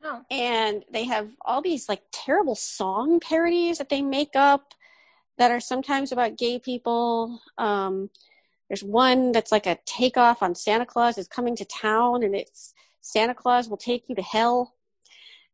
Oh. 0.03 0.21
And 0.29 0.84
they 0.91 1.05
have 1.05 1.29
all 1.41 1.62
these 1.62 1.89
like 1.89 2.03
terrible 2.12 2.53
song 2.53 3.19
parodies 3.19 3.79
that 3.79 3.89
they 3.89 4.01
make 4.01 4.36
up 4.36 4.73
that 5.38 5.51
are 5.51 5.62
sometimes 5.62 6.12
about 6.12 6.38
gay 6.38 6.60
people. 6.60 7.41
Um, 7.58 8.10
there's 8.69 8.84
one 8.84 9.31
that's 9.31 9.51
like 9.51 9.65
a 9.65 9.79
takeoff 9.86 10.43
on 10.43 10.53
Santa 10.53 10.86
Claus 10.86 11.17
is 11.17 11.27
coming 11.27 11.55
to 11.55 11.65
town, 11.65 12.23
and 12.23 12.36
it's 12.36 12.73
Santa 13.01 13.34
Claus 13.34 13.69
will 13.69 13.77
take 13.77 14.10
you 14.10 14.15
to 14.15 14.21
hell. 14.21 14.75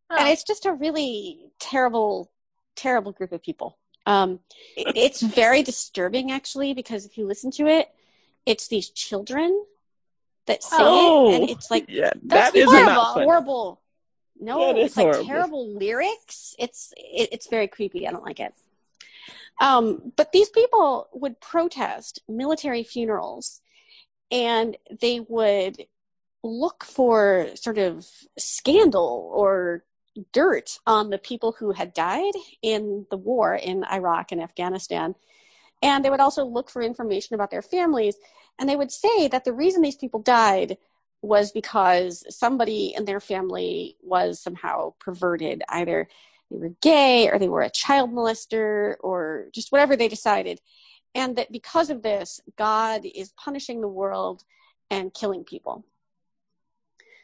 Oh. 0.10 0.18
And 0.18 0.28
it's 0.28 0.44
just 0.44 0.66
a 0.66 0.74
really 0.74 1.52
terrible, 1.60 2.32
terrible 2.76 3.12
group 3.12 3.32
of 3.32 3.44
people. 3.44 3.78
Um, 4.06 4.40
it, 4.76 4.96
it's 4.96 5.22
very 5.22 5.62
disturbing, 5.62 6.32
actually, 6.32 6.74
because 6.74 7.06
if 7.06 7.18
you 7.18 7.28
listen 7.28 7.52
to 7.52 7.68
it, 7.68 7.90
it's 8.46 8.68
these 8.68 8.90
children 8.90 9.66
that 10.48 10.64
sing 10.64 10.80
oh, 10.82 11.32
it, 11.32 11.42
and 11.42 11.50
it's 11.50 11.72
like 11.72 11.86
yeah, 11.88 12.12
that's 12.24 12.54
that 12.54 12.66
horrible, 12.66 13.04
horrible. 13.04 13.82
No, 14.40 14.76
it's 14.76 14.98
like 14.98 15.06
horrible. 15.06 15.26
terrible 15.26 15.78
lyrics. 15.78 16.56
It's 16.58 16.94
it, 16.98 17.30
it's 17.32 17.48
very 17.48 17.68
creepy. 17.68 18.08
I 18.08 18.12
don't 18.12 18.26
like 18.26 18.40
it. 18.40 18.54
Um, 19.60 20.12
but 20.16 20.32
these 20.32 20.50
people 20.50 21.08
would 21.14 21.40
protest 21.40 22.20
military 22.28 22.84
funerals, 22.84 23.62
and 24.32 24.76
they 25.00 25.20
would 25.20 25.86
look 26.44 26.84
for 26.84 27.50
sort 27.56 27.78
of 27.78 28.08
scandal 28.38 29.30
or 29.34 29.84
dirt 30.34 30.80
on 30.86 31.10
the 31.10 31.18
people 31.18 31.54
who 31.54 31.72
had 31.72 31.94
died 31.94 32.34
in 32.62 33.06
the 33.10 33.18
war 33.18 33.56
in 33.56 33.84
Iraq 33.86 34.32
and 34.32 34.42
Afghanistan. 34.42 35.16
And 35.82 36.04
they 36.04 36.10
would 36.10 36.20
also 36.20 36.46
look 36.46 36.70
for 36.70 36.82
information 36.82 37.34
about 37.34 37.52
their 37.52 37.62
families. 37.62 38.16
And 38.60 38.70
they 38.70 38.76
would 38.76 38.92
say 38.92 39.28
that 39.28 39.44
the 39.44 39.54
reason 39.54 39.82
these 39.82 39.96
people 39.96 40.22
died 40.22 40.78
was 41.22 41.52
because 41.52 42.24
somebody 42.36 42.94
in 42.96 43.06
their 43.06 43.20
family 43.20 43.96
was 44.02 44.40
somehow 44.40 44.94
perverted, 45.00 45.64
either 45.70 46.08
they 46.50 46.58
were 46.58 46.74
gay 46.82 47.30
or 47.30 47.40
they 47.40 47.50
were 47.50 47.62
a 47.62 47.70
child 47.70 48.12
molester 48.12 48.96
or 49.00 49.48
just 49.54 49.72
whatever 49.72 49.96
they 49.96 50.08
decided. 50.08 50.60
And 51.14 51.36
that 51.36 51.52
because 51.52 51.90
of 51.90 52.02
this, 52.02 52.40
God 52.58 53.02
is 53.06 53.34
punishing 53.38 53.82
the 53.82 53.88
world 53.88 54.44
and 54.90 55.14
killing 55.14 55.44
people. 55.44 55.86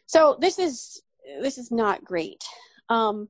So 0.05 0.37
this 0.39 0.57
is 0.59 1.01
this 1.41 1.57
is 1.57 1.71
not 1.71 2.05
great. 2.05 2.43
Um, 2.89 3.29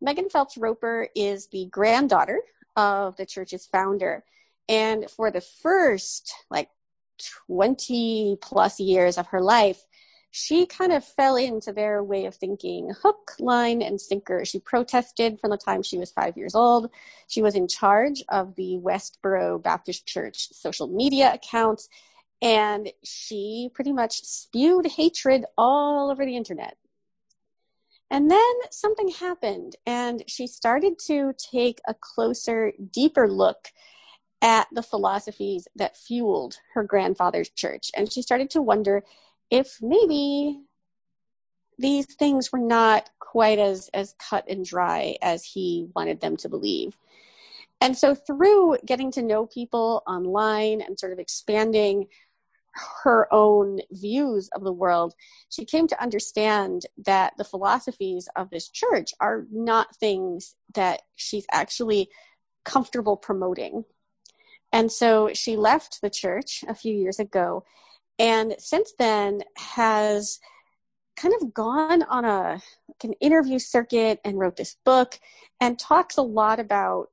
Megan 0.00 0.28
Phelps 0.28 0.56
Roper 0.56 1.08
is 1.16 1.48
the 1.48 1.66
granddaughter 1.66 2.40
of 2.76 3.16
the 3.16 3.26
church's 3.26 3.66
founder, 3.66 4.24
and 4.68 5.10
for 5.10 5.30
the 5.30 5.40
first 5.40 6.32
like 6.50 6.68
20 7.46 8.38
plus 8.40 8.80
years 8.80 9.18
of 9.18 9.28
her 9.28 9.40
life, 9.40 9.84
she 10.30 10.64
kind 10.64 10.92
of 10.92 11.04
fell 11.04 11.36
into 11.36 11.72
their 11.72 12.02
way 12.02 12.24
of 12.24 12.34
thinking 12.34 12.90
hook, 13.02 13.32
line, 13.38 13.82
and 13.82 14.00
sinker. 14.00 14.46
She 14.46 14.58
protested 14.58 15.38
from 15.38 15.50
the 15.50 15.58
time 15.58 15.82
she 15.82 15.98
was 15.98 16.10
five 16.10 16.38
years 16.38 16.54
old. 16.54 16.90
She 17.28 17.42
was 17.42 17.54
in 17.54 17.68
charge 17.68 18.24
of 18.30 18.54
the 18.56 18.78
Westboro 18.82 19.62
Baptist 19.62 20.06
Church 20.06 20.48
social 20.52 20.86
media 20.86 21.34
accounts, 21.34 21.90
and 22.40 22.90
she 23.04 23.70
pretty 23.74 23.92
much 23.92 24.22
spewed 24.22 24.86
hatred 24.86 25.44
all 25.58 26.10
over 26.10 26.24
the 26.24 26.36
internet. 26.36 26.78
And 28.10 28.30
then 28.30 28.54
something 28.70 29.08
happened, 29.08 29.76
and 29.86 30.22
she 30.26 30.46
started 30.46 30.98
to 31.06 31.34
take 31.34 31.80
a 31.86 31.94
closer, 31.94 32.72
deeper 32.90 33.28
look 33.28 33.68
at 34.42 34.66
the 34.72 34.82
philosophies 34.82 35.68
that 35.76 35.96
fueled 35.96 36.58
her 36.74 36.82
grandfather's 36.82 37.48
church. 37.48 37.90
And 37.96 38.12
she 38.12 38.20
started 38.20 38.50
to 38.50 38.60
wonder 38.60 39.04
if 39.50 39.78
maybe 39.80 40.60
these 41.78 42.06
things 42.06 42.52
were 42.52 42.58
not 42.58 43.08
quite 43.20 43.58
as, 43.58 43.88
as 43.94 44.14
cut 44.18 44.44
and 44.48 44.64
dry 44.64 45.16
as 45.22 45.44
he 45.44 45.86
wanted 45.94 46.20
them 46.20 46.36
to 46.38 46.48
believe. 46.48 46.98
And 47.80 47.96
so, 47.96 48.14
through 48.14 48.76
getting 48.84 49.10
to 49.12 49.22
know 49.22 49.46
people 49.46 50.02
online 50.06 50.80
and 50.80 50.98
sort 50.98 51.12
of 51.12 51.18
expanding 51.18 52.06
her 53.02 53.26
own 53.32 53.80
views 53.90 54.48
of 54.54 54.62
the 54.62 54.72
world, 54.72 55.14
she 55.48 55.64
came 55.64 55.88
to 55.88 56.00
understand 56.02 56.86
that 57.04 57.34
the 57.36 57.44
philosophies 57.44 58.28
of 58.36 58.50
this 58.50 58.68
church 58.68 59.12
are 59.20 59.46
not 59.50 59.96
things 59.96 60.54
that 60.74 61.02
she's 61.16 61.46
actually 61.50 62.08
comfortable 62.64 63.16
promoting. 63.16 63.84
And 64.72 64.90
so 64.90 65.30
she 65.34 65.56
left 65.56 66.00
the 66.00 66.10
church 66.10 66.64
a 66.66 66.74
few 66.74 66.94
years 66.94 67.18
ago 67.18 67.64
and 68.18 68.54
since 68.58 68.92
then 68.98 69.42
has 69.56 70.38
kind 71.16 71.34
of 71.40 71.52
gone 71.52 72.02
on 72.04 72.24
a 72.24 72.62
like 72.88 73.04
an 73.04 73.12
interview 73.14 73.58
circuit 73.58 74.20
and 74.24 74.38
wrote 74.38 74.56
this 74.56 74.76
book 74.84 75.18
and 75.60 75.78
talks 75.78 76.16
a 76.16 76.22
lot 76.22 76.60
about 76.60 77.10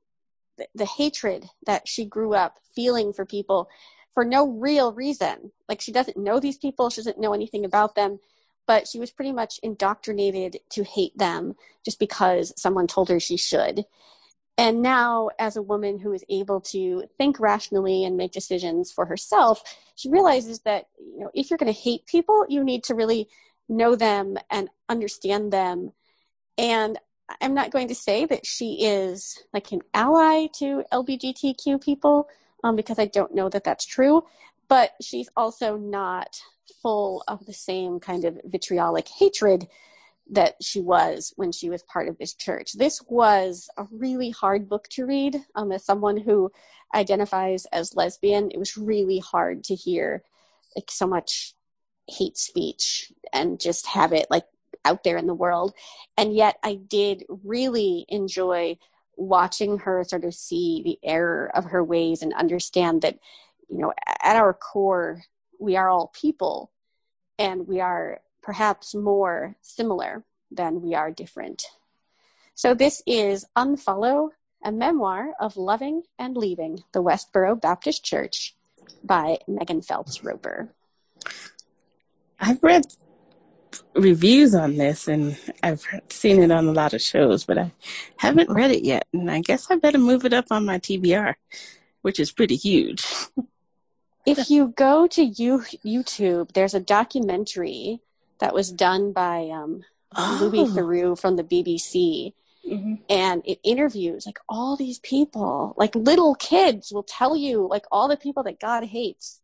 the, 0.56 0.68
the 0.74 0.84
hatred 0.84 1.48
that 1.66 1.88
she 1.88 2.04
grew 2.04 2.34
up 2.34 2.58
feeling 2.74 3.12
for 3.12 3.24
people 3.24 3.68
for 4.12 4.24
no 4.24 4.48
real 4.48 4.92
reason. 4.92 5.52
Like 5.68 5.80
she 5.80 5.92
doesn't 5.92 6.16
know 6.16 6.40
these 6.40 6.58
people, 6.58 6.90
she 6.90 7.00
doesn't 7.00 7.20
know 7.20 7.32
anything 7.32 7.64
about 7.64 7.94
them, 7.94 8.18
but 8.66 8.86
she 8.86 8.98
was 8.98 9.10
pretty 9.10 9.32
much 9.32 9.58
indoctrinated 9.62 10.58
to 10.70 10.84
hate 10.84 11.16
them 11.16 11.54
just 11.84 11.98
because 11.98 12.52
someone 12.56 12.86
told 12.86 13.08
her 13.08 13.20
she 13.20 13.36
should. 13.36 13.84
And 14.58 14.82
now, 14.82 15.30
as 15.38 15.56
a 15.56 15.62
woman 15.62 15.98
who 15.98 16.12
is 16.12 16.24
able 16.28 16.60
to 16.62 17.04
think 17.16 17.40
rationally 17.40 18.04
and 18.04 18.16
make 18.16 18.32
decisions 18.32 18.92
for 18.92 19.06
herself, 19.06 19.62
she 19.94 20.10
realizes 20.10 20.60
that 20.60 20.88
you 20.98 21.20
know 21.20 21.30
if 21.34 21.50
you're 21.50 21.58
going 21.58 21.72
to 21.72 21.80
hate 21.80 22.06
people, 22.06 22.44
you 22.48 22.62
need 22.62 22.84
to 22.84 22.94
really 22.94 23.28
know 23.68 23.94
them 23.94 24.36
and 24.50 24.68
understand 24.88 25.52
them. 25.52 25.92
And 26.58 26.98
I'm 27.40 27.54
not 27.54 27.70
going 27.70 27.88
to 27.88 27.94
say 27.94 28.26
that 28.26 28.44
she 28.44 28.84
is 28.84 29.42
like 29.54 29.72
an 29.72 29.80
ally 29.94 30.48
to 30.58 30.84
LGBTQ 30.92 31.82
people 31.82 32.28
um, 32.64 32.76
because 32.76 32.98
I 32.98 33.06
don't 33.06 33.34
know 33.34 33.48
that 33.48 33.64
that's 33.64 33.86
true. 33.86 34.24
But 34.68 34.92
she's 35.00 35.28
also 35.36 35.76
not 35.76 36.40
full 36.82 37.24
of 37.26 37.46
the 37.46 37.52
same 37.52 38.00
kind 38.00 38.24
of 38.24 38.40
vitriolic 38.44 39.08
hatred 39.08 39.68
that 40.30 40.54
she 40.62 40.80
was 40.80 41.32
when 41.36 41.52
she 41.52 41.68
was 41.68 41.82
part 41.82 42.08
of 42.08 42.16
this 42.18 42.34
church. 42.34 42.72
This 42.72 43.02
was 43.08 43.68
a 43.76 43.86
really 43.90 44.30
hard 44.30 44.68
book 44.68 44.88
to 44.90 45.04
read. 45.04 45.36
Um, 45.54 45.72
as 45.72 45.84
someone 45.84 46.16
who 46.16 46.50
identifies 46.94 47.66
as 47.66 47.96
lesbian, 47.96 48.50
it 48.50 48.58
was 48.58 48.76
really 48.76 49.18
hard 49.18 49.64
to 49.64 49.74
hear 49.74 50.22
like 50.76 50.90
so 50.90 51.06
much 51.06 51.54
hate 52.08 52.38
speech 52.38 53.12
and 53.32 53.60
just 53.60 53.86
have 53.86 54.12
it 54.12 54.26
like 54.30 54.44
out 54.84 55.04
there 55.04 55.16
in 55.16 55.26
the 55.26 55.34
world. 55.34 55.74
And 56.16 56.34
yet, 56.34 56.56
I 56.62 56.74
did 56.74 57.24
really 57.28 58.06
enjoy 58.08 58.78
watching 59.16 59.78
her 59.78 60.04
sort 60.04 60.24
of 60.24 60.34
see 60.34 60.82
the 60.82 60.98
error 61.02 61.50
of 61.54 61.64
her 61.64 61.84
ways 61.84 62.22
and 62.22 62.32
understand 62.32 63.02
that, 63.02 63.18
you 63.68 63.78
know, 63.78 63.92
at 64.22 64.36
our 64.36 64.54
core, 64.54 65.22
we 65.58 65.76
are 65.76 65.88
all 65.88 66.12
people 66.14 66.70
and 67.38 67.66
we 67.66 67.80
are 67.80 68.20
perhaps 68.42 68.94
more 68.94 69.56
similar 69.60 70.24
than 70.50 70.82
we 70.82 70.94
are 70.94 71.10
different. 71.10 71.64
So 72.54 72.74
this 72.74 73.02
is 73.06 73.46
Unfollow, 73.56 74.30
a 74.62 74.72
memoir 74.72 75.32
of 75.40 75.56
loving 75.56 76.02
and 76.18 76.36
leaving 76.36 76.84
the 76.92 77.02
Westboro 77.02 77.60
Baptist 77.60 78.04
Church 78.04 78.54
by 79.02 79.38
Megan 79.46 79.82
Phelps 79.82 80.22
Roper. 80.22 80.70
I've 82.38 82.62
read 82.62 82.86
reviews 83.94 84.54
on 84.54 84.76
this 84.76 85.08
and 85.08 85.38
I've 85.62 85.84
seen 86.08 86.42
it 86.42 86.50
on 86.50 86.66
a 86.66 86.72
lot 86.72 86.94
of 86.94 87.00
shows, 87.00 87.44
but 87.44 87.58
I 87.58 87.72
haven't 88.16 88.50
read 88.50 88.70
it 88.70 88.84
yet. 88.84 89.06
And 89.12 89.30
I 89.30 89.40
guess 89.40 89.70
I 89.70 89.76
better 89.76 89.98
move 89.98 90.24
it 90.24 90.32
up 90.32 90.46
on 90.50 90.64
my 90.64 90.78
TBR. 90.78 91.34
which 92.02 92.18
is 92.18 92.32
pretty 92.32 92.56
huge. 92.56 93.06
if 94.26 94.50
you 94.50 94.68
go 94.76 95.06
to 95.06 95.22
you, 95.22 95.64
YouTube, 95.84 96.52
there's 96.52 96.74
a 96.74 96.80
documentary 96.80 98.00
that 98.40 98.54
was 98.54 98.72
done 98.72 99.12
by 99.12 99.50
um, 99.52 99.82
oh. 100.16 100.38
Louis 100.40 100.68
Theroux 100.70 101.18
from 101.18 101.36
the 101.36 101.44
BBC. 101.44 102.34
Mm-hmm. 102.68 102.94
And 103.08 103.42
it 103.46 103.58
interviews 103.64 104.26
like 104.26 104.38
all 104.48 104.76
these 104.76 104.98
people, 104.98 105.74
like 105.78 105.94
little 105.94 106.34
kids 106.34 106.92
will 106.92 107.02
tell 107.02 107.34
you 107.34 107.66
like 107.66 107.86
all 107.90 108.08
the 108.08 108.16
people 108.16 108.42
that 108.42 108.60
God 108.60 108.84
hates. 108.84 109.40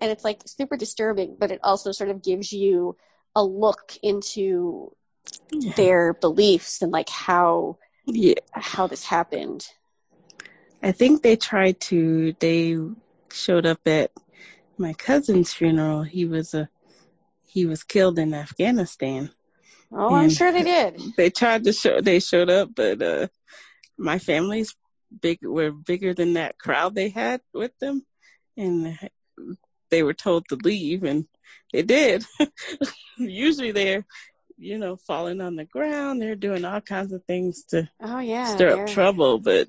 And 0.00 0.10
it's 0.10 0.24
like 0.24 0.42
super 0.46 0.76
disturbing, 0.76 1.36
but 1.38 1.50
it 1.50 1.60
also 1.62 1.92
sort 1.92 2.10
of 2.10 2.22
gives 2.22 2.52
you 2.52 2.96
a 3.34 3.42
look 3.42 3.96
into 4.02 4.94
yeah. 5.50 5.72
their 5.74 6.12
beliefs 6.14 6.82
and 6.82 6.92
like 6.92 7.08
how 7.08 7.78
yeah. 8.06 8.34
how 8.52 8.86
this 8.86 9.04
happened. 9.04 9.68
I 10.82 10.92
think 10.92 11.22
they 11.22 11.36
tried 11.36 11.80
to 11.82 12.34
they 12.40 12.78
showed 13.30 13.66
up 13.66 13.86
at 13.86 14.10
my 14.76 14.92
cousin's 14.92 15.52
funeral. 15.52 16.02
He 16.02 16.24
was 16.24 16.54
a 16.54 16.68
he 17.52 17.66
was 17.66 17.84
killed 17.84 18.18
in 18.18 18.32
Afghanistan. 18.32 19.30
Oh, 19.92 20.14
I'm 20.14 20.30
sure 20.30 20.52
they 20.52 20.62
did. 20.62 21.00
They 21.16 21.30
tried 21.30 21.64
to 21.64 21.72
show 21.72 22.00
they 22.00 22.20
showed 22.20 22.50
up, 22.50 22.70
but 22.74 23.02
uh 23.02 23.28
my 23.98 24.18
family's 24.18 24.74
big 25.20 25.38
were 25.42 25.70
bigger 25.70 26.14
than 26.14 26.32
that 26.34 26.58
crowd 26.58 26.94
they 26.94 27.10
had 27.10 27.42
with 27.52 27.78
them 27.78 28.06
and 28.56 28.98
they 29.90 30.02
were 30.02 30.14
told 30.14 30.48
to 30.48 30.56
leave 30.56 31.04
and 31.04 31.26
they 31.72 31.82
did. 31.82 32.24
Usually 33.18 33.72
they're 33.72 34.06
you 34.62 34.78
know, 34.78 34.96
falling 34.96 35.40
on 35.40 35.56
the 35.56 35.64
ground. 35.64 36.22
They're 36.22 36.36
doing 36.36 36.64
all 36.64 36.80
kinds 36.80 37.12
of 37.12 37.24
things 37.24 37.64
to 37.70 37.88
oh 38.00 38.20
yeah 38.20 38.54
stir 38.54 38.82
up 38.82 38.86
trouble. 38.86 39.38
But 39.38 39.68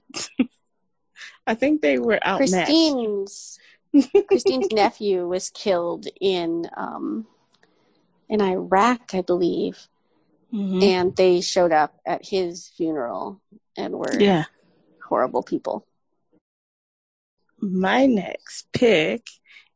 I 1.47 1.55
think 1.55 1.81
they 1.81 1.97
were 1.97 2.19
outmatched. 2.25 2.53
Christine's 2.53 3.59
Christine's 4.27 4.71
nephew 4.71 5.27
was 5.27 5.49
killed 5.49 6.07
in 6.21 6.69
um, 6.77 7.27
in 8.29 8.41
Iraq, 8.41 9.13
I 9.13 9.21
believe, 9.21 9.87
mm-hmm. 10.53 10.81
and 10.81 11.15
they 11.15 11.41
showed 11.41 11.71
up 11.71 11.99
at 12.05 12.25
his 12.25 12.69
funeral 12.75 13.41
and 13.77 13.93
were 13.93 14.19
yeah 14.19 14.45
horrible 15.07 15.43
people. 15.43 15.85
My 17.59 18.05
next 18.05 18.67
pick 18.73 19.27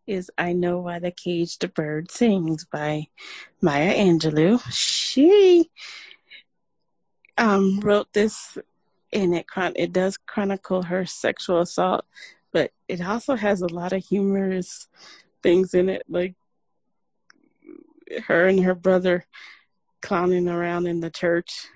is 0.05 0.31
I 0.37 0.53
Know 0.53 0.79
Why 0.79 0.99
the 0.99 1.11
Caged 1.11 1.73
Bird 1.73 2.11
Sings 2.11 2.65
by 2.65 3.07
Maya 3.61 3.93
Angelou. 3.93 4.61
She 4.71 5.69
um, 7.37 7.79
wrote 7.81 8.11
this 8.13 8.57
and 9.13 9.35
it 9.35 9.47
chron- 9.47 9.73
it 9.75 9.93
does 9.93 10.17
chronicle 10.17 10.83
her 10.83 11.05
sexual 11.05 11.59
assault, 11.59 12.05
but 12.51 12.71
it 12.87 13.01
also 13.01 13.35
has 13.35 13.61
a 13.61 13.73
lot 13.73 13.93
of 13.93 14.05
humorous 14.05 14.87
things 15.43 15.73
in 15.73 15.89
it, 15.89 16.03
like 16.09 16.35
her 18.27 18.47
and 18.47 18.63
her 18.63 18.75
brother 18.75 19.25
clowning 20.01 20.47
around 20.47 20.87
in 20.87 20.99
the 20.99 21.09
church, 21.09 21.67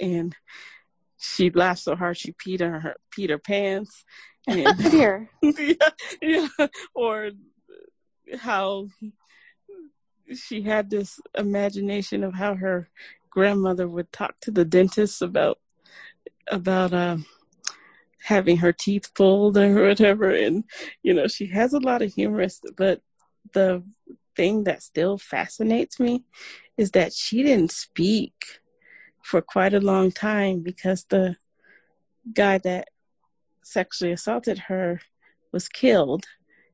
and 0.00 0.34
she 1.18 1.50
laughed 1.50 1.82
so 1.82 1.94
hard 1.94 2.16
she 2.16 2.32
peed 2.32 2.62
on 2.62 2.80
her 2.80 2.96
peed 3.16 3.30
her 3.30 3.38
pants. 3.38 4.04
And, 4.46 4.80
Here, 4.90 5.30
yeah, 5.42 5.74
yeah, 6.22 6.48
or 6.94 7.30
how 8.38 8.88
she 10.34 10.62
had 10.62 10.90
this 10.90 11.18
imagination 11.36 12.24
of 12.24 12.34
how 12.34 12.54
her 12.54 12.88
grandmother 13.30 13.88
would 13.88 14.12
talk 14.12 14.34
to 14.40 14.50
the 14.50 14.64
dentist 14.64 15.22
about 15.22 15.58
about 16.50 16.92
um, 16.92 17.26
having 18.22 18.58
her 18.58 18.72
teeth 18.72 19.12
pulled 19.14 19.56
or 19.56 19.86
whatever. 19.86 20.30
And, 20.30 20.64
you 21.02 21.14
know, 21.14 21.26
she 21.26 21.46
has 21.48 21.72
a 21.72 21.78
lot 21.78 22.02
of 22.02 22.12
humorous, 22.12 22.60
but 22.76 23.00
the 23.52 23.82
thing 24.36 24.64
that 24.64 24.82
still 24.82 25.18
fascinates 25.18 26.00
me 26.00 26.24
is 26.76 26.92
that 26.92 27.12
she 27.12 27.42
didn't 27.42 27.72
speak 27.72 28.60
for 29.22 29.42
quite 29.42 29.74
a 29.74 29.80
long 29.80 30.10
time 30.10 30.60
because 30.60 31.04
the 31.04 31.36
guy 32.32 32.58
that 32.58 32.88
sexually 33.62 34.12
assaulted 34.12 34.58
her 34.58 35.00
was 35.52 35.68
killed. 35.68 36.24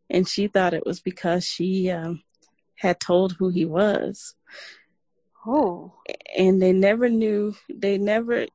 And 0.09 0.29
she 0.29 0.47
thought 0.47 0.75
it 0.75 0.87
was 0.87 1.01
because 1.01 1.45
she 1.45 1.91
um, 1.91 2.23
had 2.77 3.01
told 3.01 3.33
who 3.33 3.49
he 3.49 3.65
was. 3.65 4.35
Oh. 5.45 5.95
And 6.37 6.63
they 6.63 6.73
never 6.73 7.09
knew 7.09 7.57
they 7.69 7.99
never 7.99 8.47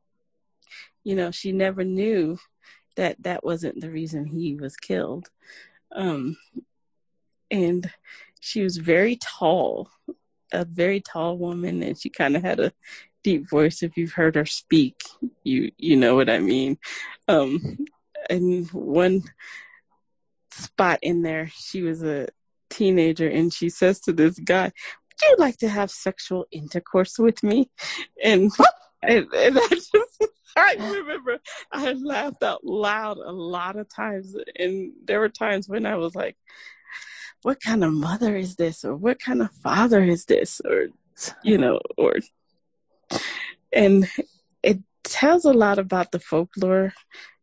you 1.03 1.15
know, 1.15 1.31
she 1.31 1.51
never 1.51 1.83
knew 1.83 2.37
that 2.95 3.21
that 3.23 3.43
wasn't 3.43 3.81
the 3.81 3.89
reason 3.89 4.25
he 4.25 4.55
was 4.55 4.75
killed. 4.75 5.29
Um, 5.93 6.37
and 7.49 7.91
she 8.41 8.63
was 8.63 8.77
very 8.77 9.17
tall, 9.17 9.89
a 10.51 10.65
very 10.65 10.99
tall 10.99 11.37
woman, 11.37 11.81
and 11.81 11.97
she 11.97 12.09
kind 12.09 12.35
of 12.35 12.43
had 12.43 12.59
a 12.59 12.73
deep 13.23 13.49
voice. 13.49 13.81
If 13.83 13.95
you've 13.95 14.13
heard 14.13 14.35
her 14.35 14.45
speak, 14.45 15.01
you 15.43 15.71
you 15.77 15.95
know 15.95 16.15
what 16.15 16.29
I 16.29 16.39
mean. 16.39 16.77
Um, 17.29 17.85
and 18.29 18.67
one 18.71 19.23
spot 20.51 20.99
in 21.01 21.21
there, 21.21 21.49
she 21.55 21.83
was 21.83 22.03
a 22.03 22.27
teenager, 22.69 23.29
and 23.29 23.53
she 23.53 23.69
says 23.69 23.99
to 24.01 24.11
this 24.11 24.39
guy, 24.39 24.65
"Would 24.65 25.29
you 25.29 25.35
like 25.37 25.57
to 25.59 25.69
have 25.69 25.91
sexual 25.91 26.47
intercourse 26.51 27.19
with 27.19 27.43
me?" 27.43 27.69
And 28.23 28.51
and, 29.03 29.27
and 29.33 29.59
I 29.59 29.67
just 29.69 30.27
I 30.55 30.75
remember 30.79 31.37
I 31.71 31.93
laughed 31.93 32.41
out 32.41 32.65
loud 32.65 33.17
a 33.17 33.31
lot 33.31 33.77
of 33.77 33.87
times, 33.87 34.35
and 34.57 34.93
there 35.05 35.19
were 35.19 35.29
times 35.29 35.69
when 35.69 35.85
I 35.85 35.95
was 35.95 36.15
like, 36.15 36.37
"What 37.43 37.61
kind 37.61 37.83
of 37.83 37.93
mother 37.93 38.35
is 38.35 38.55
this?" 38.55 38.83
or 38.85 38.95
"What 38.95 39.19
kind 39.19 39.41
of 39.41 39.51
father 39.51 40.03
is 40.03 40.25
this?" 40.25 40.61
or 40.65 40.87
you 41.43 41.57
know, 41.57 41.79
or 41.97 42.15
and 43.71 44.09
it 44.63 44.79
tells 45.03 45.45
a 45.45 45.53
lot 45.53 45.79
about 45.79 46.11
the 46.11 46.19
folklore 46.19 46.93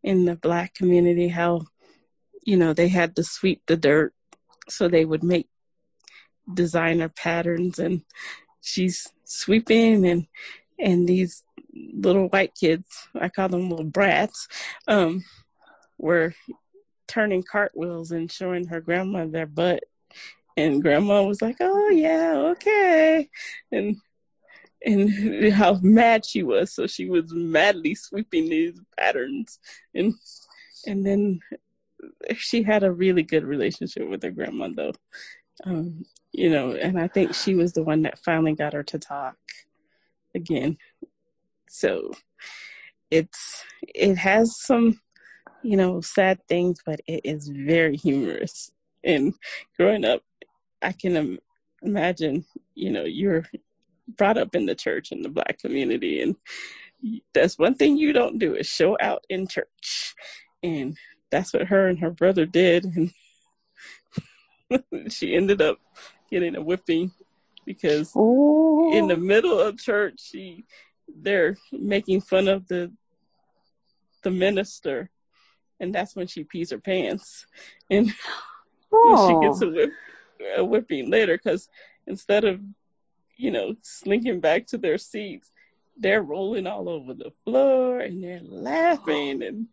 in 0.03 0.25
the 0.25 0.37
black 0.37 0.75
community 0.75 1.29
how 1.29 1.67
you 2.45 2.57
know 2.57 2.73
they 2.73 2.89
had 2.89 3.17
to 3.17 3.25
sweep 3.25 3.63
the 3.67 3.77
dirt 3.77 4.15
so 4.69 4.89
they 4.89 5.05
would 5.05 5.23
make 5.23 5.49
designer 6.53 7.09
patterns 7.09 7.79
and 7.79 8.03
she's 8.61 9.13
sweeping 9.25 10.07
and 10.07 10.27
and 10.79 11.09
these 11.09 11.43
little 11.73 12.29
white 12.29 12.55
kids, 12.55 13.09
I 13.15 13.29
call 13.29 13.49
them 13.49 13.69
little 13.69 13.85
brats, 13.85 14.49
um, 14.87 15.25
were 15.99 16.35
turning 17.09 17.43
cartwheels 17.43 18.13
and 18.13 18.31
showing 18.31 18.67
her 18.67 18.81
grandma 18.81 19.27
their 19.27 19.47
butt. 19.47 19.85
And 20.57 20.83
grandma 20.83 21.23
was 21.23 21.41
like, 21.41 21.57
"Oh 21.61 21.89
yeah, 21.91 22.35
okay," 22.53 23.29
and 23.71 23.97
and 24.85 25.53
how 25.53 25.79
mad 25.83 26.25
she 26.25 26.43
was. 26.43 26.73
So 26.73 26.87
she 26.87 27.09
was 27.09 27.33
madly 27.33 27.95
sweeping 27.95 28.49
these 28.49 28.81
patterns, 28.97 29.59
and 29.95 30.15
and 30.87 31.07
then 31.07 31.41
she 32.37 32.63
had 32.63 32.85
a 32.85 32.93
really 32.93 33.23
good 33.23 33.45
relationship 33.45 34.09
with 34.09 34.23
her 34.23 34.31
grandma, 34.31 34.69
though. 34.69 34.93
Um, 35.65 36.05
you 36.33 36.51
know, 36.51 36.73
and 36.73 37.01
I 37.01 37.09
think 37.09 37.35
she 37.35 37.55
was 37.55 37.73
the 37.73 37.83
one 37.83 38.03
that 38.03 38.19
finally 38.19 38.55
got 38.55 38.75
her 38.75 38.85
to 38.85 38.99
talk 38.99 39.37
again. 40.35 40.79
So 41.69 42.13
it's 43.11 43.65
it 43.83 44.17
has 44.17 44.61
some, 44.61 45.01
you 45.69 45.77
know, 45.77 46.01
sad 46.01 46.39
things, 46.49 46.81
but 46.87 46.99
it 47.07 47.21
is 47.25 47.49
very 47.49 47.95
humorous. 47.95 48.73
And 49.05 49.35
growing 49.77 50.03
up, 50.03 50.23
I 50.81 50.93
can 50.93 51.39
imagine, 51.83 52.47
you 52.75 52.91
know, 52.91 53.05
you're 53.05 53.45
brought 54.17 54.39
up 54.39 54.55
in 54.55 54.65
the 54.65 54.75
church 54.75 55.13
in 55.13 55.21
the 55.21 55.29
black 55.29 55.59
community 55.59 56.23
and 56.23 56.37
that's 57.35 57.59
one 57.59 57.75
thing 57.75 57.99
you 57.99 58.15
don't 58.15 58.39
do 58.39 58.55
is 58.55 58.67
show 58.67 58.97
out 58.99 59.27
in 59.29 59.47
church. 59.47 60.15
And 60.63 60.97
that's 61.31 61.53
what 61.53 61.67
her 61.67 61.87
and 61.87 61.99
her 61.99 62.11
brother 62.13 62.47
did 62.47 62.87
and 62.87 63.13
she 65.13 65.37
ended 65.37 65.61
up 65.61 65.77
getting 66.31 66.57
a 66.57 66.63
whipping 66.63 67.13
because 67.67 68.17
Ooh. 68.17 68.91
in 68.95 69.07
the 69.07 69.19
middle 69.19 69.61
of 69.61 69.77
church 69.77 70.15
she 70.19 70.65
they're 71.15 71.59
making 71.71 72.23
fun 72.23 72.49
of 72.49 72.67
the 72.69 72.91
the 74.23 74.31
minister 74.31 75.11
and 75.81 75.95
that's 75.95 76.17
when 76.17 76.27
she 76.27 76.45
pees 76.45 76.71
her 76.71 76.79
pants 76.79 77.47
and 77.91 78.13
oh. 78.93 79.29
she 79.29 79.47
gets 79.47 79.63
a, 79.63 79.69
whip, 79.69 79.93
a 80.57 80.65
whipping 80.65 81.11
later 81.11 81.37
because 81.37 81.69
instead 82.07 82.45
of 82.45 82.61
you 83.37 83.51
know 83.51 83.75
slinking 83.83 84.41
back 84.41 84.67
to 84.67 84.79
their 84.79 84.99
seats 84.99 85.51
they're 85.97 86.23
rolling 86.23 86.67
all 86.67 86.89
over 86.89 87.15
the 87.15 87.33
floor 87.45 88.01
and 88.01 88.23
they're 88.23 88.41
laughing 88.43 89.43
and 89.43 89.67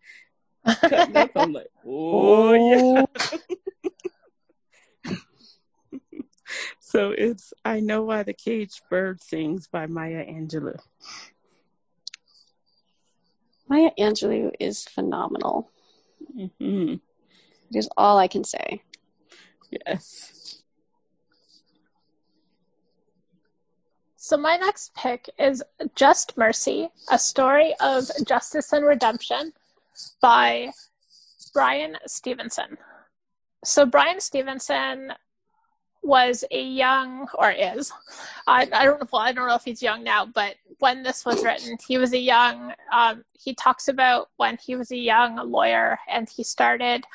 cutting 0.82 1.16
up 1.18 1.32
i'm 1.36 1.54
like 1.54 1.70
oh 1.86 2.54
yeah 2.54 3.06
oh. 3.06 3.32
So 6.96 7.12
it's 7.12 7.54
I 7.66 7.82
Know 7.82 8.04
Why 8.04 8.24
the 8.24 8.32
Caged 8.32 8.80
Bird 8.90 9.22
Sings 9.22 9.68
by 9.68 9.86
Maya 9.86 10.26
Angelou. 10.26 10.80
Maya 13.68 13.90
Angelou 14.00 14.52
is 14.62 14.86
phenomenal. 14.86 15.70
Mm-hmm. 16.38 16.94
It 17.72 17.78
is 17.78 17.90
all 17.98 18.18
I 18.18 18.28
can 18.28 18.44
say. 18.44 18.82
Yes. 19.72 20.62
So 24.18 24.38
my 24.38 24.56
next 24.56 24.96
pick 24.96 25.30
is 25.38 25.62
Just 25.94 26.36
Mercy, 26.36 26.90
a 27.12 27.20
story 27.20 27.76
of 27.80 28.10
justice 28.26 28.74
and 28.74 28.84
redemption 28.84 29.54
by 30.22 30.72
Bryan 31.54 31.96
Stevenson. 32.08 32.78
So 33.64 33.86
Bryan 33.86 34.20
Stevenson 34.20 35.14
was 36.06 36.44
a 36.52 36.62
young 36.62 37.28
or 37.36 37.52
is. 37.52 37.92
I, 38.48 38.68
I 38.72 38.86
don't 38.86 39.00
know 39.00 39.08
well, 39.12 39.22
I 39.22 39.32
don't 39.32 39.48
know 39.48 39.56
if 39.56 39.64
he's 39.64 39.82
young 39.82 40.04
now, 40.04 40.26
but 40.26 40.56
when 40.80 41.04
this 41.04 41.26
was 41.26 41.44
written, 41.44 41.78
he 41.88 41.98
was 41.98 42.14
a 42.14 42.20
young 42.20 42.74
um, 42.94 43.24
he 43.34 43.54
talks 43.54 43.88
about 43.88 44.30
when 44.38 44.58
he 44.58 44.76
was 44.76 44.92
a 44.92 44.98
young 44.98 45.36
lawyer 45.50 46.00
and 46.10 46.30
he 46.30 46.44
started 46.44 47.06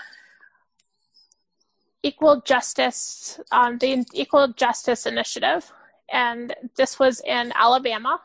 equal 2.02 2.40
justice 2.40 3.40
um, 3.52 3.78
the 3.78 4.04
equal 4.14 4.48
justice 4.48 5.06
initiative. 5.06 5.70
And 6.12 6.54
this 6.76 6.98
was 6.98 7.20
in 7.20 7.52
alabama 7.54 8.20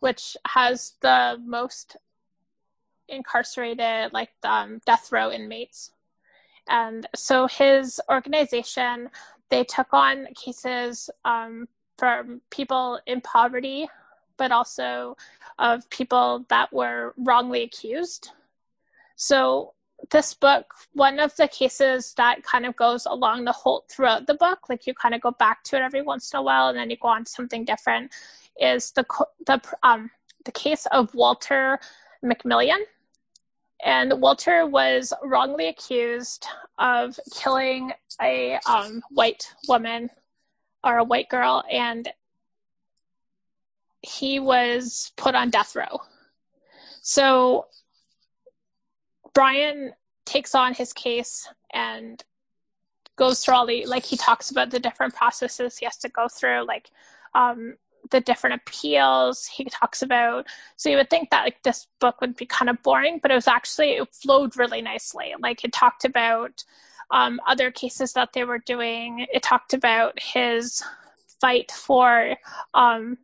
which 0.00 0.36
has 0.46 0.94
the 1.02 1.40
most 1.44 1.96
incarcerated 3.08 4.12
like 4.12 4.30
um, 4.42 4.80
death 4.86 5.12
row 5.12 5.30
inmates. 5.30 5.92
And 6.68 7.06
so 7.14 7.46
his 7.46 8.00
organization 8.10 9.10
they 9.50 9.64
took 9.64 9.92
on 9.92 10.26
cases 10.34 11.10
um, 11.24 11.68
from 11.98 12.40
people 12.50 13.00
in 13.06 13.20
poverty 13.20 13.88
but 14.36 14.52
also 14.52 15.16
of 15.58 15.88
people 15.90 16.46
that 16.48 16.72
were 16.72 17.14
wrongly 17.18 17.62
accused. 17.62 18.30
So 19.16 19.74
this 20.10 20.32
book 20.32 20.64
one 20.94 21.18
of 21.18 21.36
the 21.36 21.46
cases 21.46 22.14
that 22.14 22.42
kind 22.42 22.64
of 22.64 22.74
goes 22.76 23.04
along 23.04 23.44
the 23.44 23.52
whole 23.52 23.84
throughout 23.90 24.26
the 24.26 24.32
book 24.32 24.70
like 24.70 24.86
you 24.86 24.94
kind 24.94 25.14
of 25.14 25.20
go 25.20 25.30
back 25.32 25.62
to 25.62 25.76
it 25.76 25.82
every 25.82 26.00
once 26.00 26.32
in 26.32 26.38
a 26.38 26.42
while 26.42 26.68
and 26.68 26.78
then 26.78 26.88
you 26.88 26.96
go 26.96 27.08
on 27.08 27.24
to 27.24 27.30
something 27.30 27.64
different 27.66 28.10
is 28.58 28.92
the 28.92 29.04
the 29.46 29.60
um 29.82 30.10
the 30.46 30.52
case 30.52 30.86
of 30.86 31.14
Walter 31.14 31.78
McMillian 32.24 32.78
and 33.84 34.20
Walter 34.20 34.66
was 34.66 35.12
wrongly 35.22 35.68
accused 35.68 36.46
of 36.78 37.18
killing 37.34 37.92
a 38.20 38.58
um, 38.66 39.02
white 39.10 39.54
woman 39.68 40.10
or 40.84 40.98
a 40.98 41.04
white 41.04 41.28
girl, 41.28 41.62
and 41.70 42.08
he 44.02 44.38
was 44.38 45.12
put 45.16 45.34
on 45.34 45.50
death 45.50 45.76
row. 45.76 46.00
So 47.02 47.66
Bryan 49.34 49.92
takes 50.24 50.54
on 50.54 50.74
his 50.74 50.92
case 50.92 51.48
and 51.72 52.22
goes 53.16 53.44
through 53.44 53.54
all 53.54 53.66
the 53.66 53.84
like 53.86 54.04
he 54.04 54.16
talks 54.16 54.50
about 54.50 54.70
the 54.70 54.80
different 54.80 55.14
processes 55.14 55.76
he 55.76 55.84
has 55.84 55.96
to 55.98 56.08
go 56.08 56.28
through, 56.28 56.66
like 56.66 56.90
um, 57.34 57.76
the 58.10 58.20
different 58.20 58.60
appeals 58.60 59.46
he 59.46 59.64
talks 59.64 60.02
about. 60.02 60.46
So 60.76 60.88
you 60.90 60.96
would 60.96 61.10
think 61.10 61.30
that 61.30 61.44
like 61.44 61.62
this 61.62 61.86
book 62.00 62.20
would 62.20 62.36
be 62.36 62.46
kind 62.46 62.68
of 62.68 62.82
boring, 62.82 63.18
but 63.22 63.30
it 63.30 63.34
was 63.34 63.48
actually 63.48 63.92
it 63.92 64.14
flowed 64.14 64.56
really 64.56 64.82
nicely. 64.82 65.34
Like 65.38 65.64
it 65.64 65.72
talked 65.72 66.04
about 66.04 66.64
um, 67.10 67.40
other 67.46 67.70
cases 67.70 68.12
that 68.14 68.32
they 68.32 68.44
were 68.44 68.58
doing. 68.58 69.26
It 69.32 69.42
talked 69.42 69.74
about 69.74 70.18
his 70.20 70.82
fight 71.40 71.70
for 71.70 72.36
um, 72.74 73.18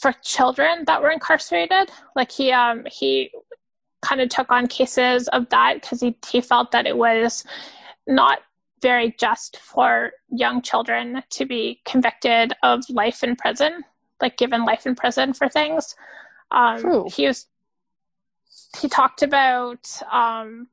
for 0.00 0.12
children 0.22 0.84
that 0.86 1.02
were 1.02 1.10
incarcerated. 1.10 1.90
Like 2.14 2.30
he 2.30 2.52
um, 2.52 2.84
he 2.90 3.30
kind 4.02 4.20
of 4.20 4.28
took 4.28 4.50
on 4.50 4.66
cases 4.66 5.28
of 5.28 5.48
that 5.50 5.82
because 5.82 6.00
he 6.00 6.16
he 6.30 6.40
felt 6.40 6.70
that 6.72 6.86
it 6.86 6.96
was 6.96 7.44
not 8.06 8.40
very 8.80 9.14
just 9.18 9.58
for 9.58 10.12
young 10.30 10.62
children 10.62 11.22
to 11.30 11.44
be 11.44 11.80
convicted 11.84 12.52
of 12.62 12.88
life 12.88 13.24
in 13.24 13.34
prison, 13.36 13.82
like 14.20 14.36
given 14.36 14.64
life 14.64 14.86
in 14.86 14.94
prison 14.94 15.32
for 15.32 15.48
things. 15.48 15.94
Um, 16.50 16.80
True. 16.80 17.06
He 17.10 17.26
was. 17.26 17.46
He 18.80 18.88
talked 18.88 19.22
about. 19.22 20.00
Um, 20.10 20.68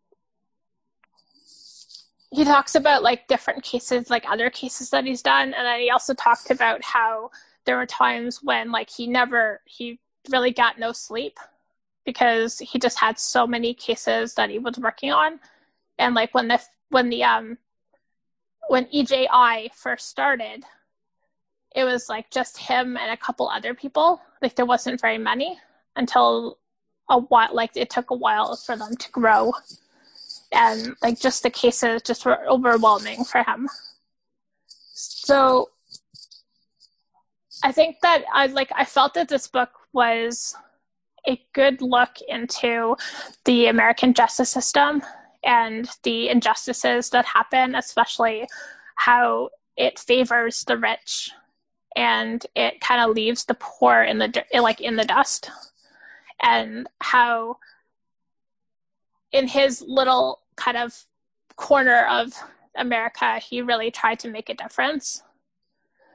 he 2.32 2.44
talks 2.44 2.76
about 2.76 3.04
like 3.04 3.28
different 3.28 3.64
cases, 3.64 4.10
like 4.10 4.30
other 4.30 4.50
cases 4.50 4.90
that 4.90 5.06
he's 5.06 5.22
done, 5.22 5.54
and 5.54 5.66
then 5.66 5.80
he 5.80 5.90
also 5.90 6.14
talked 6.14 6.52
about 6.52 6.84
how 6.84 7.32
there 7.66 7.78
were 7.78 7.86
times 7.86 8.40
when 8.44 8.72
like 8.72 8.90
he 8.90 9.08
never 9.08 9.62
he 9.66 10.00
really 10.30 10.52
got 10.52 10.80
no 10.80 10.92
sleep 10.92 11.40
because 12.06 12.60
he 12.60 12.78
just 12.78 13.00
had 13.00 13.18
so 13.18 13.48
many 13.48 13.74
cases 13.74 14.36
that 14.36 14.50
he 14.50 14.60
was 14.60 14.78
working 14.78 15.12
on, 15.12 15.40
and 15.98 16.14
like 16.14 16.34
when 16.34 16.48
the 16.48 16.62
when 16.90 17.10
the 17.10 17.24
um 17.24 17.58
when 18.68 18.88
EJI 18.94 19.72
first 19.74 20.10
started, 20.10 20.64
it 21.76 21.84
was 21.84 22.08
like 22.10 22.32
just 22.32 22.58
him 22.58 22.98
and 22.98 23.12
a 23.12 23.18
couple 23.18 23.50
other 23.50 23.74
people. 23.74 24.22
Like 24.42 24.56
there 24.56 24.66
wasn't 24.66 25.02
very 25.02 25.18
many 25.18 25.60
until 25.96 26.58
a 27.10 27.20
while. 27.20 27.54
Like 27.54 27.72
it 27.76 27.90
took 27.90 28.10
a 28.10 28.16
while 28.16 28.56
for 28.56 28.78
them 28.78 28.96
to 28.96 29.12
grow, 29.12 29.52
and 30.52 30.96
like 31.04 31.20
just 31.20 31.44
the 31.44 31.50
cases 31.50 32.02
just 32.02 32.26
were 32.26 32.48
overwhelming 32.48 33.26
for 33.26 33.44
him. 33.44 33.68
So 34.94 35.70
I 37.64 37.72
think 37.74 37.98
that 38.02 38.24
I 38.34 38.48
like 38.48 38.72
I 38.74 38.86
felt 38.86 39.14
that 39.16 39.28
this 39.28 39.48
book 39.48 39.72
was 39.92 40.56
a 41.28 41.42
good 41.54 41.82
look 41.82 42.18
into 42.28 42.96
the 43.44 43.66
American 43.66 44.14
justice 44.14 44.50
system 44.50 45.02
and 45.44 45.90
the 46.04 46.30
injustices 46.30 47.10
that 47.10 47.26
happen, 47.26 47.76
especially 47.76 48.48
how 48.96 49.50
it 49.76 50.00
favors 50.00 50.64
the 50.64 50.78
rich 50.78 51.32
and 51.96 52.46
it 52.56 52.82
kind 52.82 53.02
of 53.02 53.16
leaves 53.16 53.46
the 53.46 53.54
poor 53.56 54.02
in 54.02 54.18
the 54.18 54.44
like 54.54 54.82
in 54.82 54.96
the 54.96 55.06
dust 55.06 55.50
and 56.42 56.88
how 57.02 57.58
in 59.32 59.48
his 59.48 59.84
little 59.86 60.42
kind 60.56 60.78
of 60.78 61.06
corner 61.56 62.06
of 62.06 62.34
America 62.76 63.40
he 63.40 63.62
really 63.62 63.92
tried 63.92 64.20
to 64.20 64.30
make 64.30 64.50
a 64.50 64.54
difference. 64.54 65.24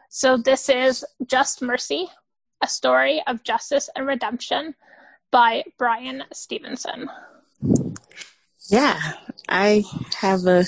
So 0.08 0.36
this 0.36 0.68
is 0.68 1.04
Just 1.26 1.62
Mercy, 1.62 2.08
a 2.62 2.68
story 2.68 3.22
of 3.26 3.42
justice 3.42 3.88
and 3.94 4.06
redemption 4.06 4.74
by 5.30 5.64
Bryan 5.78 6.24
Stevenson. 6.32 7.08
Yeah, 8.68 8.98
I 9.48 9.84
have 10.18 10.46
a 10.46 10.64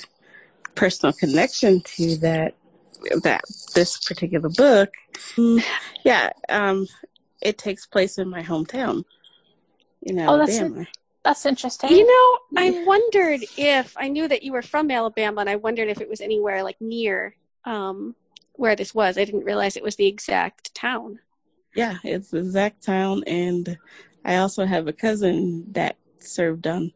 personal 0.74 1.12
connection 1.12 1.80
to 1.96 2.16
that 2.18 2.54
that 3.22 3.42
this 3.74 3.98
particular 3.98 4.48
book. 4.48 4.90
Mm, 5.36 5.62
yeah, 6.04 6.30
um, 6.48 6.86
it 7.40 7.58
takes 7.58 7.86
place 7.86 8.18
in 8.18 8.28
my 8.28 8.42
hometown 8.42 9.04
in 10.02 10.18
Alabama. 10.18 10.70
Oh, 10.72 10.76
that's, 10.76 10.88
that's 11.24 11.46
interesting. 11.46 11.90
You 11.90 12.06
know, 12.06 12.60
I 12.60 12.84
wondered 12.86 13.40
if 13.56 13.94
I 13.96 14.08
knew 14.08 14.28
that 14.28 14.42
you 14.42 14.52
were 14.52 14.62
from 14.62 14.90
Alabama, 14.90 15.40
and 15.40 15.50
I 15.50 15.56
wondered 15.56 15.88
if 15.88 16.00
it 16.00 16.08
was 16.08 16.20
anywhere 16.20 16.62
like 16.62 16.80
near 16.80 17.34
um, 17.64 18.14
where 18.54 18.76
this 18.76 18.94
was. 18.94 19.18
I 19.18 19.24
didn't 19.24 19.44
realize 19.44 19.76
it 19.76 19.82
was 19.82 19.96
the 19.96 20.06
exact 20.06 20.74
town. 20.74 21.18
Yeah, 21.74 21.98
it's 22.04 22.30
the 22.30 22.38
exact 22.38 22.84
town, 22.84 23.24
and 23.26 23.78
I 24.24 24.36
also 24.36 24.66
have 24.66 24.88
a 24.88 24.92
cousin 24.92 25.66
that 25.72 25.96
served 26.18 26.66
on 26.66 26.92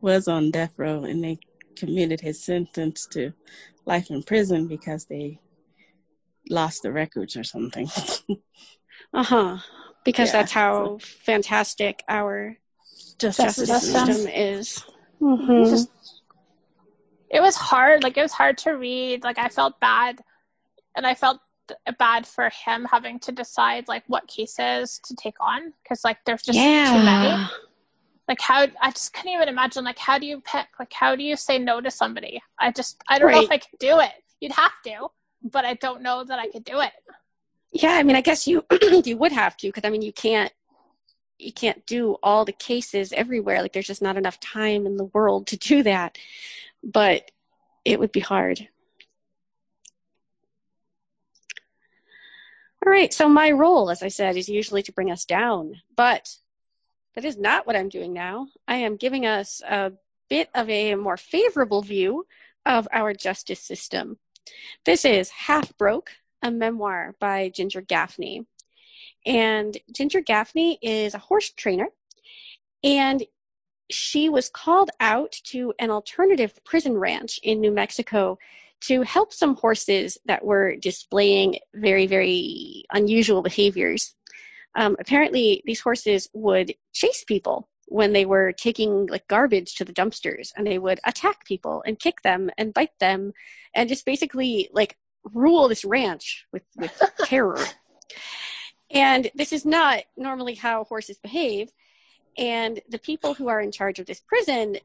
was 0.00 0.28
on 0.28 0.50
death 0.50 0.74
row 0.76 1.04
and 1.04 1.24
they 1.24 1.38
commuted 1.78 2.20
his 2.20 2.42
sentence 2.42 3.06
to 3.06 3.32
life 3.84 4.10
in 4.10 4.22
prison 4.22 4.66
because 4.66 5.06
they 5.06 5.40
lost 6.50 6.82
the 6.82 6.92
records 6.92 7.36
or 7.36 7.44
something. 7.44 7.88
uh 9.14 9.24
huh. 9.24 9.58
Because 10.04 10.28
yeah. 10.28 10.40
that's 10.40 10.52
how 10.52 10.98
fantastic 10.98 12.02
our 12.08 12.56
justice, 13.18 13.56
justice 13.56 13.92
system 13.92 14.26
is. 14.28 14.84
Mm-hmm. 15.20 15.70
Just, 15.70 15.90
it 17.30 17.40
was 17.40 17.56
hard. 17.56 18.02
Like 18.02 18.16
it 18.16 18.22
was 18.22 18.32
hard 18.32 18.58
to 18.58 18.70
read. 18.72 19.24
Like 19.24 19.38
I 19.38 19.48
felt 19.48 19.78
bad, 19.80 20.20
and 20.96 21.06
I 21.06 21.14
felt 21.14 21.40
bad 21.98 22.26
for 22.26 22.50
him 22.64 22.86
having 22.90 23.18
to 23.20 23.32
decide 23.32 23.88
like 23.88 24.04
what 24.06 24.26
cases 24.26 25.00
to 25.04 25.14
take 25.14 25.34
on 25.38 25.74
because 25.82 26.02
like 26.02 26.16
there's 26.24 26.42
just 26.42 26.58
yeah. 26.58 26.86
too 26.86 27.04
many 27.04 27.46
like 28.28 28.40
how 28.40 28.66
i 28.80 28.90
just 28.90 29.12
couldn't 29.14 29.32
even 29.32 29.48
imagine 29.48 29.84
like 29.84 29.98
how 29.98 30.18
do 30.18 30.26
you 30.26 30.40
pick 30.42 30.66
like 30.78 30.92
how 30.92 31.16
do 31.16 31.22
you 31.22 31.36
say 31.36 31.58
no 31.58 31.80
to 31.80 31.90
somebody? 31.90 32.40
I 32.58 32.70
just 32.70 33.02
i 33.08 33.18
don't 33.18 33.28
right. 33.28 33.36
know 33.36 33.42
if 33.42 33.50
i 33.50 33.58
could 33.58 33.78
do 33.78 33.98
it. 34.00 34.12
You'd 34.40 34.52
have 34.52 34.72
to 34.84 35.08
but 35.42 35.64
i 35.64 35.74
don't 35.74 36.02
know 36.02 36.24
that 36.24 36.38
i 36.38 36.48
could 36.48 36.64
do 36.64 36.80
it. 36.80 36.92
Yeah 37.72 37.92
i 37.92 38.02
mean 38.02 38.16
i 38.16 38.20
guess 38.20 38.46
you 38.46 38.64
you 39.04 39.16
would 39.16 39.32
have 39.32 39.56
to 39.58 39.68
because 39.68 39.84
i 39.84 39.90
mean 39.90 40.02
you 40.02 40.12
can't 40.12 40.52
you 41.38 41.52
can't 41.52 41.86
do 41.86 42.16
all 42.22 42.44
the 42.44 42.52
cases 42.52 43.12
everywhere. 43.12 43.62
Like 43.62 43.72
there's 43.72 43.86
just 43.86 44.02
not 44.02 44.16
enough 44.16 44.40
time 44.40 44.86
in 44.86 44.96
the 44.96 45.04
world 45.04 45.46
to 45.48 45.56
do 45.56 45.82
that. 45.84 46.18
But 46.82 47.30
it 47.84 48.00
would 48.00 48.12
be 48.12 48.20
hard. 48.20 48.68
All 52.84 52.92
right 52.92 53.12
so 53.12 53.28
my 53.28 53.50
role 53.50 53.90
as 53.90 54.02
i 54.02 54.08
said 54.08 54.36
is 54.36 54.48
usually 54.48 54.82
to 54.82 54.92
bring 54.92 55.10
us 55.10 55.24
down. 55.24 55.74
But 55.96 56.36
that 57.18 57.24
is 57.24 57.36
not 57.36 57.66
what 57.66 57.74
I'm 57.74 57.88
doing 57.88 58.12
now. 58.12 58.46
I 58.68 58.76
am 58.76 58.94
giving 58.94 59.26
us 59.26 59.60
a 59.68 59.90
bit 60.30 60.50
of 60.54 60.70
a 60.70 60.94
more 60.94 61.16
favorable 61.16 61.82
view 61.82 62.28
of 62.64 62.86
our 62.92 63.12
justice 63.12 63.58
system. 63.58 64.18
This 64.84 65.04
is 65.04 65.28
Half 65.30 65.76
Broke, 65.76 66.12
a 66.42 66.52
memoir 66.52 67.16
by 67.18 67.48
Ginger 67.48 67.80
Gaffney. 67.80 68.46
And 69.26 69.76
Ginger 69.92 70.20
Gaffney 70.20 70.78
is 70.80 71.12
a 71.12 71.18
horse 71.18 71.50
trainer, 71.50 71.88
and 72.84 73.24
she 73.90 74.28
was 74.28 74.48
called 74.48 74.90
out 75.00 75.32
to 75.46 75.74
an 75.80 75.90
alternative 75.90 76.60
prison 76.64 76.96
ranch 76.96 77.40
in 77.42 77.60
New 77.60 77.72
Mexico 77.72 78.38
to 78.82 79.02
help 79.02 79.32
some 79.32 79.56
horses 79.56 80.18
that 80.26 80.44
were 80.44 80.76
displaying 80.76 81.58
very, 81.74 82.06
very 82.06 82.84
unusual 82.92 83.42
behaviors. 83.42 84.14
Um, 84.78 84.96
apparently, 85.00 85.60
these 85.66 85.80
horses 85.80 86.28
would 86.32 86.72
chase 86.92 87.24
people 87.24 87.68
when 87.86 88.12
they 88.12 88.24
were 88.24 88.52
taking 88.52 89.06
like 89.06 89.26
garbage 89.26 89.74
to 89.74 89.84
the 89.84 89.92
dumpsters 89.92 90.52
and 90.56 90.64
they 90.64 90.78
would 90.78 91.00
attack 91.04 91.44
people 91.44 91.82
and 91.84 91.98
kick 91.98 92.22
them 92.22 92.48
and 92.56 92.72
bite 92.72 92.96
them 93.00 93.32
and 93.74 93.88
just 93.88 94.06
basically 94.06 94.70
like 94.72 94.96
rule 95.34 95.66
this 95.66 95.84
ranch 95.84 96.46
with, 96.52 96.62
with 96.76 97.02
terror. 97.24 97.58
And 98.88 99.28
this 99.34 99.52
is 99.52 99.66
not 99.66 100.04
normally 100.16 100.54
how 100.54 100.84
horses 100.84 101.18
behave. 101.18 101.72
And 102.38 102.80
the 102.88 103.00
people 103.00 103.34
who 103.34 103.48
are 103.48 103.60
in 103.60 103.72
charge 103.72 103.98
of 103.98 104.06
this 104.06 104.20
prison 104.20 104.76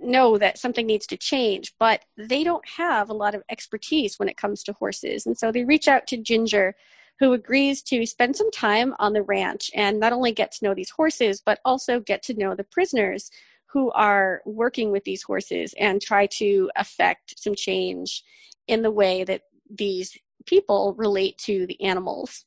know 0.00 0.38
that 0.38 0.56
something 0.56 0.86
needs 0.86 1.06
to 1.08 1.16
change, 1.18 1.74
but 1.78 2.06
they 2.16 2.42
don't 2.42 2.66
have 2.78 3.10
a 3.10 3.14
lot 3.14 3.34
of 3.34 3.42
expertise 3.50 4.18
when 4.18 4.30
it 4.30 4.38
comes 4.38 4.62
to 4.62 4.72
horses. 4.72 5.26
And 5.26 5.36
so 5.36 5.52
they 5.52 5.64
reach 5.64 5.88
out 5.88 6.06
to 6.06 6.16
Ginger, 6.16 6.74
who 7.18 7.32
agrees 7.32 7.82
to 7.82 8.04
spend 8.06 8.36
some 8.36 8.50
time 8.50 8.94
on 8.98 9.12
the 9.12 9.22
ranch 9.22 9.70
and 9.74 9.98
not 9.98 10.12
only 10.12 10.32
get 10.32 10.52
to 10.52 10.64
know 10.64 10.74
these 10.74 10.90
horses, 10.90 11.42
but 11.44 11.60
also 11.64 12.00
get 12.00 12.22
to 12.24 12.34
know 12.34 12.54
the 12.54 12.64
prisoners 12.64 13.30
who 13.66 13.90
are 13.92 14.42
working 14.44 14.90
with 14.90 15.04
these 15.04 15.22
horses 15.22 15.74
and 15.78 16.00
try 16.00 16.26
to 16.26 16.70
affect 16.76 17.38
some 17.38 17.54
change 17.54 18.22
in 18.68 18.82
the 18.82 18.90
way 18.90 19.24
that 19.24 19.42
these 19.70 20.16
people 20.46 20.94
relate 20.96 21.36
to 21.38 21.66
the 21.66 21.80
animals. 21.82 22.44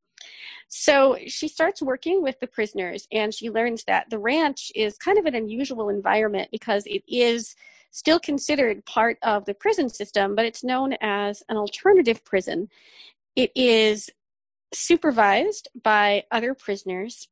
So 0.67 1.17
she 1.28 1.47
starts 1.47 1.82
working 1.82 2.22
with 2.22 2.39
the 2.39 2.47
prisoners 2.47 3.07
and 3.11 3.34
she 3.34 3.49
learns 3.49 3.84
that 3.86 4.09
the 4.09 4.20
ranch 4.20 4.72
is 4.76 4.97
kind 4.97 5.17
of 5.17 5.26
an 5.26 5.36
unusual 5.36 5.89
environment 5.89 6.49
because 6.51 6.84
it 6.86 7.03
is 7.07 7.55
still 7.91 8.20
considered 8.20 8.86
part 8.86 9.17
of 9.24 9.45
the 9.45 9.53
prison 9.53 9.89
system, 9.89 10.36
but 10.36 10.45
it's 10.45 10.63
known 10.63 10.93
as 11.01 11.41
an 11.49 11.57
alternative 11.57 12.24
prison. 12.24 12.70
It 13.36 13.51
is 13.55 14.09
supervised 14.74 15.67
by 15.84 16.24
other 16.32 16.53
prisoners 16.53 17.28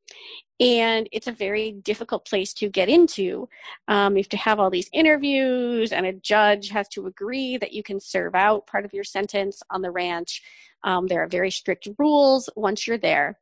and 0.60 1.08
it's 1.12 1.28
a 1.28 1.32
very 1.32 1.72
difficult 1.72 2.28
place 2.28 2.54
to 2.56 2.70
get 2.70 2.90
into. 2.90 3.48
Um, 3.88 4.18
you 4.18 4.24
have 4.24 4.30
to 4.30 4.38
have 4.38 4.60
all 4.60 4.70
these 4.70 4.90
interviews, 4.92 5.92
and 5.92 6.06
a 6.06 6.14
judge 6.14 6.70
has 6.70 6.88
to 6.90 7.06
agree 7.06 7.58
that 7.58 7.74
you 7.74 7.84
can 7.84 8.00
serve 8.00 8.34
out 8.34 8.66
part 8.66 8.84
of 8.84 8.94
your 8.94 9.04
sentence 9.04 9.62
on 9.70 9.82
the 9.82 9.92
ranch. 9.92 10.42
Um, 10.84 11.08
there 11.08 11.22
are 11.24 11.28
very 11.28 11.52
strict 11.52 11.88
rules 12.00 12.50
once 12.56 12.88
you're 12.88 12.98
there. 12.98 13.40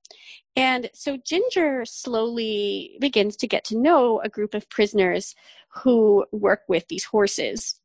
And 0.55 0.89
so 0.93 1.17
Ginger 1.17 1.85
slowly 1.85 2.97
begins 2.99 3.35
to 3.37 3.47
get 3.47 3.65
to 3.65 3.77
know 3.77 4.19
a 4.21 4.29
group 4.29 4.53
of 4.53 4.69
prisoners 4.69 5.35
who 5.69 6.25
work 6.31 6.61
with 6.67 6.87
these 6.87 7.03
horses. 7.05 7.79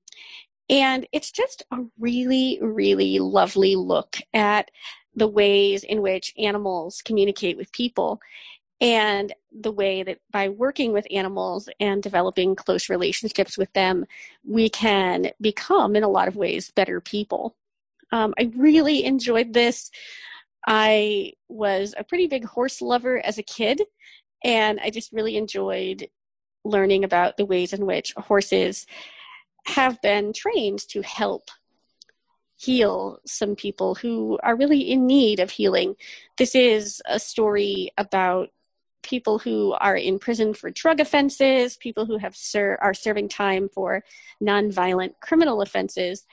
And 0.68 1.06
it's 1.10 1.32
just 1.32 1.64
a 1.72 1.78
really, 1.98 2.58
really 2.62 3.18
lovely 3.18 3.74
look 3.74 4.18
at 4.32 4.70
the 5.14 5.28
ways 5.28 5.84
in 5.84 6.02
which 6.02 6.32
animals 6.38 7.02
communicate 7.02 7.56
with 7.56 7.72
people 7.72 8.20
and 8.80 9.34
the 9.52 9.72
way 9.72 10.02
that 10.02 10.18
by 10.30 10.48
working 10.48 10.92
with 10.92 11.06
animals 11.10 11.68
and 11.80 12.02
developing 12.02 12.56
close 12.56 12.88
relationships 12.88 13.58
with 13.58 13.70
them, 13.74 14.06
we 14.46 14.70
can 14.70 15.30
become, 15.40 15.96
in 15.96 16.02
a 16.02 16.08
lot 16.08 16.28
of 16.28 16.36
ways, 16.36 16.70
better 16.70 17.00
people. 17.00 17.56
Um, 18.12 18.32
I 18.38 18.50
really 18.56 19.04
enjoyed 19.04 19.52
this. 19.52 19.90
I 20.66 21.34
was 21.48 21.94
a 21.96 22.04
pretty 22.04 22.26
big 22.26 22.44
horse 22.44 22.80
lover 22.80 23.24
as 23.24 23.38
a 23.38 23.42
kid, 23.42 23.82
and 24.42 24.80
I 24.82 24.90
just 24.90 25.12
really 25.12 25.36
enjoyed 25.36 26.08
learning 26.64 27.04
about 27.04 27.36
the 27.36 27.46
ways 27.46 27.72
in 27.72 27.84
which 27.86 28.14
horses 28.16 28.86
have 29.66 30.00
been 30.00 30.32
trained 30.32 30.80
to 30.88 31.02
help 31.02 31.50
heal 32.60 33.18
some 33.24 33.56
people 33.56 33.94
who 33.94 34.38
are 34.42 34.54
really 34.54 34.80
in 34.80 35.06
need 35.06 35.40
of 35.40 35.50
healing. 35.50 35.96
This 36.36 36.54
is 36.54 37.00
a 37.06 37.18
story 37.18 37.90
about 37.96 38.50
people 39.02 39.38
who 39.38 39.72
are 39.72 39.96
in 39.96 40.18
prison 40.18 40.52
for 40.52 40.70
drug 40.70 41.00
offenses, 41.00 41.78
people 41.78 42.04
who 42.04 42.18
have 42.18 42.36
ser- 42.36 42.78
are 42.82 42.92
serving 42.92 43.30
time 43.30 43.70
for 43.70 44.04
nonviolent 44.42 45.14
criminal 45.22 45.62
offenses, 45.62 46.26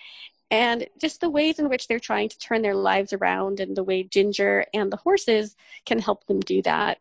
and 0.51 0.87
just 0.99 1.21
the 1.21 1.29
ways 1.29 1.59
in 1.59 1.69
which 1.69 1.87
they're 1.87 1.97
trying 1.99 2.27
to 2.27 2.39
turn 2.39 2.61
their 2.61 2.75
lives 2.75 3.13
around 3.13 3.61
and 3.61 3.77
the 3.77 3.83
way 3.83 4.03
Ginger 4.03 4.65
and 4.73 4.91
the 4.91 4.97
horses 4.97 5.55
can 5.85 5.99
help 5.99 6.27
them 6.27 6.41
do 6.41 6.61
that. 6.63 6.97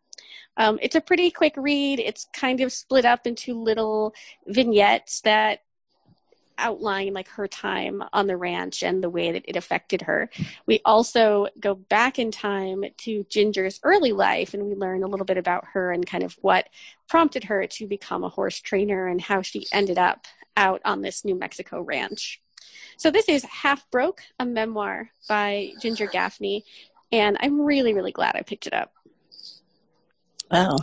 Um, 0.56 0.78
it's 0.80 0.94
a 0.96 1.00
pretty 1.00 1.32
quick 1.32 1.54
read. 1.56 1.98
It's 1.98 2.28
kind 2.32 2.60
of 2.60 2.72
split 2.72 3.04
up 3.04 3.26
into 3.26 3.60
little 3.60 4.14
vignettes 4.46 5.20
that 5.22 5.62
outline 6.58 7.12
like 7.12 7.28
her 7.28 7.46
time 7.46 8.02
on 8.12 8.26
the 8.26 8.36
ranch 8.36 8.82
and 8.82 9.02
the 9.02 9.10
way 9.10 9.32
that 9.32 9.44
it 9.46 9.56
affected 9.56 10.02
her. 10.02 10.30
We 10.66 10.80
also 10.84 11.48
go 11.60 11.74
back 11.74 12.18
in 12.18 12.30
time 12.30 12.84
to 12.98 13.24
Ginger's 13.24 13.80
early 13.82 14.12
life 14.12 14.54
and 14.54 14.64
we 14.64 14.74
learn 14.74 15.02
a 15.02 15.08
little 15.08 15.26
bit 15.26 15.38
about 15.38 15.64
her 15.72 15.92
and 15.92 16.06
kind 16.06 16.24
of 16.24 16.34
what 16.40 16.68
prompted 17.08 17.44
her 17.44 17.66
to 17.66 17.86
become 17.86 18.24
a 18.24 18.28
horse 18.28 18.60
trainer 18.60 19.06
and 19.06 19.20
how 19.20 19.42
she 19.42 19.66
ended 19.72 19.98
up 19.98 20.26
out 20.56 20.80
on 20.84 21.02
this 21.02 21.24
New 21.24 21.34
Mexico 21.34 21.80
ranch. 21.80 22.40
So 22.96 23.10
this 23.10 23.28
is 23.28 23.44
Half 23.44 23.90
Broke, 23.90 24.22
a 24.40 24.46
memoir 24.46 25.10
by 25.28 25.72
Ginger 25.80 26.06
Gaffney, 26.06 26.64
and 27.12 27.36
I'm 27.40 27.60
really, 27.60 27.92
really 27.92 28.12
glad 28.12 28.36
I 28.36 28.42
picked 28.42 28.66
it 28.66 28.72
up. 28.72 28.92
Wow. 30.50 30.76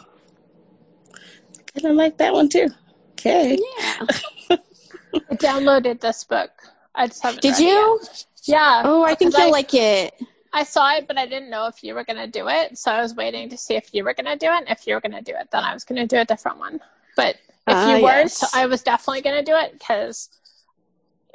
Kind 1.73 1.85
of 1.85 1.95
like 1.95 2.17
that 2.17 2.33
one 2.33 2.49
too. 2.49 2.69
Okay. 3.13 3.57
Yeah. 3.79 4.57
I 5.13 5.35
downloaded 5.35 6.01
this 6.01 6.23
book. 6.23 6.51
I 6.95 7.07
just 7.07 7.23
haven't. 7.23 7.41
Did 7.41 7.59
you? 7.59 7.99
It 8.01 8.25
yeah. 8.43 8.83
Oh, 8.85 9.03
I 9.03 9.15
think 9.15 9.33
you'll 9.33 9.47
I, 9.47 9.51
like 9.51 9.73
it. 9.73 10.13
I 10.51 10.63
saw 10.63 10.95
it, 10.95 11.07
but 11.07 11.17
I 11.17 11.25
didn't 11.25 11.49
know 11.49 11.67
if 11.67 11.83
you 11.83 11.95
were 11.95 12.03
gonna 12.03 12.27
do 12.27 12.47
it, 12.47 12.77
so 12.77 12.91
I 12.91 13.01
was 13.01 13.15
waiting 13.15 13.49
to 13.49 13.57
see 13.57 13.75
if 13.75 13.93
you 13.93 14.03
were 14.03 14.13
gonna 14.13 14.37
do 14.37 14.47
it. 14.47 14.57
And 14.57 14.69
if 14.69 14.85
you 14.85 14.93
were 14.93 15.01
gonna 15.01 15.21
do 15.21 15.33
it, 15.35 15.49
then 15.51 15.63
I 15.63 15.73
was 15.73 15.83
gonna 15.83 16.07
do 16.07 16.17
a 16.17 16.25
different 16.25 16.59
one. 16.59 16.79
But 17.15 17.37
if 17.67 17.75
uh, 17.75 17.95
you 17.95 18.03
weren't, 18.03 18.35
yes. 18.41 18.53
I 18.53 18.65
was 18.67 18.83
definitely 18.83 19.21
gonna 19.21 19.43
do 19.43 19.55
it 19.55 19.73
because 19.73 20.29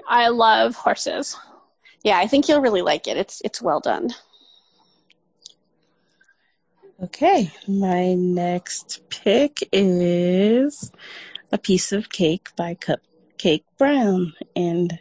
I 0.07 0.29
love 0.29 0.77
horses. 0.77 1.37
Yeah, 2.05 2.19
I 2.19 2.27
think 2.27 2.49
you'll 2.49 2.61
really 2.61 2.83
like 2.83 3.09
it. 3.09 3.17
It's 3.17 3.41
it's 3.45 3.61
well 3.61 3.81
done. 3.81 4.11
Okay, 7.03 7.53
my 7.69 8.15
next 8.15 9.09
pick 9.09 9.69
is 9.73 10.91
A 11.53 11.59
Piece 11.59 11.93
of 11.93 12.11
Cake 12.11 12.51
by 12.57 12.75
Cup 12.75 13.01
Cake 13.39 13.65
Brown. 13.79 14.35
And 14.55 14.99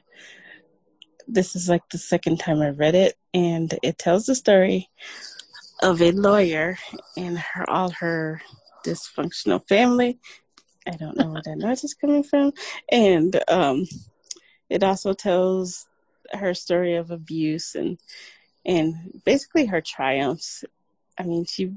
this 1.27 1.55
is 1.55 1.67
like 1.67 1.89
the 1.89 1.97
second 1.97 2.39
time 2.39 2.61
I 2.61 2.69
read 2.69 2.95
it. 2.95 3.15
And 3.33 3.77
it 3.83 3.97
tells 3.97 4.25
the 4.25 4.35
story 4.35 4.89
of 5.81 6.01
a 6.01 6.11
lawyer 6.11 6.77
and 7.15 7.37
her 7.37 7.69
all 7.69 7.91
her 7.91 8.41
dysfunctional 8.85 9.67
family. 9.67 10.19
I 10.87 10.91
don't 10.91 11.17
know 11.17 11.31
where 11.31 11.41
that 11.43 11.57
noise 11.57 11.83
is 11.83 11.93
coming 11.93 12.23
from. 12.23 12.53
And 12.89 13.41
um, 13.49 13.85
it 14.69 14.83
also 14.83 15.13
tells 15.13 15.87
her 16.33 16.53
story 16.53 16.95
of 16.95 17.11
abuse 17.11 17.75
and 17.75 17.99
and 18.65 19.21
basically 19.23 19.65
her 19.65 19.81
triumphs. 19.81 20.65
I 21.17 21.23
mean, 21.23 21.45
she 21.45 21.71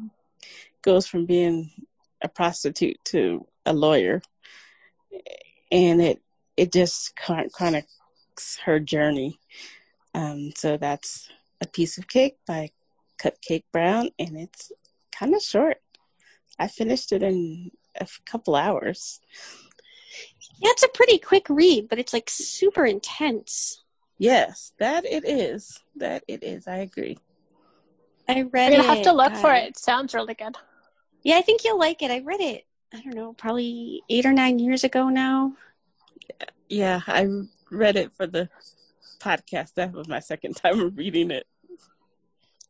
goes 0.83 1.07
from 1.07 1.27
being 1.27 1.71
a 2.23 2.29
prostitute 2.29 2.99
to 3.07 3.47
a 3.65 3.73
lawyer, 3.73 4.23
and 5.71 6.03
it 6.03 6.21
it 6.57 6.73
just 6.73 7.17
kind 7.17 7.77
of 7.77 7.85
her 8.65 8.81
journey. 8.81 9.39
Um, 10.15 10.53
so 10.57 10.77
that's 10.77 11.29
a 11.61 11.67
piece 11.67 11.99
of 11.99 12.09
cake 12.09 12.39
by 12.47 12.71
Cupcake 13.23 13.65
Brown, 13.73 14.11
and 14.19 14.37
it's 14.37 14.73
kind 15.13 15.35
of 15.35 15.43
short. 15.43 15.79
I 16.59 16.69
finished 16.69 17.13
it 17.13 17.23
in 17.23 17.71
a 17.99 18.07
couple 18.25 18.55
hours. 18.55 19.21
Yeah, 20.59 20.71
it's 20.71 20.83
a 20.83 20.89
pretty 20.89 21.19
quick 21.19 21.49
read, 21.49 21.89
but 21.89 21.99
it's 21.99 22.13
like 22.13 22.29
super 22.29 22.85
intense. 22.85 23.83
Yes, 24.19 24.73
that 24.79 25.05
it 25.07 25.27
is. 25.27 25.81
That 25.97 26.25
it 26.29 26.43
is. 26.43 26.67
I 26.67 26.79
agree. 26.79 27.17
I 28.29 28.43
read 28.43 28.73
you 28.73 28.81
it. 28.81 28.85
have 28.85 29.03
to 29.03 29.13
look 29.13 29.33
uh, 29.33 29.37
for 29.37 29.55
it. 29.55 29.71
it. 29.71 29.79
Sounds 29.79 30.15
really 30.15 30.35
good. 30.35 30.57
Yeah, 31.23 31.37
I 31.37 31.43
think 31.43 31.65
you'll 31.65 31.79
like 31.79 32.03
it. 32.03 32.11
I 32.11 32.21
read 32.21 32.41
it. 32.41 32.67
I 32.93 33.01
don't 33.01 33.15
know, 33.15 33.33
probably 33.35 34.03
eight 34.11 34.27
or 34.27 34.33
nine 34.33 34.59
years 34.59 34.85
ago 34.85 35.09
now. 35.09 35.55
Yeah, 36.69 37.01
I 37.07 37.27
read 37.71 37.97
it 37.97 38.13
for 38.13 38.27
the 38.27 38.49
podcast. 39.21 39.75
That 39.75 39.93
was 39.93 40.09
my 40.09 40.21
second 40.21 40.55
time 40.57 40.95
reading 40.95 41.31
it. 41.31 41.47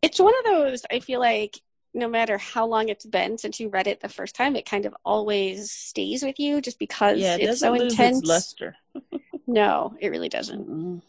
It's 0.02 0.18
one 0.18 0.32
of 0.38 0.44
those, 0.44 0.82
I 0.90 1.00
feel 1.00 1.20
like, 1.20 1.58
no 1.92 2.08
matter 2.08 2.38
how 2.38 2.66
long 2.66 2.88
it's 2.88 3.04
been 3.04 3.36
since 3.36 3.58
you 3.58 3.68
read 3.68 3.86
it 3.88 4.00
the 4.00 4.08
first 4.08 4.34
time, 4.36 4.54
it 4.56 4.64
kind 4.64 4.86
of 4.86 4.94
always 5.04 5.70
stays 5.72 6.22
with 6.22 6.38
you 6.38 6.60
just 6.60 6.78
because 6.78 7.18
Yeah, 7.18 7.34
it 7.34 7.42
it's 7.42 7.60
so 7.60 7.72
lose 7.72 7.92
intense. 7.92 8.18
its 8.20 8.28
luster. 8.28 8.76
No, 9.46 9.96
it 10.00 10.08
really 10.10 10.28
doesn't. 10.28 10.68
Mm-mm. 10.68 11.02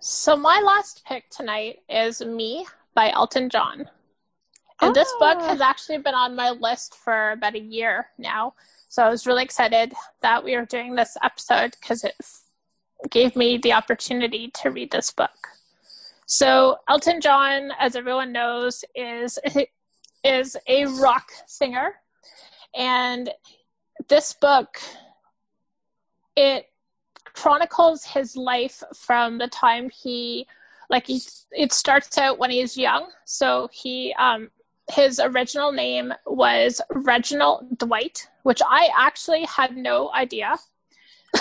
So 0.00 0.36
my 0.36 0.60
last 0.60 1.02
pick 1.06 1.30
tonight 1.30 1.78
is 1.88 2.20
Me 2.22 2.66
by 2.94 3.10
Elton 3.10 3.48
John. 3.48 3.88
And 4.82 4.94
this 4.94 5.10
book 5.18 5.38
Ah. 5.40 5.48
has 5.48 5.60
actually 5.60 5.98
been 5.98 6.14
on 6.14 6.34
my 6.36 6.50
list 6.50 6.94
for 6.94 7.32
about 7.32 7.54
a 7.54 7.60
year 7.60 8.08
now. 8.18 8.54
So 8.90 9.04
I 9.04 9.08
was 9.08 9.24
really 9.24 9.44
excited 9.44 9.94
that 10.20 10.42
we 10.42 10.56
were 10.56 10.66
doing 10.66 10.96
this 10.96 11.16
episode 11.22 11.76
because 11.80 12.02
it 12.02 12.16
gave 13.08 13.36
me 13.36 13.56
the 13.56 13.72
opportunity 13.72 14.50
to 14.62 14.70
read 14.70 14.90
this 14.90 15.12
book. 15.12 15.30
So 16.26 16.78
Elton 16.88 17.20
John, 17.20 17.70
as 17.78 17.94
everyone 17.94 18.32
knows, 18.32 18.84
is 18.96 19.38
is 20.24 20.56
a 20.66 20.86
rock 20.86 21.30
singer, 21.46 21.94
and 22.74 23.30
this 24.08 24.32
book 24.32 24.80
it 26.34 26.66
chronicles 27.24 28.04
his 28.04 28.34
life 28.34 28.82
from 28.96 29.38
the 29.38 29.46
time 29.46 29.88
he 29.88 30.48
like 30.88 31.06
he, 31.06 31.20
it 31.52 31.72
starts 31.72 32.18
out 32.18 32.38
when 32.38 32.50
he's 32.50 32.76
young 32.76 33.06
so 33.24 33.68
he 33.72 34.12
um 34.18 34.50
his 34.90 35.20
original 35.20 35.72
name 35.72 36.12
was 36.26 36.80
reginald 36.90 37.78
dwight 37.78 38.28
which 38.42 38.60
i 38.68 38.90
actually 38.96 39.44
had 39.44 39.76
no 39.76 40.12
idea 40.12 40.56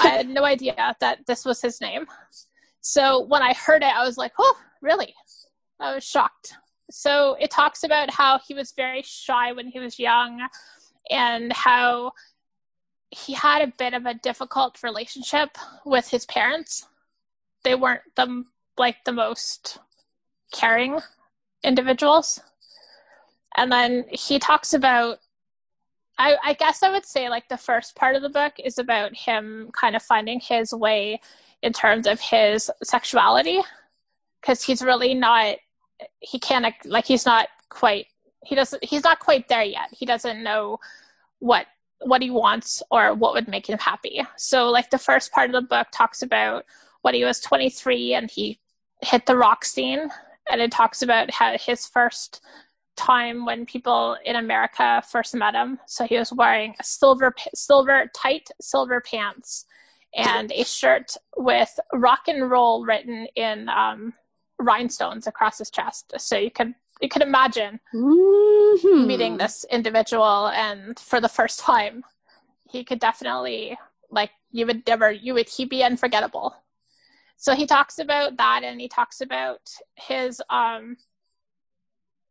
i 0.02 0.08
had 0.08 0.30
no 0.30 0.44
idea 0.56 0.96
that 1.00 1.26
this 1.26 1.46
was 1.46 1.62
his 1.62 1.82
name 1.82 2.06
so 2.82 3.24
when 3.26 3.42
i 3.42 3.54
heard 3.54 3.84
it 3.84 3.96
i 3.96 4.06
was 4.06 4.18
like 4.18 4.34
oh 4.40 4.58
really 4.82 5.14
i 5.80 5.94
was 5.94 6.04
shocked 6.04 6.54
so 6.92 7.36
it 7.40 7.52
talks 7.52 7.84
about 7.84 8.10
how 8.10 8.40
he 8.40 8.54
was 8.54 8.72
very 8.72 9.02
shy 9.04 9.52
when 9.52 9.68
he 9.68 9.80
was 9.80 10.00
young 10.00 10.48
and 11.10 11.54
how 11.54 12.14
he 13.12 13.34
had 13.34 13.62
a 13.62 13.74
bit 13.78 13.94
of 13.94 14.06
a 14.06 14.14
difficult 14.14 14.84
relationship 14.84 15.58
with 15.86 16.10
his 16.10 16.26
parents. 16.26 16.88
They 17.64 17.76
weren't 17.76 18.02
the 18.16 18.46
like 18.78 19.04
the 19.04 19.12
most 19.12 19.80
caring 20.54 21.00
individuals. 21.64 22.40
And 23.58 23.72
then 23.72 24.06
he 24.10 24.40
talks 24.40 24.74
about 24.74 25.20
I, 26.20 26.36
I 26.44 26.54
guess 26.54 26.84
I 26.84 26.92
would 26.92 27.06
say 27.06 27.30
like 27.30 27.48
the 27.48 27.58
first 27.58 27.96
part 27.96 28.16
of 28.16 28.22
the 28.22 28.30
book 28.30 28.54
is 28.62 28.78
about 28.78 29.16
him 29.16 29.70
kind 29.72 29.96
of 29.96 30.04
finding 30.04 30.42
his 30.42 30.74
way 30.74 31.22
in 31.64 31.72
terms 31.72 32.06
of 32.08 32.20
his 32.20 32.70
sexuality. 32.84 33.62
Because 34.42 34.62
he's 34.62 34.82
really 34.82 35.14
not 35.14 35.58
he 36.20 36.40
can't 36.40 36.74
like 36.86 37.06
he's 37.06 37.26
not 37.26 37.48
quite 37.70 38.08
he 38.46 38.56
doesn't 38.56 38.84
he's 38.84 39.04
not 39.04 39.20
quite 39.20 39.48
there 39.48 39.64
yet. 39.64 39.90
He 39.92 40.06
doesn't 40.06 40.44
know 40.44 40.80
what 41.40 41.68
what 42.02 42.22
he 42.22 42.30
wants 42.30 42.82
or 42.92 43.14
what 43.14 43.34
would 43.34 43.48
make 43.48 43.70
him 43.70 43.80
happy. 43.80 44.22
So 44.38 44.70
like 44.70 44.90
the 44.90 44.98
first 44.98 45.32
part 45.32 45.50
of 45.50 45.54
the 45.54 45.68
book 45.68 45.88
talks 45.92 46.22
about 46.22 46.66
when 47.02 47.14
he 47.14 47.24
was 47.24 47.40
23 47.40 48.14
and 48.14 48.30
he 48.30 48.60
hit 49.02 49.26
the 49.26 49.38
rock 49.38 49.66
scene. 49.66 50.10
And 50.52 50.62
it 50.62 50.72
talks 50.72 51.02
about 51.02 51.32
how 51.32 51.58
his 51.58 51.86
first 51.86 52.42
time 53.00 53.46
when 53.46 53.66
people 53.66 54.18
in 54.26 54.36
America 54.36 55.02
first 55.10 55.34
met 55.34 55.56
him. 55.56 55.80
So 55.88 56.06
he 56.06 56.18
was 56.18 56.34
wearing 56.34 56.76
a 56.80 56.84
silver 56.84 57.34
silver 57.56 58.12
tight 58.14 58.50
silver 58.62 59.02
pants 59.02 59.66
and 60.16 60.52
a 60.52 60.64
shirt 60.64 61.16
with 61.38 61.80
rock 61.94 62.28
and 62.28 62.50
roll 62.52 62.86
written 62.86 63.28
in 63.36 63.70
um, 63.70 64.14
rhinestones 64.60 65.28
across 65.28 65.58
his 65.60 65.70
chest. 65.70 66.14
So 66.18 66.38
you 66.38 66.52
could 66.52 66.74
you 67.02 67.10
could 67.10 67.22
imagine 67.22 67.80
Mhm. 67.94 69.06
meeting 69.08 69.38
this 69.38 69.66
individual 69.72 70.48
and 70.50 71.00
for 71.00 71.22
the 71.22 71.30
first 71.30 71.60
time 71.60 72.04
he 72.70 72.84
could 72.84 73.00
definitely 73.00 73.78
like 74.12 74.32
you 74.52 74.66
would 74.66 74.86
never 74.86 75.12
you 75.12 75.34
would 75.34 75.50
he'd 75.50 75.70
be 75.70 75.84
unforgettable 75.84 76.56
so 77.38 77.56
he 77.56 77.66
talks 77.66 78.00
about 78.00 78.36
that 78.38 78.64
and 78.64 78.82
he 78.82 78.88
talks 78.90 79.22
about 79.22 79.62
his 79.96 80.42
um 80.50 80.98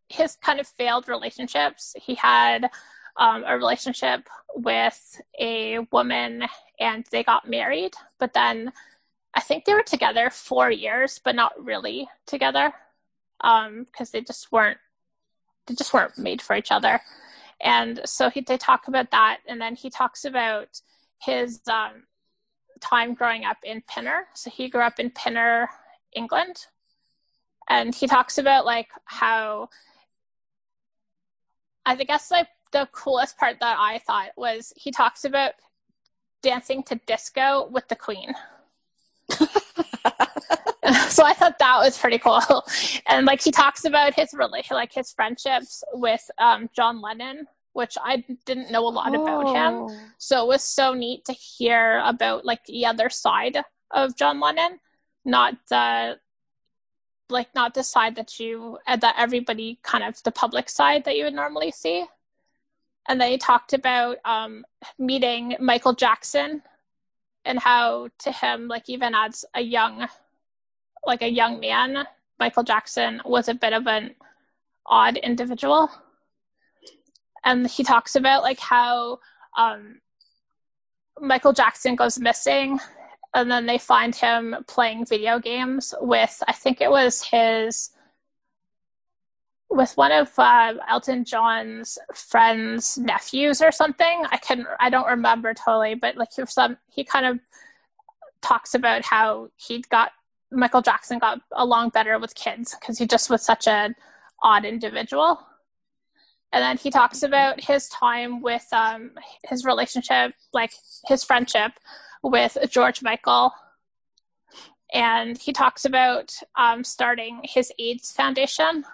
his 0.09 0.37
kind 0.37 0.61
of 0.61 0.67
failed 0.67 1.09
relationships 1.09 1.95
he 2.01 2.15
had 2.15 2.71
um, 3.17 3.45
a 3.47 3.57
relationship 3.57 4.29
with 4.55 5.21
a 5.41 5.81
woman 5.93 6.45
and 6.81 7.05
they 7.11 7.23
got 7.23 7.49
married 7.49 7.93
but 8.19 8.33
then 8.33 8.73
i 9.35 9.41
think 9.41 9.65
they 9.65 9.75
were 9.75 9.83
together 9.83 10.31
four 10.31 10.71
years 10.71 11.21
but 11.25 11.35
not 11.35 11.53
really 11.63 12.09
together 12.27 12.73
um 13.43 13.85
because 13.85 14.11
they 14.11 14.21
just 14.21 14.51
weren't 14.51 14.79
they 15.69 15.75
just 15.75 15.95
weren't 15.95 16.19
made 16.19 16.43
for 16.43 16.57
each 16.57 16.73
other. 16.73 17.01
And 17.61 18.01
so 18.05 18.31
he, 18.31 18.41
they 18.41 18.57
talk 18.57 18.89
about 18.89 19.11
that, 19.11 19.39
and 19.47 19.61
then 19.61 19.77
he 19.77 19.91
talks 19.91 20.25
about 20.25 20.81
his 21.21 21.61
um, 21.69 22.05
time 22.81 23.15
growing 23.15 23.45
up 23.45 23.59
in 23.63 23.83
Pinner. 23.83 24.27
So 24.35 24.51
he 24.51 24.69
grew 24.69 24.83
up 24.83 24.99
in 24.99 25.11
Pinner, 25.11 25.69
England, 26.15 26.67
and 27.69 27.95
he 27.95 28.07
talks 28.07 28.39
about 28.39 28.65
like 28.65 28.89
how 29.05 29.69
I 31.89 32.05
guess 32.05 32.30
like 32.30 32.49
the 32.72 32.89
coolest 32.93 33.39
part 33.39 33.57
that 33.61 33.76
I 33.78 33.99
thought 33.99 34.30
was 34.36 34.72
he 34.76 34.91
talks 34.91 35.24
about 35.24 35.53
dancing 36.43 36.82
to 36.84 37.01
disco 37.07 37.68
with 37.70 37.89
the 37.89 37.97
Queen. 37.97 38.34
so 39.30 41.24
I 41.24 41.34
thought 41.34 41.59
that 41.59 41.78
was 41.78 41.99
pretty 41.99 42.18
cool. 42.18 42.43
And 43.09 43.26
like 43.26 43.43
he 43.43 43.51
talks 43.51 43.84
about 43.84 44.14
his 44.14 44.34
relation, 44.34 44.76
like 44.76 44.93
his 44.93 45.12
friendships 45.12 45.82
with 45.95 46.30
um, 46.39 46.68
John 46.76 47.01
Lennon, 47.01 47.47
which 47.72 47.97
I 48.03 48.24
didn't 48.45 48.70
know 48.70 48.86
a 48.86 48.91
lot 48.91 49.14
about 49.14 49.49
him. 49.49 49.74
Oh. 49.74 50.01
So 50.18 50.45
it 50.45 50.49
was 50.49 50.62
so 50.62 50.93
neat 50.95 51.24
to 51.24 51.32
hear 51.32 52.03
about 52.05 52.45
like 52.45 52.64
the 52.66 52.86
other 52.86 53.09
side 53.09 53.59
of 53.91 54.16
John 54.16 54.41
Lennon, 54.41 54.78
not 55.24 55.55
the 55.70 56.18
like 57.31 57.55
not 57.55 57.74
the 57.74 57.83
side 57.83 58.16
that 58.16 58.41
you 58.41 58.79
uh, 58.87 58.97
that 58.97 59.14
everybody 59.18 59.79
kind 59.83 60.05
of 60.05 60.22
the 60.22 60.33
public 60.33 60.68
side 60.68 61.05
that 61.05 61.16
you 61.16 61.24
would 61.24 61.35
normally 61.35 61.70
see. 61.70 62.07
And 63.09 63.20
then 63.20 63.31
he 63.31 63.39
talked 63.39 63.72
about 63.72 64.18
um, 64.24 64.64
meeting 64.99 65.57
Michael 65.61 65.95
Jackson 65.95 66.62
and 67.49 67.59
how 67.59 68.09
to 68.18 68.31
him 68.31 68.68
like 68.68 68.89
even 68.89 69.14
as 69.14 69.45
a 69.55 69.61
young 69.61 70.07
like 71.07 71.22
a 71.22 71.31
young 71.31 71.59
man 71.59 72.07
michael 72.39 72.62
jackson 72.62 73.20
was 73.24 73.49
a 73.49 73.55
bit 73.55 73.72
of 73.72 73.87
an 73.87 74.14
odd 74.87 75.16
individual 75.16 75.91
and 77.45 77.66
he 77.66 77.83
talks 77.83 78.14
about 78.14 78.43
like 78.43 78.61
how 78.61 79.18
um, 79.57 80.01
michael 81.20 81.53
jackson 81.53 81.97
goes 81.97 82.18
missing 82.18 82.79
and 83.35 83.51
then 83.51 83.66
they 83.66 83.79
find 83.79 84.14
him 84.14 84.57
playing 84.66 85.05
video 85.05 85.39
games 85.39 85.95
with 86.01 86.43
i 86.49 86.53
think 86.53 86.81
it 86.81 86.91
was 86.91 87.22
his 87.22 87.91
with 89.70 89.93
one 89.97 90.12
of 90.12 90.31
uh, 90.39 90.74
elton 90.89 91.24
john's 91.24 91.99
friends 92.14 92.97
nephews 92.99 93.61
or 93.61 93.70
something 93.70 94.24
i 94.31 94.37
can 94.39 94.66
i 94.81 94.89
don't 94.89 95.07
remember 95.07 95.53
totally 95.53 95.95
but 95.95 96.16
like 96.16 96.29
he, 96.35 96.45
some, 96.47 96.76
he 96.89 97.05
kind 97.05 97.26
of 97.26 97.39
talks 98.41 98.74
about 98.74 99.05
how 99.05 99.49
he 99.57 99.83
got 99.91 100.12
Michael 100.51 100.83
Jackson 100.83 101.18
got 101.18 101.41
along 101.53 101.91
better 101.91 102.18
with 102.18 102.35
kids 102.35 102.74
because 102.79 102.99
he 102.99 103.07
just 103.07 103.29
was 103.29 103.45
such 103.45 103.66
an 103.66 103.95
odd 104.43 104.64
individual. 104.64 105.41
And 106.53 106.62
then 106.62 106.79
he 106.79 106.91
talks 106.91 107.22
about 107.22 107.61
his 107.61 107.89
time 107.89 108.41
with 108.41 108.66
um, 108.72 109.11
his 109.45 109.66
relationship, 109.66 110.33
like 110.55 110.72
his 111.07 111.22
friendship 111.22 111.72
with 112.23 112.57
George 112.71 113.03
Michael. 113.03 113.53
And 114.93 115.37
he 115.37 115.53
talks 115.53 115.85
about 115.85 116.35
um, 116.57 116.83
starting 116.83 117.41
his 117.45 117.73
AIDS 117.79 118.11
Foundation 118.12 118.85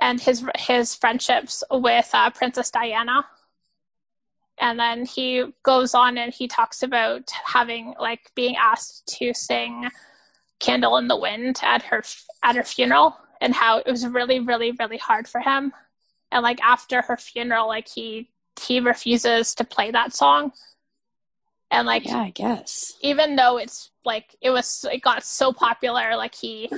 and 0.00 0.20
his 0.20 0.44
his 0.56 0.94
friendships 0.94 1.64
with 1.70 2.10
uh, 2.12 2.30
Princess 2.30 2.70
Diana. 2.70 3.24
And 4.60 4.78
then 4.78 5.06
he 5.06 5.44
goes 5.62 5.94
on 5.94 6.18
and 6.18 6.32
he 6.32 6.48
talks 6.48 6.82
about 6.82 7.30
having 7.44 7.94
like 7.98 8.32
being 8.34 8.56
asked 8.56 9.06
to 9.18 9.32
sing 9.32 9.88
candle 10.58 10.96
in 10.96 11.06
the 11.06 11.16
wind 11.16 11.60
at 11.62 11.82
her 11.82 12.02
at 12.42 12.56
her 12.56 12.64
funeral 12.64 13.16
and 13.40 13.54
how 13.54 13.78
it 13.78 13.86
was 13.86 14.06
really 14.06 14.40
really 14.40 14.72
really 14.72 14.98
hard 14.98 15.28
for 15.28 15.40
him. 15.40 15.72
And 16.30 16.42
like 16.42 16.60
after 16.60 17.02
her 17.02 17.16
funeral 17.16 17.68
like 17.68 17.88
he 17.88 18.30
he 18.60 18.80
refuses 18.80 19.54
to 19.54 19.64
play 19.64 19.92
that 19.92 20.12
song 20.12 20.52
and 21.70 21.86
like 21.86 22.04
Yeah, 22.06 22.18
I 22.18 22.30
guess. 22.30 22.94
even 23.02 23.36
though 23.36 23.58
it's 23.58 23.90
like 24.04 24.34
it 24.40 24.50
was 24.50 24.84
it 24.90 25.02
got 25.02 25.22
so 25.24 25.52
popular 25.52 26.16
like 26.16 26.34
he 26.34 26.70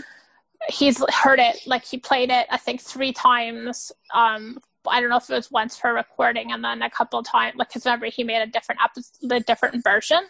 he's 0.68 1.03
heard 1.11 1.38
it 1.38 1.57
like 1.66 1.84
he 1.84 1.97
played 1.99 2.30
it 2.30 2.47
i 2.51 2.57
think 2.57 2.80
three 2.80 3.12
times. 3.12 3.93
Um 4.14 4.59
i 4.88 5.01
don't 5.01 5.11
know 5.11 5.16
if 5.16 5.28
it 5.30 5.34
was 5.34 5.51
once 5.51 5.76
for 5.76 5.93
recording 5.95 6.53
and 6.53 6.64
then 6.64 6.82
a 6.82 6.91
couple 6.91 7.22
times 7.22 7.55
like 7.57 7.68
because 7.68 7.84
remember 7.84 8.07
he 8.07 8.24
made 8.24 8.43
a 8.43 8.47
different 8.47 8.80
episode 8.82 9.32
a 9.32 9.41
different 9.41 9.82
version 9.84 10.20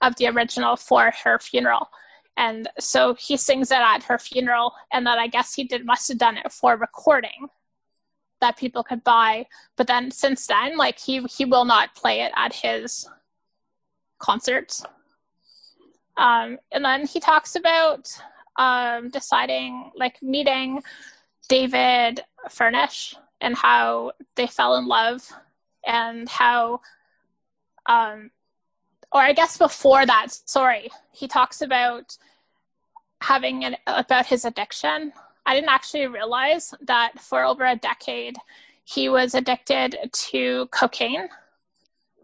of 0.00 0.14
the 0.16 0.26
original 0.28 0.76
for 0.76 1.12
her 1.24 1.38
funeral. 1.38 1.88
And 2.36 2.68
so 2.80 3.14
he 3.14 3.36
sings 3.36 3.70
it 3.70 3.76
at 3.78 4.02
her 4.04 4.18
funeral 4.18 4.72
and 4.92 5.06
then 5.06 5.18
i 5.18 5.26
guess 5.26 5.54
he 5.54 5.64
did 5.64 5.84
must 5.84 6.08
have 6.08 6.18
done 6.18 6.36
it 6.38 6.50
for 6.52 6.76
recording 6.76 7.48
that 8.40 8.56
people 8.56 8.82
could 8.82 9.04
buy. 9.04 9.46
But 9.76 9.86
then 9.86 10.10
since 10.10 10.46
then 10.48 10.76
like 10.76 10.98
he 10.98 11.22
he 11.24 11.44
will 11.44 11.64
not 11.64 11.94
play 11.94 12.20
it 12.22 12.32
at 12.36 12.52
his 12.52 13.08
concerts 14.22 14.84
um, 16.16 16.58
and 16.72 16.84
then 16.84 17.06
he 17.06 17.20
talks 17.20 17.56
about 17.56 18.08
um, 18.56 19.10
deciding 19.10 19.90
like 19.96 20.22
meeting 20.22 20.82
david 21.48 22.20
furnish 22.50 23.14
and 23.40 23.56
how 23.56 24.12
they 24.36 24.46
fell 24.46 24.76
in 24.76 24.86
love 24.86 25.28
and 25.86 26.28
how 26.28 26.80
um, 27.86 28.30
or 29.12 29.20
I 29.20 29.32
guess 29.32 29.56
before 29.56 30.06
that, 30.06 30.28
sorry, 30.46 30.90
he 31.12 31.28
talks 31.28 31.60
about 31.60 32.16
having 33.20 33.64
an 33.64 33.76
about 33.86 34.26
his 34.26 34.44
addiction. 34.44 35.12
I 35.44 35.54
didn't 35.54 35.70
actually 35.70 36.06
realize 36.06 36.74
that 36.82 37.18
for 37.18 37.44
over 37.44 37.64
a 37.64 37.76
decade 37.76 38.36
he 38.84 39.08
was 39.08 39.34
addicted 39.34 39.96
to 40.12 40.66
cocaine 40.72 41.28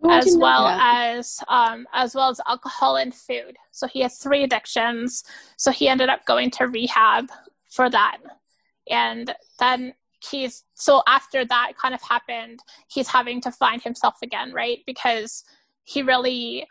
as 0.04 0.36
well 0.36 0.68
as 0.68 1.40
um, 1.48 1.86
as 1.92 2.14
well 2.14 2.30
as 2.30 2.40
alcohol 2.46 2.96
and 2.96 3.14
food. 3.14 3.56
So 3.70 3.86
he 3.86 4.00
has 4.00 4.18
three 4.18 4.44
addictions. 4.44 5.24
So 5.56 5.70
he 5.70 5.88
ended 5.88 6.08
up 6.08 6.24
going 6.24 6.50
to 6.52 6.66
rehab 6.66 7.30
for 7.70 7.90
that, 7.90 8.18
and 8.90 9.34
then 9.58 9.94
he's 10.30 10.64
so 10.74 11.02
after 11.06 11.44
that 11.44 11.72
kind 11.80 11.94
of 11.94 12.02
happened, 12.02 12.60
he's 12.88 13.08
having 13.08 13.40
to 13.42 13.50
find 13.50 13.82
himself 13.82 14.16
again, 14.22 14.52
right? 14.52 14.80
Because 14.86 15.44
he 15.84 16.02
really 16.02 16.66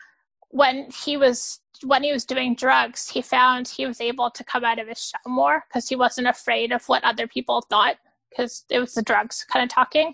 when 0.49 0.89
he 1.05 1.17
was 1.17 1.59
when 1.83 2.03
he 2.03 2.11
was 2.11 2.25
doing 2.25 2.55
drugs, 2.55 3.09
he 3.09 3.21
found 3.21 3.67
he 3.67 3.85
was 3.85 4.01
able 4.01 4.31
to 4.31 4.43
come 4.43 4.65
out 4.65 4.79
of 4.79 4.87
his 4.87 4.99
shell 4.99 5.31
more 5.31 5.63
because 5.67 5.87
he 5.87 5.95
wasn't 5.95 6.27
afraid 6.27 6.71
of 6.71 6.87
what 6.87 7.03
other 7.03 7.27
people 7.27 7.61
thought 7.61 7.97
because 8.29 8.65
it 8.69 8.79
was 8.79 8.93
the 8.93 9.01
drugs 9.01 9.45
kind 9.51 9.63
of 9.63 9.69
talking. 9.69 10.13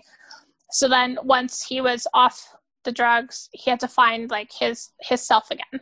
So 0.70 0.88
then 0.88 1.18
once 1.22 1.62
he 1.62 1.80
was 1.80 2.06
off 2.14 2.54
the 2.84 2.92
drugs, 2.92 3.48
he 3.52 3.70
had 3.70 3.80
to 3.80 3.88
find 3.88 4.30
like 4.30 4.52
his 4.52 4.90
his 5.00 5.20
self 5.20 5.50
again. 5.50 5.80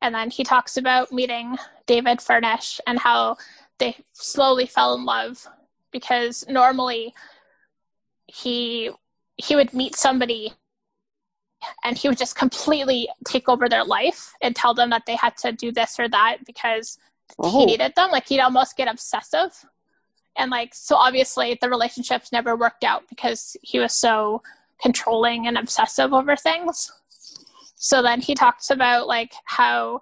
And 0.00 0.14
then 0.14 0.30
he 0.30 0.44
talks 0.44 0.76
about 0.76 1.12
meeting 1.12 1.56
David 1.86 2.22
Furnish 2.22 2.80
and 2.86 2.98
how 2.98 3.36
they 3.78 3.96
slowly 4.12 4.66
fell 4.66 4.94
in 4.94 5.04
love 5.04 5.46
because 5.90 6.44
normally 6.48 7.14
he 8.26 8.90
he 9.36 9.56
would 9.56 9.72
meet 9.72 9.96
somebody 9.96 10.52
and 11.84 11.96
he 11.96 12.08
would 12.08 12.18
just 12.18 12.36
completely 12.36 13.08
take 13.26 13.48
over 13.48 13.68
their 13.68 13.84
life 13.84 14.32
and 14.42 14.54
tell 14.54 14.74
them 14.74 14.90
that 14.90 15.06
they 15.06 15.16
had 15.16 15.36
to 15.38 15.52
do 15.52 15.72
this 15.72 15.98
or 15.98 16.08
that 16.08 16.38
because 16.46 16.98
oh. 17.38 17.58
he 17.58 17.66
needed 17.66 17.92
them 17.96 18.10
like 18.10 18.28
he'd 18.28 18.40
almost 18.40 18.76
get 18.76 18.88
obsessive 18.88 19.64
and 20.36 20.50
like 20.50 20.74
so 20.74 20.96
obviously 20.96 21.58
the 21.60 21.68
relationships 21.68 22.32
never 22.32 22.56
worked 22.56 22.84
out 22.84 23.02
because 23.08 23.56
he 23.62 23.78
was 23.78 23.92
so 23.92 24.42
controlling 24.82 25.46
and 25.46 25.58
obsessive 25.58 26.12
over 26.12 26.36
things 26.36 26.90
so 27.74 28.02
then 28.02 28.20
he 28.20 28.34
talks 28.34 28.70
about 28.70 29.06
like 29.06 29.32
how 29.44 30.00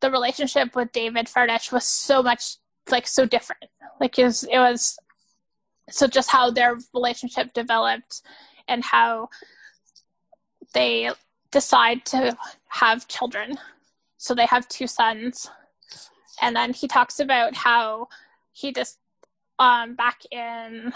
the 0.00 0.10
relationship 0.10 0.74
with 0.74 0.92
david 0.92 1.28
furnish 1.28 1.72
was 1.72 1.84
so 1.84 2.22
much 2.22 2.56
like 2.90 3.06
so 3.06 3.24
different 3.24 3.64
like 4.00 4.18
it 4.18 4.24
was 4.24 4.44
it 4.44 4.58
was 4.58 4.98
so 5.90 6.06
just 6.06 6.30
how 6.30 6.50
their 6.50 6.76
relationship 6.92 7.52
developed 7.52 8.22
and 8.68 8.84
how 8.84 9.28
they 10.74 11.10
decide 11.50 12.04
to 12.06 12.36
have 12.68 13.08
children. 13.08 13.58
So 14.18 14.34
they 14.34 14.46
have 14.46 14.68
two 14.68 14.86
sons. 14.86 15.50
And 16.40 16.54
then 16.54 16.72
he 16.72 16.86
talks 16.86 17.20
about 17.20 17.54
how 17.54 18.08
he 18.52 18.72
just, 18.72 18.98
um, 19.58 19.94
back 19.94 20.20
in, 20.30 20.92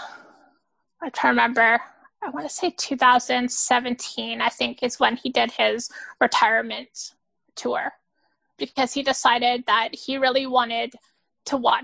I 1.01 1.09
try 1.09 1.23
to 1.23 1.27
remember, 1.29 1.81
I 2.25 2.29
want 2.29 2.47
to 2.47 2.53
say 2.53 2.73
2017, 2.77 4.41
I 4.41 4.49
think 4.49 4.81
is 4.81 4.99
when 4.99 5.17
he 5.17 5.29
did 5.29 5.51
his 5.51 5.89
retirement 6.21 7.13
tour 7.55 7.93
because 8.57 8.93
he 8.93 9.03
decided 9.03 9.65
that 9.67 9.93
he 9.93 10.17
really 10.17 10.47
wanted 10.47 10.93
to 11.45 11.57
watch 11.57 11.83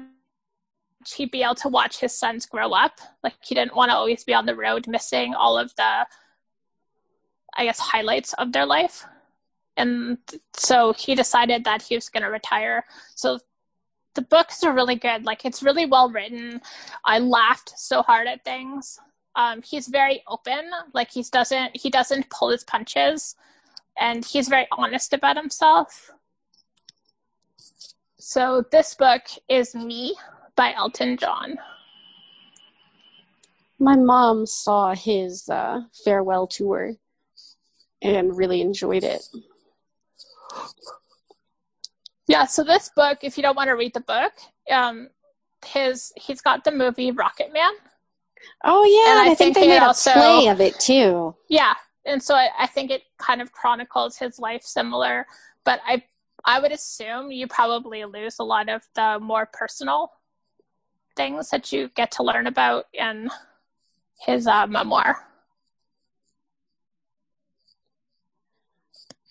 he'd 1.15 1.31
be 1.31 1.43
able 1.43 1.55
to 1.55 1.69
watch 1.69 1.99
his 1.99 2.13
sons 2.13 2.45
grow 2.45 2.71
up 2.71 2.99
like 3.23 3.33
he 3.41 3.55
didn't 3.55 3.75
want 3.75 3.89
to 3.89 3.95
always 3.95 4.25
be 4.25 4.33
on 4.33 4.45
the 4.45 4.55
road 4.55 4.85
missing 4.85 5.33
all 5.33 5.57
of 5.57 5.73
the 5.75 6.05
I 7.55 7.65
guess, 7.65 7.79
highlights 7.79 8.33
of 8.33 8.51
their 8.51 8.65
life. 8.65 9.05
And 9.77 10.17
so 10.53 10.93
he 10.93 11.15
decided 11.15 11.63
that 11.65 11.81
he 11.81 11.95
was 11.95 12.09
going 12.09 12.23
to 12.23 12.29
retire. 12.29 12.85
So 13.15 13.39
the 14.15 14.21
books 14.21 14.63
are 14.63 14.73
really 14.73 14.95
good. 14.95 15.25
Like 15.25 15.45
it's 15.45 15.63
really 15.63 15.85
well 15.85 16.09
written. 16.09 16.61
I 17.05 17.19
laughed 17.19 17.73
so 17.77 18.01
hard 18.01 18.27
at 18.27 18.43
things. 18.43 18.99
Um, 19.35 19.61
he's 19.61 19.87
very 19.87 20.23
open. 20.27 20.69
Like 20.93 21.11
he 21.11 21.23
doesn't 21.31 21.77
he 21.77 21.89
doesn't 21.89 22.29
pull 22.29 22.49
his 22.49 22.63
punches, 22.63 23.35
and 23.97 24.25
he's 24.25 24.47
very 24.47 24.67
honest 24.71 25.13
about 25.13 25.37
himself. 25.37 26.11
So 28.17 28.65
this 28.71 28.95
book 28.95 29.23
is 29.47 29.73
Me 29.73 30.15
by 30.55 30.73
Elton 30.73 31.17
John. 31.17 31.57
My 33.79 33.95
mom 33.95 34.45
saw 34.45 34.93
his 34.93 35.47
uh, 35.47 35.81
farewell 36.03 36.47
tour 36.47 36.95
and 38.01 38.35
really 38.35 38.61
enjoyed 38.61 39.05
it. 39.05 39.23
Yeah, 42.27 42.45
so 42.45 42.63
this 42.63 42.91
book, 42.95 43.19
if 43.23 43.37
you 43.37 43.43
don't 43.43 43.55
want 43.55 43.69
to 43.69 43.75
read 43.75 43.93
the 43.93 44.01
book, 44.01 44.33
um, 44.69 45.09
his 45.65 46.11
he's 46.15 46.41
got 46.41 46.63
the 46.63 46.71
movie 46.71 47.11
Rocket 47.11 47.51
Man. 47.53 47.71
Oh 48.63 48.83
yeah, 48.83 49.11
and 49.11 49.19
I, 49.19 49.31
I 49.31 49.35
think, 49.35 49.55
think, 49.55 49.67
they 49.67 49.67
made 49.67 49.85
also, 49.85 50.11
a 50.11 50.13
play 50.13 50.47
of 50.47 50.61
it 50.61 50.79
too. 50.79 51.35
Yeah, 51.47 51.73
and 52.05 52.21
so 52.21 52.35
I, 52.35 52.49
I 52.57 52.67
think 52.67 52.91
it 52.91 53.03
kind 53.17 53.41
of 53.41 53.51
chronicles 53.51 54.17
his 54.17 54.39
life 54.39 54.63
similar, 54.63 55.25
but 55.63 55.81
I 55.85 56.03
I 56.45 56.59
would 56.59 56.71
assume 56.71 57.31
you 57.31 57.47
probably 57.47 58.05
lose 58.05 58.39
a 58.39 58.43
lot 58.43 58.69
of 58.69 58.81
the 58.95 59.19
more 59.21 59.49
personal 59.51 60.11
things 61.15 61.49
that 61.49 61.71
you 61.71 61.89
get 61.95 62.11
to 62.11 62.23
learn 62.23 62.47
about 62.47 62.85
in 62.93 63.29
his 64.25 64.47
uh, 64.47 64.67
memoir. 64.67 65.25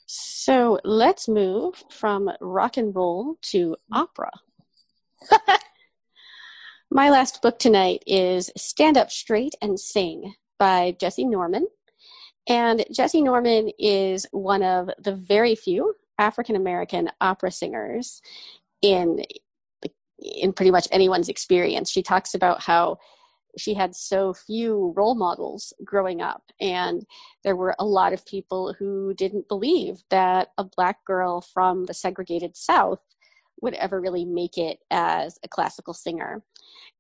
So 0.07 0.79
let's 0.85 1.29
move 1.29 1.83
from 1.91 2.31
rock 2.41 2.79
and 2.79 2.95
roll 2.95 3.37
to 3.51 3.77
opera. 3.93 4.31
My 6.91 7.11
last 7.11 7.43
book 7.43 7.59
tonight 7.59 8.03
is 8.07 8.51
Stand 8.57 8.97
Up 8.97 9.11
Straight 9.11 9.55
and 9.61 9.79
Sing 9.79 10.35
by 10.59 10.97
Jessye 10.99 11.29
Norman. 11.29 11.67
And 12.49 12.87
Jessye 12.91 13.23
Norman 13.23 13.71
is 13.79 14.27
one 14.31 14.63
of 14.63 14.89
the 14.99 15.15
very 15.15 15.55
few 15.55 15.95
African 16.19 16.57
American 16.57 17.11
opera 17.21 17.51
singers 17.51 18.23
in 18.81 19.23
in 20.19 20.55
pretty 20.55 20.71
much 20.71 20.89
anyone's 20.91 21.29
experience. 21.29 21.91
She 21.91 22.03
talks 22.03 22.35
about 22.35 22.63
how 22.63 22.97
she 23.59 23.75
had 23.75 23.95
so 23.95 24.33
few 24.33 24.95
role 24.97 25.15
models 25.15 25.75
growing 25.85 26.23
up 26.23 26.43
and 26.59 27.05
there 27.45 27.57
were 27.57 27.75
a 27.79 27.85
lot 27.85 28.15
of 28.15 28.25
people 28.25 28.75
who 28.79 29.13
didn't 29.13 29.49
believe 29.49 30.03
that 30.09 30.53
a 30.57 30.65
black 30.65 31.05
girl 31.05 31.43
from 31.43 31.85
the 31.85 31.95
segregated 31.95 32.57
south 32.57 33.01
would 33.61 33.75
ever 33.75 34.01
really 34.01 34.25
make 34.25 34.59
it 34.59 34.79
as 34.91 35.39
a 35.43 35.49
classical 35.49 35.95
singer. 35.95 36.43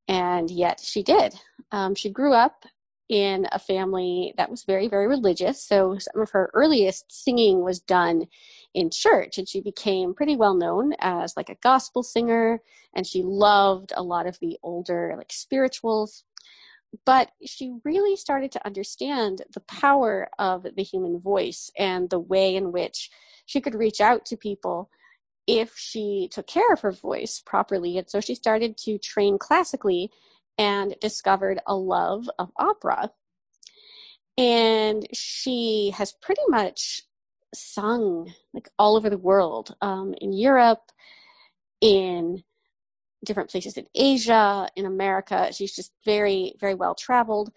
And 0.06 0.50
yet 0.50 0.80
she 0.80 1.02
did. 1.02 1.34
Um, 1.72 1.94
she 1.94 2.10
grew 2.10 2.32
up 2.32 2.64
in 3.08 3.46
a 3.52 3.58
family 3.58 4.34
that 4.36 4.50
was 4.50 4.64
very 4.64 4.86
very 4.86 5.06
religious. 5.06 5.62
So 5.62 5.96
some 5.98 6.20
of 6.20 6.30
her 6.30 6.50
earliest 6.52 7.10
singing 7.10 7.62
was 7.62 7.80
done 7.80 8.26
in 8.74 8.90
church 8.90 9.38
and 9.38 9.48
she 9.48 9.60
became 9.60 10.14
pretty 10.14 10.36
well 10.36 10.54
known 10.54 10.92
as 11.00 11.34
like 11.36 11.48
a 11.48 11.56
gospel 11.62 12.02
singer 12.02 12.60
and 12.94 13.06
she 13.06 13.22
loved 13.22 13.92
a 13.96 14.02
lot 14.02 14.26
of 14.26 14.38
the 14.40 14.58
older 14.62 15.14
like 15.16 15.32
spirituals. 15.32 16.24
But 17.04 17.30
she 17.44 17.76
really 17.84 18.16
started 18.16 18.50
to 18.52 18.66
understand 18.66 19.42
the 19.52 19.60
power 19.60 20.28
of 20.38 20.66
the 20.74 20.82
human 20.82 21.18
voice 21.18 21.70
and 21.78 22.08
the 22.08 22.18
way 22.18 22.56
in 22.56 22.72
which 22.72 23.10
she 23.46 23.60
could 23.60 23.74
reach 23.74 24.00
out 24.00 24.24
to 24.26 24.36
people 24.36 24.90
if 25.48 25.72
she 25.76 26.28
took 26.30 26.46
care 26.46 26.72
of 26.72 26.80
her 26.80 26.92
voice 26.92 27.42
properly. 27.44 27.96
And 27.96 28.08
so 28.08 28.20
she 28.20 28.34
started 28.34 28.76
to 28.84 28.98
train 28.98 29.38
classically 29.38 30.10
and 30.58 30.94
discovered 31.00 31.58
a 31.66 31.74
love 31.74 32.28
of 32.38 32.52
opera. 32.58 33.10
And 34.36 35.06
she 35.14 35.92
has 35.96 36.12
pretty 36.12 36.42
much 36.48 37.02
sung 37.54 38.34
like 38.52 38.68
all 38.78 38.94
over 38.94 39.08
the 39.08 39.16
world 39.16 39.74
um, 39.80 40.14
in 40.20 40.34
Europe, 40.34 40.92
in 41.80 42.44
different 43.24 43.50
places 43.50 43.78
in 43.78 43.86
Asia, 43.94 44.68
in 44.76 44.84
America. 44.84 45.50
She's 45.50 45.74
just 45.74 45.92
very, 46.04 46.52
very 46.60 46.74
well 46.74 46.94
traveled, 46.94 47.50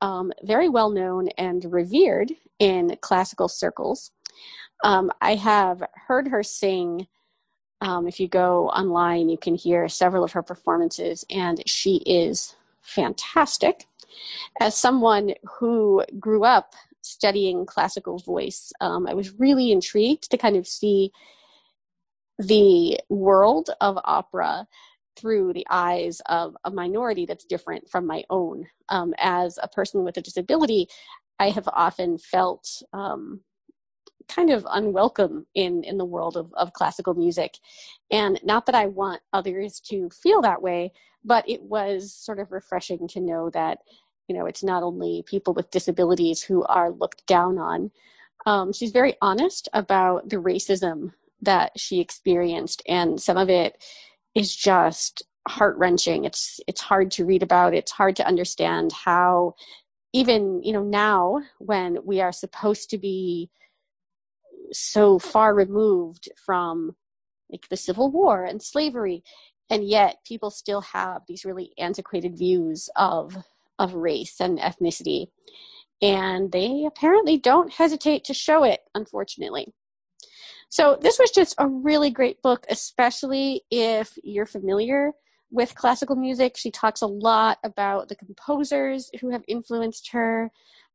um, 0.00 0.32
very 0.44 0.68
well 0.68 0.90
known 0.90 1.28
and 1.36 1.64
revered 1.70 2.30
in 2.60 2.96
classical 3.00 3.48
circles. 3.48 4.12
Um, 4.84 5.10
I 5.20 5.34
have 5.34 5.82
heard 6.06 6.28
her 6.28 6.44
sing 6.44 7.08
Um, 7.82 8.06
if 8.06 8.20
you 8.20 8.28
go 8.28 8.68
online, 8.68 9.28
you 9.28 9.36
can 9.36 9.56
hear 9.56 9.88
several 9.88 10.22
of 10.22 10.30
her 10.32 10.42
performances, 10.42 11.24
and 11.28 11.60
she 11.66 11.96
is 12.06 12.54
fantastic. 12.80 13.86
As 14.60 14.76
someone 14.76 15.34
who 15.58 16.04
grew 16.20 16.44
up 16.44 16.74
studying 17.00 17.66
classical 17.66 18.18
voice, 18.18 18.72
um, 18.80 19.08
I 19.08 19.14
was 19.14 19.32
really 19.32 19.72
intrigued 19.72 20.30
to 20.30 20.38
kind 20.38 20.54
of 20.56 20.68
see 20.68 21.10
the 22.38 23.00
world 23.08 23.70
of 23.80 23.98
opera 24.04 24.68
through 25.16 25.52
the 25.52 25.66
eyes 25.68 26.22
of 26.26 26.56
a 26.64 26.70
minority 26.70 27.26
that's 27.26 27.44
different 27.44 27.90
from 27.90 28.06
my 28.06 28.22
own. 28.30 28.68
Um, 28.90 29.12
as 29.18 29.58
a 29.60 29.66
person 29.66 30.04
with 30.04 30.16
a 30.16 30.22
disability, 30.22 30.86
I 31.40 31.50
have 31.50 31.68
often 31.72 32.16
felt 32.16 32.80
um, 32.92 33.40
kind 34.34 34.50
of 34.50 34.66
unwelcome 34.70 35.46
in 35.54 35.84
in 35.84 35.98
the 35.98 36.04
world 36.04 36.36
of, 36.36 36.52
of 36.54 36.72
classical 36.72 37.14
music. 37.14 37.58
And 38.10 38.38
not 38.42 38.66
that 38.66 38.74
i 38.74 38.86
want 38.86 39.22
others 39.32 39.80
to 39.90 40.10
feel 40.10 40.42
that 40.42 40.62
way 40.62 40.92
but 41.24 41.48
it 41.48 41.62
was 41.62 42.12
sort 42.12 42.38
of 42.38 42.52
refreshing 42.52 43.06
to 43.08 43.20
know 43.20 43.50
that 43.50 43.78
you 44.28 44.36
know 44.36 44.46
it's 44.46 44.64
not 44.64 44.82
only 44.82 45.24
people 45.26 45.54
with 45.54 45.70
disabilities 45.70 46.42
who 46.42 46.64
are 46.64 46.90
looked 46.90 47.26
down 47.26 47.58
on. 47.58 47.90
Um, 48.44 48.72
she's 48.72 48.90
very 48.90 49.14
honest 49.22 49.68
about 49.72 50.28
the 50.28 50.36
racism 50.36 51.12
that 51.42 51.72
she 51.78 52.00
experienced 52.00 52.82
and 52.88 53.20
some 53.20 53.36
of 53.36 53.48
it 53.48 53.82
is 54.34 54.54
just 54.54 55.22
heart 55.48 55.76
wrenching 55.76 56.24
it's 56.24 56.60
it's 56.66 56.80
hard 56.80 57.10
to 57.12 57.24
read 57.24 57.42
about. 57.42 57.74
It's 57.74 57.92
hard 57.92 58.16
to 58.16 58.26
understand 58.26 58.92
how 58.92 59.54
even 60.12 60.62
you 60.62 60.72
know 60.72 60.82
now 60.82 61.40
when 61.58 61.98
we 62.04 62.20
are 62.20 62.32
supposed 62.32 62.90
to 62.90 62.98
be 62.98 63.50
so 64.72 65.18
far 65.18 65.54
removed 65.54 66.30
from 66.44 66.96
like 67.50 67.68
the 67.68 67.76
Civil 67.76 68.10
War 68.10 68.44
and 68.44 68.62
slavery, 68.62 69.22
and 69.70 69.84
yet 69.84 70.16
people 70.26 70.50
still 70.50 70.80
have 70.80 71.22
these 71.28 71.44
really 71.44 71.72
antiquated 71.78 72.36
views 72.36 72.88
of 72.96 73.36
of 73.78 73.94
race 73.94 74.40
and 74.40 74.58
ethnicity, 74.58 75.26
and 76.00 76.52
they 76.52 76.84
apparently 76.86 77.38
don't 77.38 77.72
hesitate 77.72 78.24
to 78.24 78.34
show 78.34 78.64
it. 78.64 78.80
Unfortunately. 78.94 79.72
So, 80.68 80.96
this 81.00 81.18
was 81.18 81.30
just 81.30 81.54
a 81.58 81.68
really 81.68 82.10
great 82.10 82.40
book, 82.40 82.64
especially 82.70 83.62
if 83.70 84.16
you're 84.24 84.46
familiar 84.46 85.12
with 85.50 85.74
classical 85.74 86.16
music. 86.16 86.56
She 86.56 86.70
talks 86.70 87.02
a 87.02 87.06
lot 87.06 87.58
about 87.62 88.08
the 88.08 88.16
composers 88.16 89.10
who 89.20 89.30
have 89.30 89.44
influenced 89.46 90.10
her, 90.12 90.50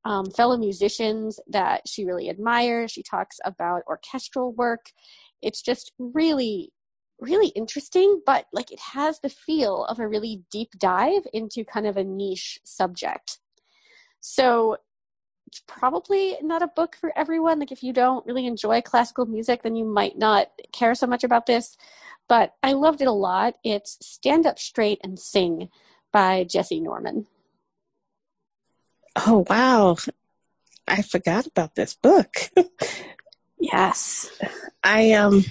um, 0.08 0.26
fellow 0.32 0.56
musicians 0.56 1.38
that 1.50 1.86
she 1.86 2.06
really 2.06 2.30
admires. 2.30 2.92
She 2.92 3.04
talks 3.04 3.40
about 3.44 3.84
orchestral 3.88 4.54
work. 4.54 4.92
It's 5.42 5.62
just 5.62 5.92
really, 6.00 6.72
really 7.20 7.50
interesting, 7.50 8.22
but 8.26 8.46
like 8.54 8.72
it 8.72 8.80
has 8.94 9.20
the 9.20 9.28
feel 9.28 9.84
of 9.84 10.00
a 10.00 10.08
really 10.08 10.44
deep 10.50 10.70
dive 10.80 11.28
into 11.34 11.66
kind 11.66 11.86
of 11.86 11.98
a 11.98 12.06
niche 12.06 12.58
subject. 12.64 13.40
So 14.22 14.78
it's 15.46 15.62
probably 15.68 16.38
not 16.42 16.62
a 16.62 16.72
book 16.74 16.96
for 16.96 17.12
everyone. 17.18 17.60
Like 17.60 17.74
if 17.74 17.84
you 17.84 17.92
don't 17.92 18.26
really 18.26 18.48
enjoy 18.48 18.80
classical 18.82 19.26
music, 19.26 19.64
then 19.64 19.76
you 19.76 19.84
might 19.84 20.18
not 20.18 20.48
care 20.72 20.96
so 20.96 21.06
much 21.06 21.26
about 21.26 21.48
this. 21.48 21.76
But 22.30 22.54
I 22.64 22.72
loved 22.72 23.02
it 23.02 23.10
a 23.10 23.12
lot. 23.12 23.56
It's 23.62 23.98
Stand 24.02 24.48
Up 24.48 24.58
Straight 24.58 25.02
and 25.04 25.20
Sing 25.20 25.68
by 26.14 26.46
Jessye 26.46 26.82
Norman. 26.82 27.28
Oh 29.26 29.46
wow. 29.50 29.98
I 30.88 31.02
forgot 31.02 31.48
about 31.48 31.76
this 31.76 31.96
book. 31.96 32.36
yes. 33.60 34.30
I 34.84 35.14
um 35.14 35.44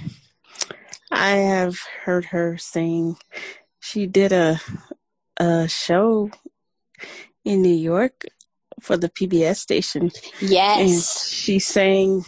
I 1.11 1.31
have 1.31 1.79
heard 2.05 2.27
her 2.27 2.57
sing. 2.59 3.17
She 3.81 4.07
did 4.07 4.33
a 4.33 4.61
a 5.37 5.69
show 5.69 6.31
in 7.45 7.62
New 7.62 7.75
York 7.75 8.25
for 8.81 8.97
the 8.97 9.09
PBS 9.09 9.57
station. 9.57 10.11
Yes. 10.41 10.81
And 10.81 11.03
she 11.33 11.59
sang 11.59 12.25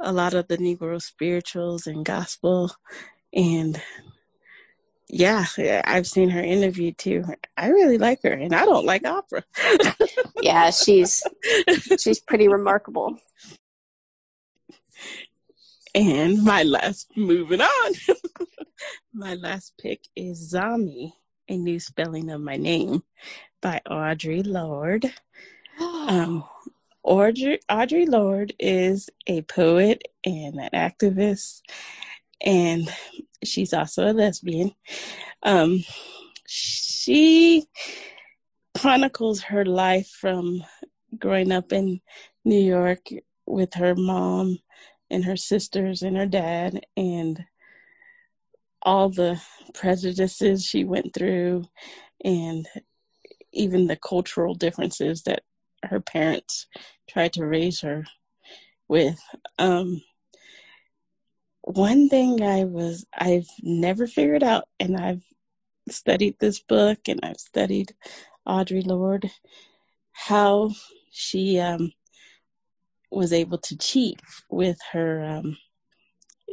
a 0.00 0.12
lot 0.12 0.34
of 0.34 0.48
the 0.48 0.58
Negro 0.58 1.00
spirituals 1.00 1.86
and 1.86 2.04
gospel 2.04 2.72
and 3.32 3.80
yeah, 5.14 5.46
I've 5.84 6.08
seen 6.08 6.28
her 6.30 6.42
interview 6.42 6.92
too. 6.92 7.24
I 7.56 7.68
really 7.68 7.98
like 7.98 8.22
her, 8.24 8.32
and 8.32 8.52
I 8.52 8.64
don't 8.64 8.84
like 8.84 9.06
opera. 9.06 9.44
yeah, 10.42 10.70
she's 10.70 11.22
she's 12.00 12.18
pretty 12.18 12.48
remarkable. 12.48 13.16
And 15.94 16.42
my 16.42 16.64
last, 16.64 17.16
moving 17.16 17.60
on, 17.60 17.92
my 19.14 19.34
last 19.34 19.74
pick 19.80 20.00
is 20.16 20.52
Zami, 20.52 21.12
a 21.48 21.56
new 21.56 21.78
spelling 21.78 22.30
of 22.30 22.40
my 22.40 22.56
name, 22.56 23.04
by 23.62 23.80
Audre 23.88 24.44
Lorde. 24.44 25.12
Um, 25.80 26.44
Audre 27.04 27.58
Audre 27.68 28.08
Lorde 28.08 28.54
is 28.60 29.10
a 29.26 29.42
poet 29.42 30.02
and 30.24 30.54
an 30.54 30.70
activist, 30.72 31.62
and 32.44 32.88
she's 33.42 33.72
also 33.72 34.06
a 34.06 34.12
lesbian. 34.12 34.74
Um, 35.42 35.84
she 36.46 37.66
chronicles 38.78 39.42
her 39.42 39.64
life 39.64 40.08
from 40.08 40.62
growing 41.18 41.52
up 41.52 41.72
in 41.72 42.00
New 42.44 42.60
York 42.60 43.08
with 43.46 43.74
her 43.74 43.94
mom 43.94 44.58
and 45.10 45.24
her 45.24 45.36
sisters 45.36 46.02
and 46.02 46.16
her 46.16 46.26
dad 46.26 46.84
and 46.96 47.44
all 48.82 49.08
the 49.08 49.40
prejudices 49.72 50.64
she 50.64 50.84
went 50.84 51.14
through 51.14 51.64
and 52.24 52.66
even 53.52 53.86
the 53.86 53.96
cultural 53.96 54.54
differences 54.54 55.22
that 55.22 55.42
her 55.84 56.00
parents 56.00 56.66
tried 57.08 57.32
to 57.32 57.46
raise 57.46 57.80
her 57.80 58.04
with. 58.88 59.18
Um, 59.58 60.02
one 61.64 62.10
thing 62.10 62.42
I 62.42 62.64
was 62.64 63.06
I've 63.16 63.48
never 63.62 64.06
figured 64.06 64.42
out, 64.42 64.68
and 64.78 64.96
I've 64.96 65.24
studied 65.88 66.38
this 66.38 66.60
book 66.60 66.98
and 67.08 67.20
I've 67.22 67.40
studied 67.40 67.94
Audre 68.46 68.86
Lorde, 68.86 69.30
how 70.12 70.70
she 71.10 71.58
um, 71.58 71.92
was 73.10 73.32
able 73.32 73.58
to 73.58 73.78
cheat 73.78 74.20
with 74.50 74.78
her. 74.92 75.24
Um, 75.24 75.56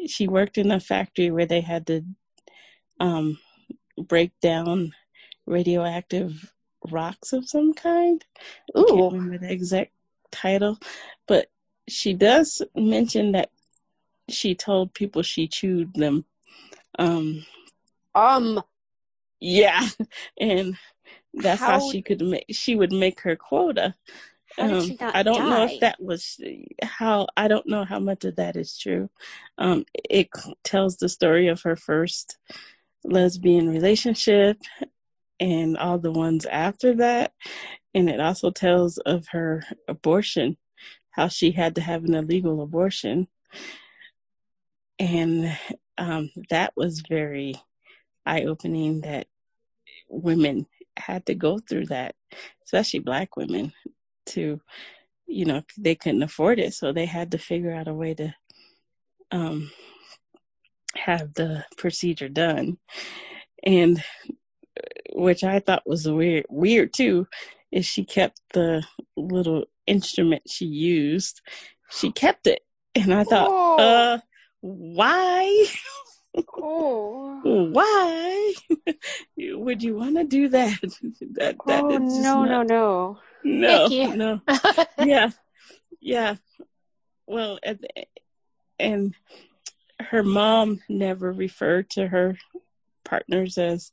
she 0.07 0.28
worked 0.28 0.57
in 0.57 0.72
a 0.72 0.80
factory 0.80 1.30
where 1.30 1.45
they 1.45 1.62
had 1.62 1.88
to 1.88 2.03
um, 2.99 3.38
break 3.97 4.32
down 4.41 4.93
radioactive 5.45 6.53
rocks 6.89 7.34
of 7.34 7.49
some 7.49 7.74
kind. 7.74 8.24
Ooh. 8.78 8.82
I 8.82 8.89
can't 8.89 9.14
remember 9.14 9.38
the 9.39 9.51
exact 9.51 9.91
title, 10.32 10.80
but 11.28 11.49
she 11.88 12.14
does 12.14 12.62
mention 12.76 13.34
that 13.34 13.49
she 14.34 14.55
told 14.55 14.93
people 14.93 15.21
she 15.21 15.47
chewed 15.47 15.93
them. 15.93 16.25
Um, 16.97 17.45
um, 18.15 18.61
yeah, 19.39 19.88
and 20.39 20.77
that's 21.34 21.61
how, 21.61 21.79
how 21.79 21.91
she 21.91 22.01
could 22.01 22.21
make. 22.21 22.45
She 22.51 22.75
would 22.75 22.91
make 22.91 23.21
her 23.21 23.36
quota. 23.36 23.95
Um, 24.57 24.97
I 24.99 25.23
don't 25.23 25.39
die? 25.39 25.49
know 25.49 25.63
if 25.65 25.79
that 25.79 26.01
was 26.01 26.39
how. 26.84 27.27
I 27.38 27.47
don't 27.47 27.67
know 27.67 27.86
how 27.86 27.99
much 27.99 28.25
of 28.25 28.36
that 28.36 28.55
is 28.55 28.77
true. 28.77 29.09
Um, 29.57 29.86
it 30.09 30.29
tells 30.63 30.97
the 30.97 31.09
story 31.09 31.47
of 31.47 31.61
her 31.61 31.75
first 31.75 32.38
lesbian 33.03 33.69
relationship 33.69 34.57
and 35.39 35.77
all 35.77 35.97
the 35.97 36.11
ones 36.11 36.45
after 36.45 36.95
that, 36.95 37.34
and 37.93 38.09
it 38.09 38.19
also 38.19 38.51
tells 38.51 38.97
of 38.99 39.27
her 39.32 39.63
abortion, 39.88 40.57
how 41.11 41.29
she 41.29 41.51
had 41.51 41.75
to 41.75 41.82
have 41.82 42.03
an 42.03 42.13
illegal 42.13 42.61
abortion 42.61 43.27
and 45.01 45.57
um, 45.97 46.29
that 46.51 46.73
was 46.77 47.01
very 47.09 47.55
eye 48.23 48.43
opening 48.43 49.01
that 49.01 49.25
women 50.07 50.67
had 50.95 51.25
to 51.25 51.33
go 51.33 51.57
through 51.57 51.87
that, 51.87 52.13
especially 52.63 52.99
black 52.99 53.35
women, 53.35 53.73
to, 54.27 54.61
you 55.25 55.45
know, 55.45 55.63
they 55.75 55.95
couldn't 55.95 56.21
afford 56.21 56.59
it. 56.59 56.75
So 56.75 56.93
they 56.93 57.07
had 57.07 57.31
to 57.31 57.39
figure 57.39 57.73
out 57.73 57.87
a 57.87 57.93
way 57.95 58.13
to 58.13 58.35
um, 59.31 59.71
have 60.95 61.33
the 61.33 61.65
procedure 61.77 62.29
done. 62.29 62.77
And 63.63 64.03
which 65.13 65.43
I 65.43 65.61
thought 65.61 65.87
was 65.87 66.07
weird, 66.07 66.45
weird 66.47 66.93
too, 66.93 67.27
is 67.71 67.87
she 67.87 68.05
kept 68.05 68.39
the 68.53 68.83
little 69.17 69.65
instrument 69.87 70.43
she 70.47 70.65
used. 70.65 71.41
She 71.89 72.11
kept 72.11 72.45
it. 72.45 72.61
And 72.93 73.11
I 73.11 73.23
thought, 73.23 73.49
oh. 73.49 73.77
uh, 73.79 74.19
why? 74.62 75.66
Oh. 76.62 77.41
Why 77.43 78.53
would 79.38 79.84
you 79.84 79.95
want 79.95 80.16
to 80.18 80.24
do 80.24 80.49
that? 80.49 80.80
that, 80.82 81.57
that 81.66 81.84
oh, 81.84 81.97
no, 81.97 82.45
not, 82.45 82.47
no, 82.47 82.64
no. 82.64 83.20
No, 83.43 83.88
no. 83.88 84.41
yeah. 84.99 85.32
Yeah. 85.99 86.36
Well, 87.26 87.59
and, 87.64 87.86
and 88.80 89.16
her 89.99 90.24
mom 90.24 90.82
never 90.88 91.32
referred 91.32 91.89
to 91.91 92.07
her 92.07 92.38
partners 93.03 93.57
as 93.57 93.91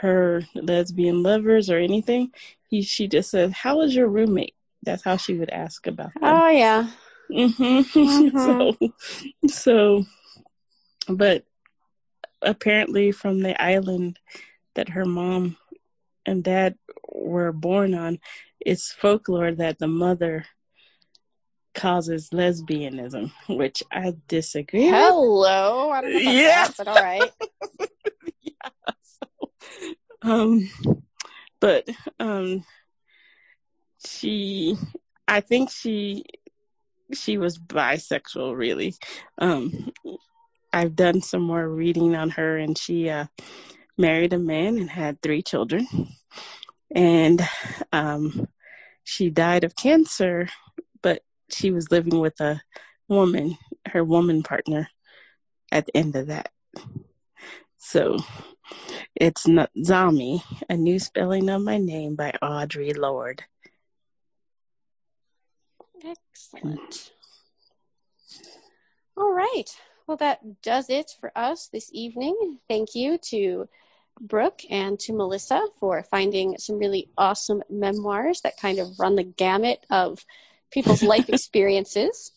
her 0.00 0.42
lesbian 0.54 1.22
lovers 1.22 1.70
or 1.70 1.78
anything. 1.78 2.32
He 2.68 2.82
she 2.82 3.06
just 3.06 3.30
said, 3.30 3.52
"How 3.52 3.78
was 3.78 3.94
your 3.94 4.08
roommate?" 4.08 4.54
That's 4.82 5.04
how 5.04 5.16
she 5.16 5.34
would 5.34 5.50
ask 5.50 5.86
about 5.86 6.12
them. 6.14 6.24
Oh 6.24 6.48
yeah. 6.48 6.90
Mm-hmm. 7.32 7.98
mm-hmm. 7.98 9.48
so, 9.48 9.48
so, 9.48 10.04
but 11.08 11.44
apparently 12.42 13.12
from 13.12 13.40
the 13.40 13.60
island 13.60 14.18
that 14.74 14.90
her 14.90 15.04
mom 15.04 15.56
and 16.26 16.44
dad 16.44 16.76
were 17.12 17.52
born 17.52 17.94
on, 17.94 18.18
it's 18.60 18.92
folklore 18.92 19.52
that 19.52 19.78
the 19.78 19.88
mother 19.88 20.44
causes 21.74 22.30
lesbianism, 22.30 23.32
which 23.48 23.82
I 23.90 24.14
disagree. 24.28 24.88
Hello, 24.88 25.88
with. 25.88 25.96
I 25.96 26.00
don't 26.02 26.12
know 26.12 26.18
yeah. 26.18 26.68
That, 26.68 26.74
but 26.76 26.88
all 26.88 26.94
right. 26.94 27.30
yeah. 28.42 28.92
So, 29.02 29.50
um, 30.22 30.70
but 31.60 31.88
um, 32.20 32.64
she, 34.04 34.76
I 35.26 35.40
think 35.40 35.70
she, 35.70 36.24
she 37.12 37.38
was 37.38 37.58
bisexual. 37.58 38.56
Really, 38.56 38.94
um, 39.38 39.92
I've 40.72 40.96
done 40.96 41.20
some 41.20 41.42
more 41.42 41.68
reading 41.68 42.14
on 42.16 42.30
her, 42.30 42.56
and 42.56 42.76
she 42.76 43.08
uh, 43.08 43.26
married 43.98 44.32
a 44.32 44.38
man 44.38 44.78
and 44.78 44.90
had 44.90 45.20
three 45.20 45.42
children, 45.42 45.86
and 46.94 47.40
um, 47.92 48.48
she 49.04 49.30
died 49.30 49.64
of 49.64 49.76
cancer, 49.76 50.48
but 51.02 51.22
she 51.50 51.70
was 51.70 51.90
living 51.90 52.18
with 52.18 52.40
a 52.40 52.60
woman, 53.08 53.58
her 53.88 54.04
woman 54.04 54.42
partner, 54.42 54.88
at 55.70 55.86
the 55.86 55.96
end 55.96 56.16
of 56.16 56.28
that. 56.28 56.50
So 57.78 58.18
it's 59.14 59.46
not 59.46 59.70
Zami, 59.76 60.42
a 60.68 60.76
new 60.76 60.98
spelling 60.98 61.50
of 61.50 61.62
my 61.62 61.78
name 61.78 62.16
by 62.16 62.32
Audre 62.42 62.96
Lorde. 62.96 63.44
Excellent. 66.04 67.12
All 69.16 69.32
right. 69.32 69.70
Well, 70.06 70.16
that 70.16 70.62
does 70.62 70.90
it 70.90 71.12
for 71.20 71.32
us 71.36 71.68
this 71.68 71.90
evening. 71.92 72.58
Thank 72.68 72.94
you 72.94 73.18
to 73.30 73.68
Brooke 74.20 74.62
and 74.68 74.98
to 75.00 75.12
Melissa 75.12 75.62
for 75.78 76.02
finding 76.02 76.58
some 76.58 76.78
really 76.78 77.10
awesome 77.16 77.62
memoirs 77.70 78.40
that 78.42 78.58
kind 78.60 78.78
of 78.78 78.98
run 78.98 79.16
the 79.16 79.22
gamut 79.22 79.86
of 79.90 80.24
people's 80.70 81.02
life 81.02 81.28
experiences. 81.28 82.32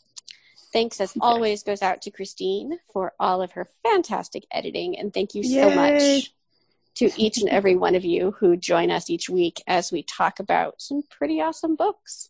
Thanks, 0.71 0.99
as 0.99 1.13
always, 1.21 1.63
goes 1.63 1.81
out 1.81 2.01
to 2.03 2.11
Christine 2.11 2.79
for 2.91 3.13
all 3.19 3.41
of 3.41 3.53
her 3.53 3.67
fantastic 3.83 4.45
editing. 4.51 4.97
And 4.97 5.13
thank 5.13 5.33
you 5.33 5.43
so 5.43 5.69
Yay. 5.69 5.75
much 5.75 6.33
to 6.95 7.11
each 7.21 7.37
and 7.37 7.49
every 7.49 7.75
one 7.75 7.95
of 7.95 8.05
you 8.05 8.31
who 8.39 8.57
join 8.57 8.91
us 8.91 9.09
each 9.09 9.29
week 9.29 9.61
as 9.67 9.91
we 9.91 10.03
talk 10.03 10.39
about 10.39 10.81
some 10.81 11.03
pretty 11.09 11.41
awesome 11.41 11.75
books. 11.75 12.29